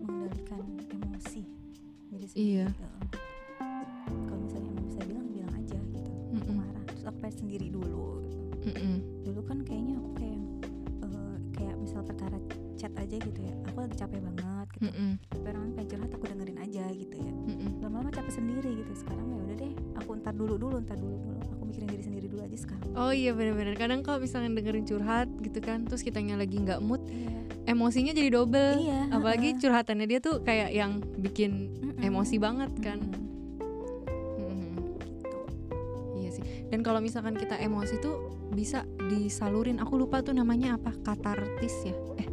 mengendalikan 0.00 0.77
diri 2.30 2.60
Iya. 2.60 2.66
kalau 4.24 4.40
misalnya 4.40 4.68
emang 4.68 4.86
bisa 4.86 5.00
bilang 5.02 5.26
bilang 5.28 5.52
aja 5.54 5.78
gitu 5.86 6.10
aku 6.30 6.36
Mm-mm. 6.38 6.54
marah 6.56 6.82
terus 6.86 7.04
aku 7.04 7.18
pengen 7.18 7.36
sendiri 7.36 7.66
dulu 7.68 8.06
Mm-mm. 8.60 8.96
dulu 9.22 9.40
kan 9.42 9.58
kayaknya 9.62 9.94
aku 9.96 10.10
kayak 10.14 10.40
misal 11.88 12.04
perkara 12.04 12.36
chat 12.76 12.92
aja 12.94 13.16
gitu 13.16 13.40
ya 13.40 13.54
aku 13.64 13.80
lagi 13.80 13.96
capek 13.96 14.20
banget 14.20 14.66
gitu. 14.76 14.82
Mm-mm. 14.86 15.10
tapi 15.32 15.46
orang 15.48 15.72
pengen 15.72 15.88
curhat 15.88 16.10
aku 16.12 16.24
dengerin 16.28 16.58
aja 16.60 16.84
gitu 16.92 17.16
ya. 17.16 17.32
Mm-mm. 17.48 17.70
lama-lama 17.80 18.10
capek 18.12 18.32
sendiri 18.36 18.70
gitu 18.76 18.92
sekarang 18.94 19.26
ya 19.26 19.38
udah 19.40 19.56
deh 19.56 19.72
aku 19.96 20.10
ntar 20.20 20.34
dulu 20.36 20.54
dulu 20.54 20.76
ntar 20.84 20.94
dulu 20.94 21.16
dulu. 21.16 21.40
Aku 21.48 21.62
mikirin 21.64 21.88
diri 21.88 22.04
sendiri 22.04 22.26
dulu 22.28 22.42
aja 22.44 22.54
sekarang. 22.54 22.88
Oh 22.94 23.10
iya 23.10 23.32
bener-bener. 23.32 23.74
Kadang 23.74 24.04
kalau 24.04 24.20
misalnya 24.20 24.52
dengerin 24.52 24.84
curhat 24.84 25.28
gitu 25.42 25.58
kan 25.58 25.84
Terus 25.84 26.04
kitanya 26.04 26.38
lagi 26.38 26.54
nggak 26.54 26.78
mood 26.78 27.02
iya. 27.08 27.40
Emosinya 27.66 28.12
jadi 28.12 28.30
double. 28.30 28.78
Iya 28.78 29.00
Apalagi 29.10 29.58
curhatannya 29.58 30.06
dia 30.06 30.20
tuh 30.22 30.40
kayak 30.44 30.70
yang 30.70 31.00
bikin 31.18 31.72
Mm-mm. 31.82 32.04
emosi 32.04 32.36
banget 32.38 32.70
kan. 32.78 33.00
Mm-mm, 33.02 33.27
Dan 36.68 36.84
kalau 36.84 37.00
misalkan 37.00 37.34
kita 37.34 37.56
emosi 37.56 38.00
tuh 38.00 38.48
bisa 38.52 38.84
disalurin. 39.08 39.80
Aku 39.80 39.96
lupa 39.96 40.20
tuh 40.20 40.36
namanya 40.36 40.76
apa? 40.76 40.92
Katartis 41.04 41.74
ya. 41.84 41.94
Eh, 42.20 42.28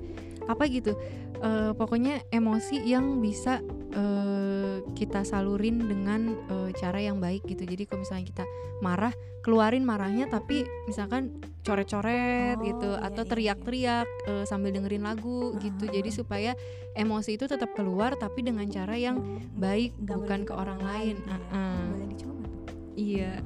apa 0.46 0.64
gitu. 0.70 0.96
Eh, 1.42 1.72
pokoknya 1.76 2.24
emosi 2.32 2.84
yang 2.88 3.20
bisa 3.20 3.60
eh, 3.96 4.84
kita 4.96 5.24
salurin 5.24 5.84
dengan 5.84 6.36
eh, 6.52 6.70
cara 6.76 7.00
yang 7.00 7.20
baik 7.20 7.48
gitu. 7.48 7.64
Jadi 7.64 7.84
kalau 7.88 8.04
misalnya 8.04 8.26
kita 8.28 8.46
marah, 8.84 9.14
keluarin 9.44 9.84
marahnya 9.88 10.28
tapi 10.28 10.68
misalkan 10.90 11.38
coret-coret 11.66 12.56
Oh, 12.56 12.62
gitu 12.62 12.90
iya, 12.94 13.02
atau 13.10 13.24
iya, 13.26 13.30
teriak-teriak 13.30 14.08
eh, 14.30 14.46
sambil 14.46 14.72
dengerin 14.72 15.04
lagu 15.04 15.58
gitu. 15.60 15.90
Jadi 15.90 16.10
supaya 16.14 16.52
emosi 16.94 17.36
itu 17.36 17.46
tetap 17.50 17.74
keluar 17.74 18.16
tapi 18.16 18.46
dengan 18.46 18.68
cara 18.70 18.96
yang 18.96 19.42
baik 19.58 19.98
nggak 20.00 20.18
bukan 20.18 20.42
ke 20.46 20.54
orang 20.54 20.80
lain. 20.80 21.16
boleh 21.26 22.08
dicoba 22.10 22.44
tuh 22.48 22.64
Iya. 22.96 23.44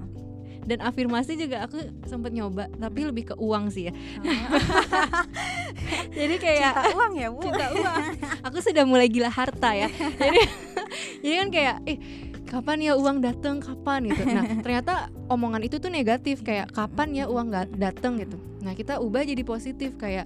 Dan 0.65 0.79
afirmasi 0.83 1.39
juga 1.39 1.65
aku 1.65 1.79
sempet 2.05 2.31
nyoba 2.35 2.67
tapi 2.77 3.07
lebih 3.07 3.33
ke 3.33 3.35
uang 3.37 3.71
sih 3.71 3.89
ya. 3.89 3.93
Jadi 6.19 6.35
kayak 6.41 6.73
cinta 6.75 6.89
uang 6.95 7.13
ya 7.15 7.27
bu? 7.31 7.41
Cinta 7.43 7.67
uang. 7.73 8.03
Aku 8.45 8.57
sudah 8.59 8.83
mulai 8.83 9.07
gila 9.07 9.29
harta 9.31 9.73
ya. 9.73 9.87
Jadi 10.17 10.41
jadi 11.23 11.35
kan 11.45 11.49
kayak 11.53 11.75
eh 11.85 11.97
kapan 12.49 12.77
ya 12.81 12.93
uang 12.97 13.21
datang 13.21 13.61
kapan? 13.61 14.09
gitu. 14.09 14.25
Nah 14.25 14.43
ternyata 14.65 15.13
omongan 15.29 15.61
itu 15.61 15.77
tuh 15.77 15.93
negatif 15.93 16.41
kayak 16.41 16.73
kapan 16.73 17.13
ya 17.13 17.25
uang 17.29 17.53
nggak 17.53 17.67
datang 17.77 18.17
gitu. 18.17 18.37
Nah 18.65 18.73
kita 18.73 18.97
ubah 18.97 19.21
jadi 19.21 19.43
positif 19.45 19.95
kayak 19.95 20.25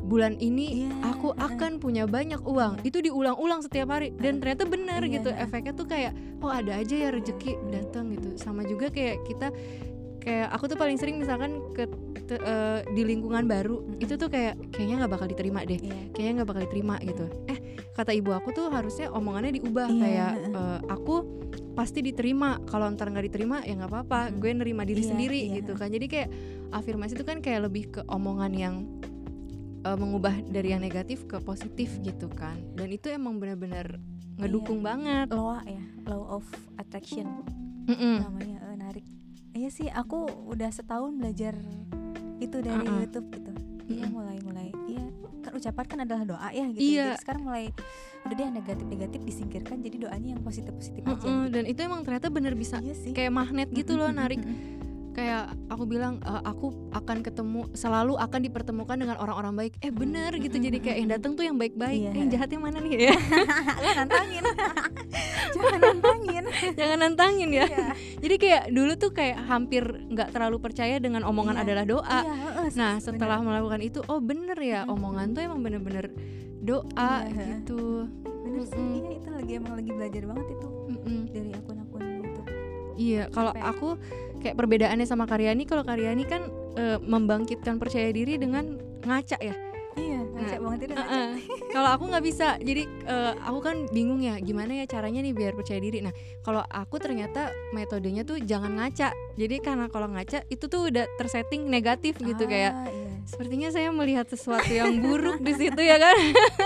bulan 0.00 0.34
ini 0.36 0.84
Iya, 0.84 0.90
aku 1.08 1.30
heeh. 1.30 1.46
akan 1.48 1.72
punya 1.76 2.04
banyak 2.04 2.40
uang 2.40 2.80
Iya. 2.80 2.86
itu 2.86 2.98
diulang-ulang 3.02 3.60
setiap 3.60 3.90
hari 3.90 4.14
dan 4.14 4.38
ternyata 4.38 4.64
benar 4.64 5.00
Iya, 5.00 5.12
gitu 5.14 5.28
heeh. 5.28 5.44
efeknya 5.44 5.72
tuh 5.72 5.86
kayak 5.86 6.12
oh 6.38 6.48
ada 6.48 6.72
aja 6.74 6.94
ya 6.94 7.08
rezeki 7.10 7.52
Hmm. 7.54 7.70
datang 7.70 8.04
gitu 8.10 8.28
sama 8.36 8.62
juga 8.62 8.88
kayak 8.88 9.24
kita 9.24 9.48
kayak 10.18 10.50
aku 10.50 10.64
tuh 10.66 10.76
paling 10.76 10.96
sering 10.96 11.16
misalkan 11.16 11.62
ke 11.72 11.86
te- 12.22 12.36
eh, 12.36 12.84
di 12.90 13.02
lingkungan 13.02 13.46
baru 13.46 13.80
Mm-mm. 13.80 13.98
itu 13.98 14.14
tuh 14.14 14.26
kayak 14.26 14.58
kayaknya 14.70 15.00
nggak 15.00 15.12
bakal 15.14 15.26
diterima 15.26 15.60
deh 15.62 15.78
Iya. 15.78 15.94
kayaknya 16.12 16.32
nggak 16.34 16.48
bakal 16.48 16.62
diterima 16.64 16.94
gitu 17.00 17.24
eh 17.46 17.58
kata 17.92 18.10
ibu 18.12 18.30
aku 18.30 18.50
tuh 18.50 18.66
harusnya 18.68 19.08
omongannya 19.08 19.54
diubah 19.54 19.88
Iya, 19.88 19.96
kayak 19.96 20.32
eh, 20.52 20.78
aku 20.86 21.14
pasti 21.72 22.02
diterima 22.02 22.58
kalau 22.64 22.90
ntar 22.90 23.06
nggak 23.06 23.24
diterima 23.24 23.62
ya 23.62 23.78
nggak 23.78 23.88
apa-apa 23.88 24.34
gue 24.34 24.50
nerima 24.52 24.82
diri 24.82 25.00
Iya, 25.00 25.08
sendiri 25.08 25.40
iya, 25.40 25.54
gitu 25.62 25.72
kan 25.74 25.88
jadi 25.88 26.06
kayak 26.06 26.28
afirmasi 26.70 27.14
itu 27.14 27.22
kan 27.22 27.38
kayak 27.38 27.60
lebih 27.64 27.84
ke 27.88 28.00
omongan 28.04 28.52
yang 28.52 28.74
eh, 29.88 29.96
mengubah 29.96 30.34
dari 30.44 30.68
yang 30.70 30.82
negatif 30.82 31.24
ke 31.24 31.40
positif 31.40 31.96
gitu 31.98 32.28
kan 32.28 32.56
dan 32.74 32.88
itu 32.88 33.08
emang 33.08 33.36
benar-benar 33.36 33.96
ngedukung 34.36 34.78
Iya. 34.78 34.86
banget 34.86 35.26
law 35.30 35.58
ya 35.60 35.82
law 36.04 36.22
of 36.30 36.44
attraction 36.76 37.26
Mm-mm. 37.84 38.20
namanya 38.20 38.58
eh, 38.62 38.76
narik 38.76 39.04
iya 39.52 39.68
sih 39.68 39.88
aku 39.88 40.24
udah 40.46 40.68
setahun 40.68 41.10
belajar 41.12 41.56
itu 42.38 42.56
dari 42.58 42.78
Uh-uh. 42.78 43.02
YouTube 43.02 43.26
gitu 43.32 43.52
iya 43.88 44.04
Mm-mm. 44.04 44.12
mulai 44.12 44.38
mulai 44.38 44.68
iya 44.86 45.04
kan 45.38 45.54
ucapan 45.54 45.84
kan 45.86 45.98
adalah 46.00 46.22
doa 46.24 46.48
ya 46.50 46.66
gitu 46.68 46.82
Iya. 46.92 47.04
jadi 47.08 47.18
sekarang 47.18 47.42
mulai 47.42 47.64
udah 48.20 48.34
deh 48.34 48.44
yang 48.44 48.54
negatif 48.54 48.86
negatif 48.86 49.20
disingkirkan 49.24 49.76
jadi 49.80 49.96
doanya 49.98 50.28
yang 50.36 50.42
positif 50.42 50.70
positif 50.70 51.02
aja 51.02 51.16
Mm-mm. 51.16 51.24
gitu. 51.42 51.50
dan 51.50 51.64
itu 51.64 51.80
emang 51.80 52.00
ternyata 52.02 52.28
bener 52.28 52.52
bisa 52.52 52.76
iya 52.78 52.92
sih 52.92 53.10
kayak 53.10 53.32
magnet 53.32 53.68
gitu 53.70 53.94
loh 53.94 54.10
narik. 54.10 54.38
Kayak 55.18 55.42
aku 55.66 55.84
bilang 55.84 56.22
"Eh, 56.22 56.42
aku 56.44 56.66
akan 56.90 57.18
ketemu 57.20 57.66
selalu 57.74 58.14
akan 58.14 58.40
dipertemukan 58.40 58.94
dengan 58.94 59.18
orang-orang 59.18 59.54
baik 59.56 59.72
eh 59.80 59.90
bener 59.90 60.30
gitu 60.34 60.56
jadi 60.56 60.78
kayak 60.78 60.96
yang 60.96 61.10
datang 61.10 61.34
tuh 61.34 61.42
yang 61.42 61.58
baik-baik 61.58 61.98
Iya. 61.98 62.10
eh 62.10 62.18
yang 62.18 62.30
jahatnya 62.30 62.58
mana 62.58 62.78
nih 62.78 62.92
ya 63.10 63.16
Lah, 63.78 63.92
nantangin 63.98 64.42
jangan 65.54 65.80
nantangin 65.80 66.44
jangan 66.74 66.98
nantangin 67.00 67.50
ya 67.50 67.64
Iya. 67.66 67.86
jadi 68.18 68.34
kayak 68.36 68.62
dulu 68.70 68.92
tuh 68.94 69.10
kayak 69.10 69.38
hampir 69.44 69.82
nggak 70.06 70.30
terlalu 70.30 70.56
percaya 70.58 70.96
dengan 70.96 71.26
omongan 71.26 71.56
Iya. 71.56 71.64
adalah 71.66 71.84
doa 71.84 72.18
Iya, 72.20 72.34
heeh, 72.36 72.66
nah 72.74 72.92
bener. 72.94 73.02
setelah 73.02 73.38
melakukan 73.40 73.80
itu 73.80 73.98
oh 74.04 74.20
bener 74.20 74.58
ya 74.58 74.80
Mm-mm. 74.82 74.94
omongan 74.94 75.26
tuh 75.32 75.40
emang 75.42 75.60
bener-bener 75.60 76.06
doa 76.60 77.12
Iya. 77.26 77.58
gitu 77.58 78.06
bener 78.22 78.62
sih 78.64 78.78
Mm-mm. 78.78 78.98
iya 78.98 79.10
itu 79.16 79.28
lagi 79.28 79.52
emang 79.56 79.74
lagi 79.74 79.90
belajar 79.90 80.22
banget 80.24 80.46
itu 80.48 80.68
Mm-mm. 80.88 81.20
dari 81.28 81.50
itu 81.50 81.72
Iya, 82.98 83.30
kalau 83.30 83.54
aku 83.54 83.94
kayak 84.38 84.54
perbedaannya 84.54 85.06
sama 85.06 85.24
Karyani, 85.24 85.64
kalau 85.64 85.86
Karyani 85.86 86.26
kan 86.26 86.42
eh, 86.74 86.98
membangkitkan 86.98 87.78
percaya 87.78 88.10
diri 88.10 88.34
dengan 88.34 88.76
ngaca 89.00 89.38
ya. 89.38 89.54
iya 89.96 90.22
ngaca 90.22 90.54
Nah, 90.54 90.62
banget 90.62 90.78
itu 90.86 90.92
ngaca 90.94 91.10
Heeh. 91.10 91.30
kalau 91.74 91.88
aku 91.90 92.04
nggak 92.06 92.24
bisa, 92.24 92.48
jadi 92.58 92.82
eh, 92.86 93.32
aku 93.42 93.58
kan 93.58 93.76
bingung 93.90 94.22
ya, 94.22 94.38
gimana 94.38 94.74
ya 94.74 94.86
caranya 94.86 95.22
nih 95.22 95.34
biar 95.34 95.54
percaya 95.54 95.78
diri. 95.78 96.02
Nah, 96.02 96.14
kalau 96.42 96.62
aku 96.62 96.98
ternyata 96.98 97.50
metodenya 97.70 98.22
tuh 98.22 98.38
jangan 98.38 98.78
ngaca. 98.78 99.10
Jadi 99.34 99.56
karena 99.58 99.86
kalau 99.86 100.06
ngaca 100.10 100.46
itu 100.46 100.64
tuh 100.66 100.86
udah 100.86 101.06
tersetting 101.18 101.66
negatif 101.66 102.14
gitu 102.18 102.46
kayak 102.46 102.74
Ah, 102.74 102.86
iya. 102.86 103.07
Sepertinya 103.28 103.68
saya 103.68 103.92
melihat 103.92 104.24
sesuatu 104.24 104.72
yang 104.72 105.04
buruk 105.04 105.44
di 105.44 105.52
situ 105.52 105.80
ya 105.84 106.00
kan? 106.00 106.16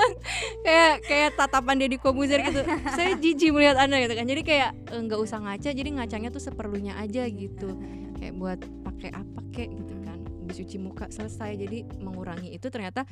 Kayak 0.66 0.94
kayak 1.10 1.30
tatapan 1.34 1.74
Deddy 1.82 1.98
Kobuzer 1.98 2.38
gitu. 2.38 2.62
Saya 2.94 3.18
jijik 3.18 3.50
melihat 3.50 3.82
anda 3.82 3.98
gitu 3.98 4.14
kan. 4.14 4.22
Jadi 4.30 4.42
kayak 4.46 4.70
eh, 4.94 5.00
nggak 5.02 5.18
usah 5.18 5.42
ngaca 5.42 5.70
jadi 5.74 5.90
ngacanya 5.90 6.30
tuh 6.30 6.38
seperlunya 6.38 6.94
aja 7.02 7.26
gitu. 7.26 7.74
Kayak 8.14 8.34
buat 8.38 8.60
pakai 8.86 9.10
apa 9.10 9.40
kek 9.50 9.68
gitu 9.74 9.94
kan. 10.06 10.18
Cuci 10.46 10.76
muka 10.78 11.10
selesai. 11.10 11.58
Jadi 11.58 11.82
mengurangi 11.98 12.54
itu 12.54 12.70
ternyata 12.70 13.02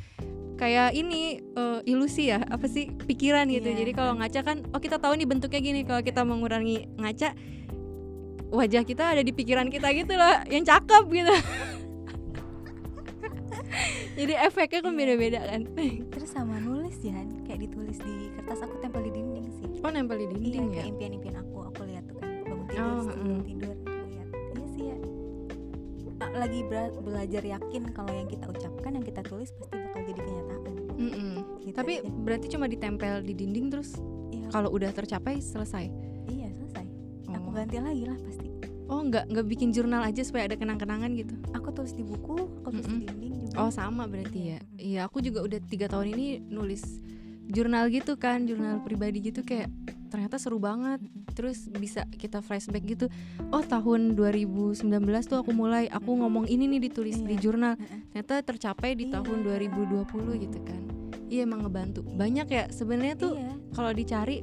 kayak 0.55 0.95
ini 0.95 1.43
eh, 1.43 1.81
ilusi 1.91 2.31
ya 2.31 2.47
apa 2.47 2.71
sih 2.71 2.95
pikiran 2.95 3.51
gitu. 3.51 3.67
Iya. 3.67 3.83
jadi 3.83 3.93
kalau 3.99 4.15
ngaca 4.15 4.41
kan 4.47 4.57
oh 4.71 4.79
kita 4.79 5.03
tahu 5.03 5.19
nih 5.19 5.27
bentuknya 5.27 5.59
gini. 5.59 5.81
Kalau 5.83 6.07
kita 6.07 6.23
mengurangi 6.23 6.87
ngaca 7.03 7.35
wajah 8.51 8.83
kita 8.83 9.15
ada 9.15 9.23
di 9.23 9.31
pikiran 9.31 9.71
kita 9.71 9.91
gitu 9.95 10.15
loh 10.19 10.43
yang 10.51 10.67
cakep 10.67 11.05
gitu 11.07 11.35
jadi 14.21 14.35
efeknya 14.43 14.81
kan 14.81 14.93
Iya. 14.93 14.99
beda-beda 14.99 15.41
kan? 15.43 15.61
Terus 16.07 16.29
sama 16.29 16.57
nulis 16.59 16.97
ya 17.01 17.17
kayak 17.43 17.61
ditulis 17.63 17.99
di 17.99 18.15
kertas 18.33 18.61
aku 18.61 18.77
tempel 18.79 19.01
di 19.03 19.13
dinding 19.13 19.47
sih. 19.51 19.69
Oh 19.81 19.89
nempel 19.89 20.17
di 20.19 20.27
dinding 20.29 20.67
iya 20.71 20.79
ya? 20.79 20.85
impian-impian 20.87 21.37
aku 21.39 21.57
aku 21.65 21.81
lihat 21.85 22.05
tuh 22.05 22.17
kan 22.17 22.29
bangun 22.43 22.67
tidur 22.67 22.85
Oh, 22.87 23.01
sebelum 23.03 23.27
mm. 23.33 23.45
tidur 23.45 23.71
aku 23.73 24.05
lihat. 24.07 24.27
Iya 24.53 24.67
sih 24.69 24.85
ya. 24.85 24.97
Lagi 26.33 26.61
bela- 26.63 26.95
belajar 26.97 27.43
yakin 27.45 27.83
kalau 27.91 28.13
yang 28.13 28.29
kita 28.29 28.45
ucapkan 28.47 28.91
yang 28.93 29.03
kita 29.03 29.21
tulis 29.23 29.51
pasti 29.51 29.75
bakal 29.79 30.01
jadi 30.05 30.21
kenyataan. 30.21 30.59
Gitu 31.61 31.73
tapi 31.73 31.93
aja. 31.97 32.11
berarti 32.19 32.47
cuma 32.49 32.67
ditempel 32.67 33.15
di 33.21 33.33
dinding 33.33 33.67
terus 33.69 33.97
Iya, 34.31 34.47
kalau 34.51 34.69
udah 34.71 34.91
tercapai 34.91 35.39
selesai? 35.39 35.89
Iya 36.27 36.49
selesai. 36.53 36.85
Aku 37.33 37.49
Oh. 37.49 37.53
ganti 37.53 37.79
lagi 37.79 38.05
lah 38.05 38.19
pasti. 38.19 38.49
Oh 38.85 39.01
nggak 39.01 39.25
nggak 39.27 39.47
bikin 39.47 39.71
jurnal 39.71 40.03
aja 40.03 40.21
supaya 40.21 40.45
ada 40.45 40.55
kenang-kenangan 40.55 41.15
gitu? 41.15 41.35
Aku 41.53 41.71
tulis 41.71 41.93
di 41.93 42.03
buku 42.03 42.37
aku 42.61 42.69
tulis 42.71 42.85
Mm-mm. 42.85 43.01
di 43.01 43.07
dinding 43.07 43.30
oh 43.57 43.71
sama 43.71 44.07
berarti 44.07 44.41
ya? 44.55 44.59
Iya 44.77 45.01
aku 45.07 45.19
juga 45.21 45.43
udah 45.43 45.59
tiga 45.65 45.87
tahun 45.87 46.15
ini 46.15 46.27
nulis 46.47 46.83
jurnal 47.51 47.91
gitu 47.91 48.15
kan 48.15 48.47
jurnal 48.47 48.79
pribadi 48.87 49.19
gitu 49.27 49.43
kayak 49.43 49.67
ternyata 50.11 50.39
seru 50.39 50.59
banget. 50.59 51.03
Terus 51.35 51.71
bisa 51.71 52.07
kita 52.11 52.43
flashback 52.43 52.83
gitu. 52.87 53.07
Oh 53.51 53.63
tahun 53.63 54.15
2019 54.15 54.83
tuh 55.27 55.39
aku 55.43 55.51
mulai 55.51 55.87
aku 55.87 56.15
ngomong 56.15 56.47
ini 56.47 56.67
nih 56.67 56.91
ditulis 56.91 57.19
di 57.23 57.35
Iya. 57.39 57.43
jurnal. 57.43 57.75
Heeh. 57.79 58.11
ternyata 58.11 58.35
tercapai 58.43 58.99
di 58.99 59.07
Iya. 59.11 59.19
tahun 59.23 59.39
2020 59.47 60.35
gitu 60.39 60.59
kan. 60.67 60.81
Iya 61.31 61.47
emang 61.47 61.63
ngebantu. 61.63 62.03
Banyak 62.03 62.47
ya 62.51 62.65
sebenarnya 62.75 63.15
tuh 63.15 63.39
iya. 63.39 63.55
kalau 63.71 63.95
dicari 63.95 64.43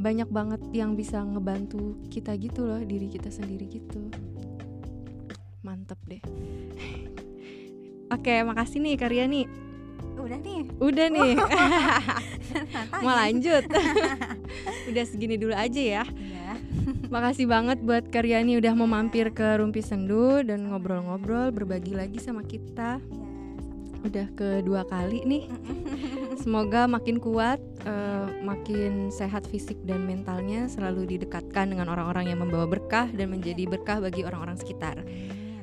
banyak 0.00 0.26
banget 0.32 0.58
yang 0.72 0.96
bisa 0.96 1.20
ngebantu 1.22 1.94
kita 2.10 2.34
gitu 2.34 2.66
loh 2.66 2.82
diri 2.82 3.06
kita 3.06 3.30
sendiri 3.30 3.68
gitu. 3.70 4.10
Mantep 5.62 6.00
deh 6.08 6.22
oke 8.10 8.34
makasih 8.46 8.78
nih 8.82 8.94
Karyani 8.98 9.42
udah 10.20 10.36
nih? 10.46 10.62
Udah 10.78 11.06
nih. 11.10 11.32
Mau 13.02 13.14
lanjut. 13.16 13.64
Udah 14.92 15.04
segini 15.08 15.40
dulu 15.40 15.56
aja 15.56 15.80
ya. 15.80 16.04
Iya. 16.06 16.52
Makasih 17.10 17.50
banget 17.50 17.82
buat 17.82 18.06
Karyani 18.14 18.60
udah 18.62 18.70
mau 18.78 18.86
mampir 18.86 19.34
ke 19.34 19.58
Rumpi 19.58 19.82
Sendu 19.82 20.46
dan 20.46 20.70
ngobrol-ngobrol 20.70 21.50
berbagi 21.50 21.98
lagi 21.98 22.22
sama 22.22 22.46
kita. 22.46 23.02
Iya 23.02 23.30
udah 24.00 24.26
kedua 24.32 24.82
kali 24.88 25.24
nih. 25.28 25.44
Semoga 26.42 26.88
makin 26.88 27.20
kuat, 27.20 27.60
eh, 27.84 28.26
makin 28.40 29.12
sehat 29.12 29.44
fisik 29.44 29.76
dan 29.84 30.08
mentalnya, 30.08 30.72
selalu 30.72 31.16
didekatkan 31.16 31.68
dengan 31.68 31.92
orang-orang 31.92 32.32
yang 32.32 32.40
membawa 32.40 32.64
berkah 32.64 33.12
dan 33.12 33.28
menjadi 33.28 33.68
berkah 33.68 34.00
bagi 34.00 34.24
orang-orang 34.24 34.56
sekitar. 34.56 35.04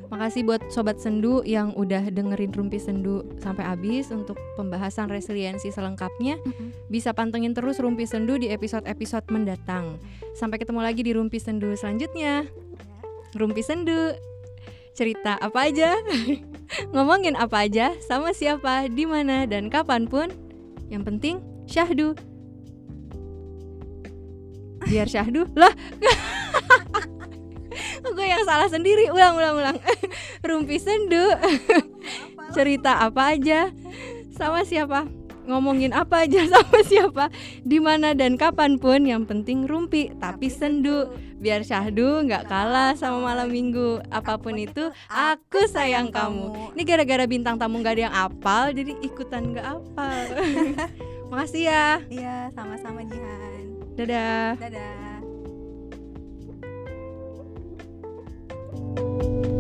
Makasih 0.08 0.48
buat 0.48 0.64
Sobat 0.72 1.04
Sendu 1.04 1.44
yang 1.44 1.76
udah 1.76 2.08
dengerin 2.08 2.56
Rumpi 2.56 2.80
Sendu 2.80 3.28
sampai 3.44 3.68
habis 3.68 4.08
untuk 4.08 4.40
pembahasan 4.56 5.12
resiliensi 5.12 5.68
selengkapnya. 5.68 6.40
Bisa 6.88 7.12
pantengin 7.12 7.52
terus 7.52 7.84
Rumpi 7.84 8.08
Sendu 8.08 8.40
di 8.40 8.48
episode-episode 8.48 9.28
mendatang. 9.28 10.00
Sampai 10.32 10.64
ketemu 10.64 10.80
lagi 10.80 11.04
di 11.04 11.12
Rumpi 11.12 11.44
Sendu 11.44 11.76
selanjutnya. 11.76 12.48
Rumpi 13.36 13.60
Sendu. 13.60 14.16
Cerita 14.96 15.36
apa 15.44 15.68
aja? 15.68 16.00
Ngomongin 16.96 17.36
apa 17.36 17.68
aja? 17.68 17.92
Sama 18.00 18.32
siapa? 18.32 18.88
Di 18.88 19.04
mana 19.04 19.44
dan 19.44 19.68
kapan 19.68 20.08
pun. 20.08 20.32
Yang 20.88 21.04
penting 21.04 21.36
syahdu. 21.68 22.16
Biar 24.88 25.12
syahdu. 25.12 25.52
Lah. 25.52 25.76
Gue 28.04 28.28
yang 28.28 28.44
salah 28.46 28.70
sendiri. 28.70 29.10
Ulang 29.10 29.38
ulang 29.38 29.56
ulang. 29.58 29.78
Rumpi 30.48 30.78
Sendu. 30.78 31.34
Cerita 32.56 33.04
apa 33.04 33.36
aja? 33.36 33.70
Sama 34.34 34.64
siapa? 34.64 35.06
ngomongin 35.48 35.96
apa 35.96 36.28
aja 36.28 36.44
sama 36.54 36.80
siapa 36.84 37.26
di 37.64 37.80
mana 37.80 38.12
dan 38.12 38.36
kapan 38.36 38.76
pun 38.78 39.08
yang 39.08 39.24
penting 39.24 39.64
rumpi 39.64 40.12
tapi 40.20 40.52
sendu 40.52 41.08
biar 41.40 41.64
syahdu 41.64 42.28
nggak 42.28 42.52
kalah 42.52 42.94
sama 43.00 43.32
malam 43.34 43.48
minggu 43.48 44.04
apa 44.12 44.36
pun 44.38 44.60
itu 44.60 44.92
aku 45.08 45.66
sayang 45.72 46.12
kamu 46.12 46.76
ini 46.76 46.84
gara-gara 46.84 47.24
bintang 47.26 47.56
tamu 47.56 47.80
nggak 47.80 47.96
ada 47.98 48.04
yang 48.12 48.16
apal 48.16 48.64
jadi 48.76 48.92
ikutan 49.00 49.56
nggak 49.56 49.68
apal 49.80 50.22
makasih 51.32 51.68
ya 51.72 51.88
Iya, 52.08 52.52
sama-sama 52.56 53.04
Jihan. 53.08 53.64
dadah 53.96 54.56
Dadah. 54.60 55.07
thank 58.98 59.24
you 59.24 59.57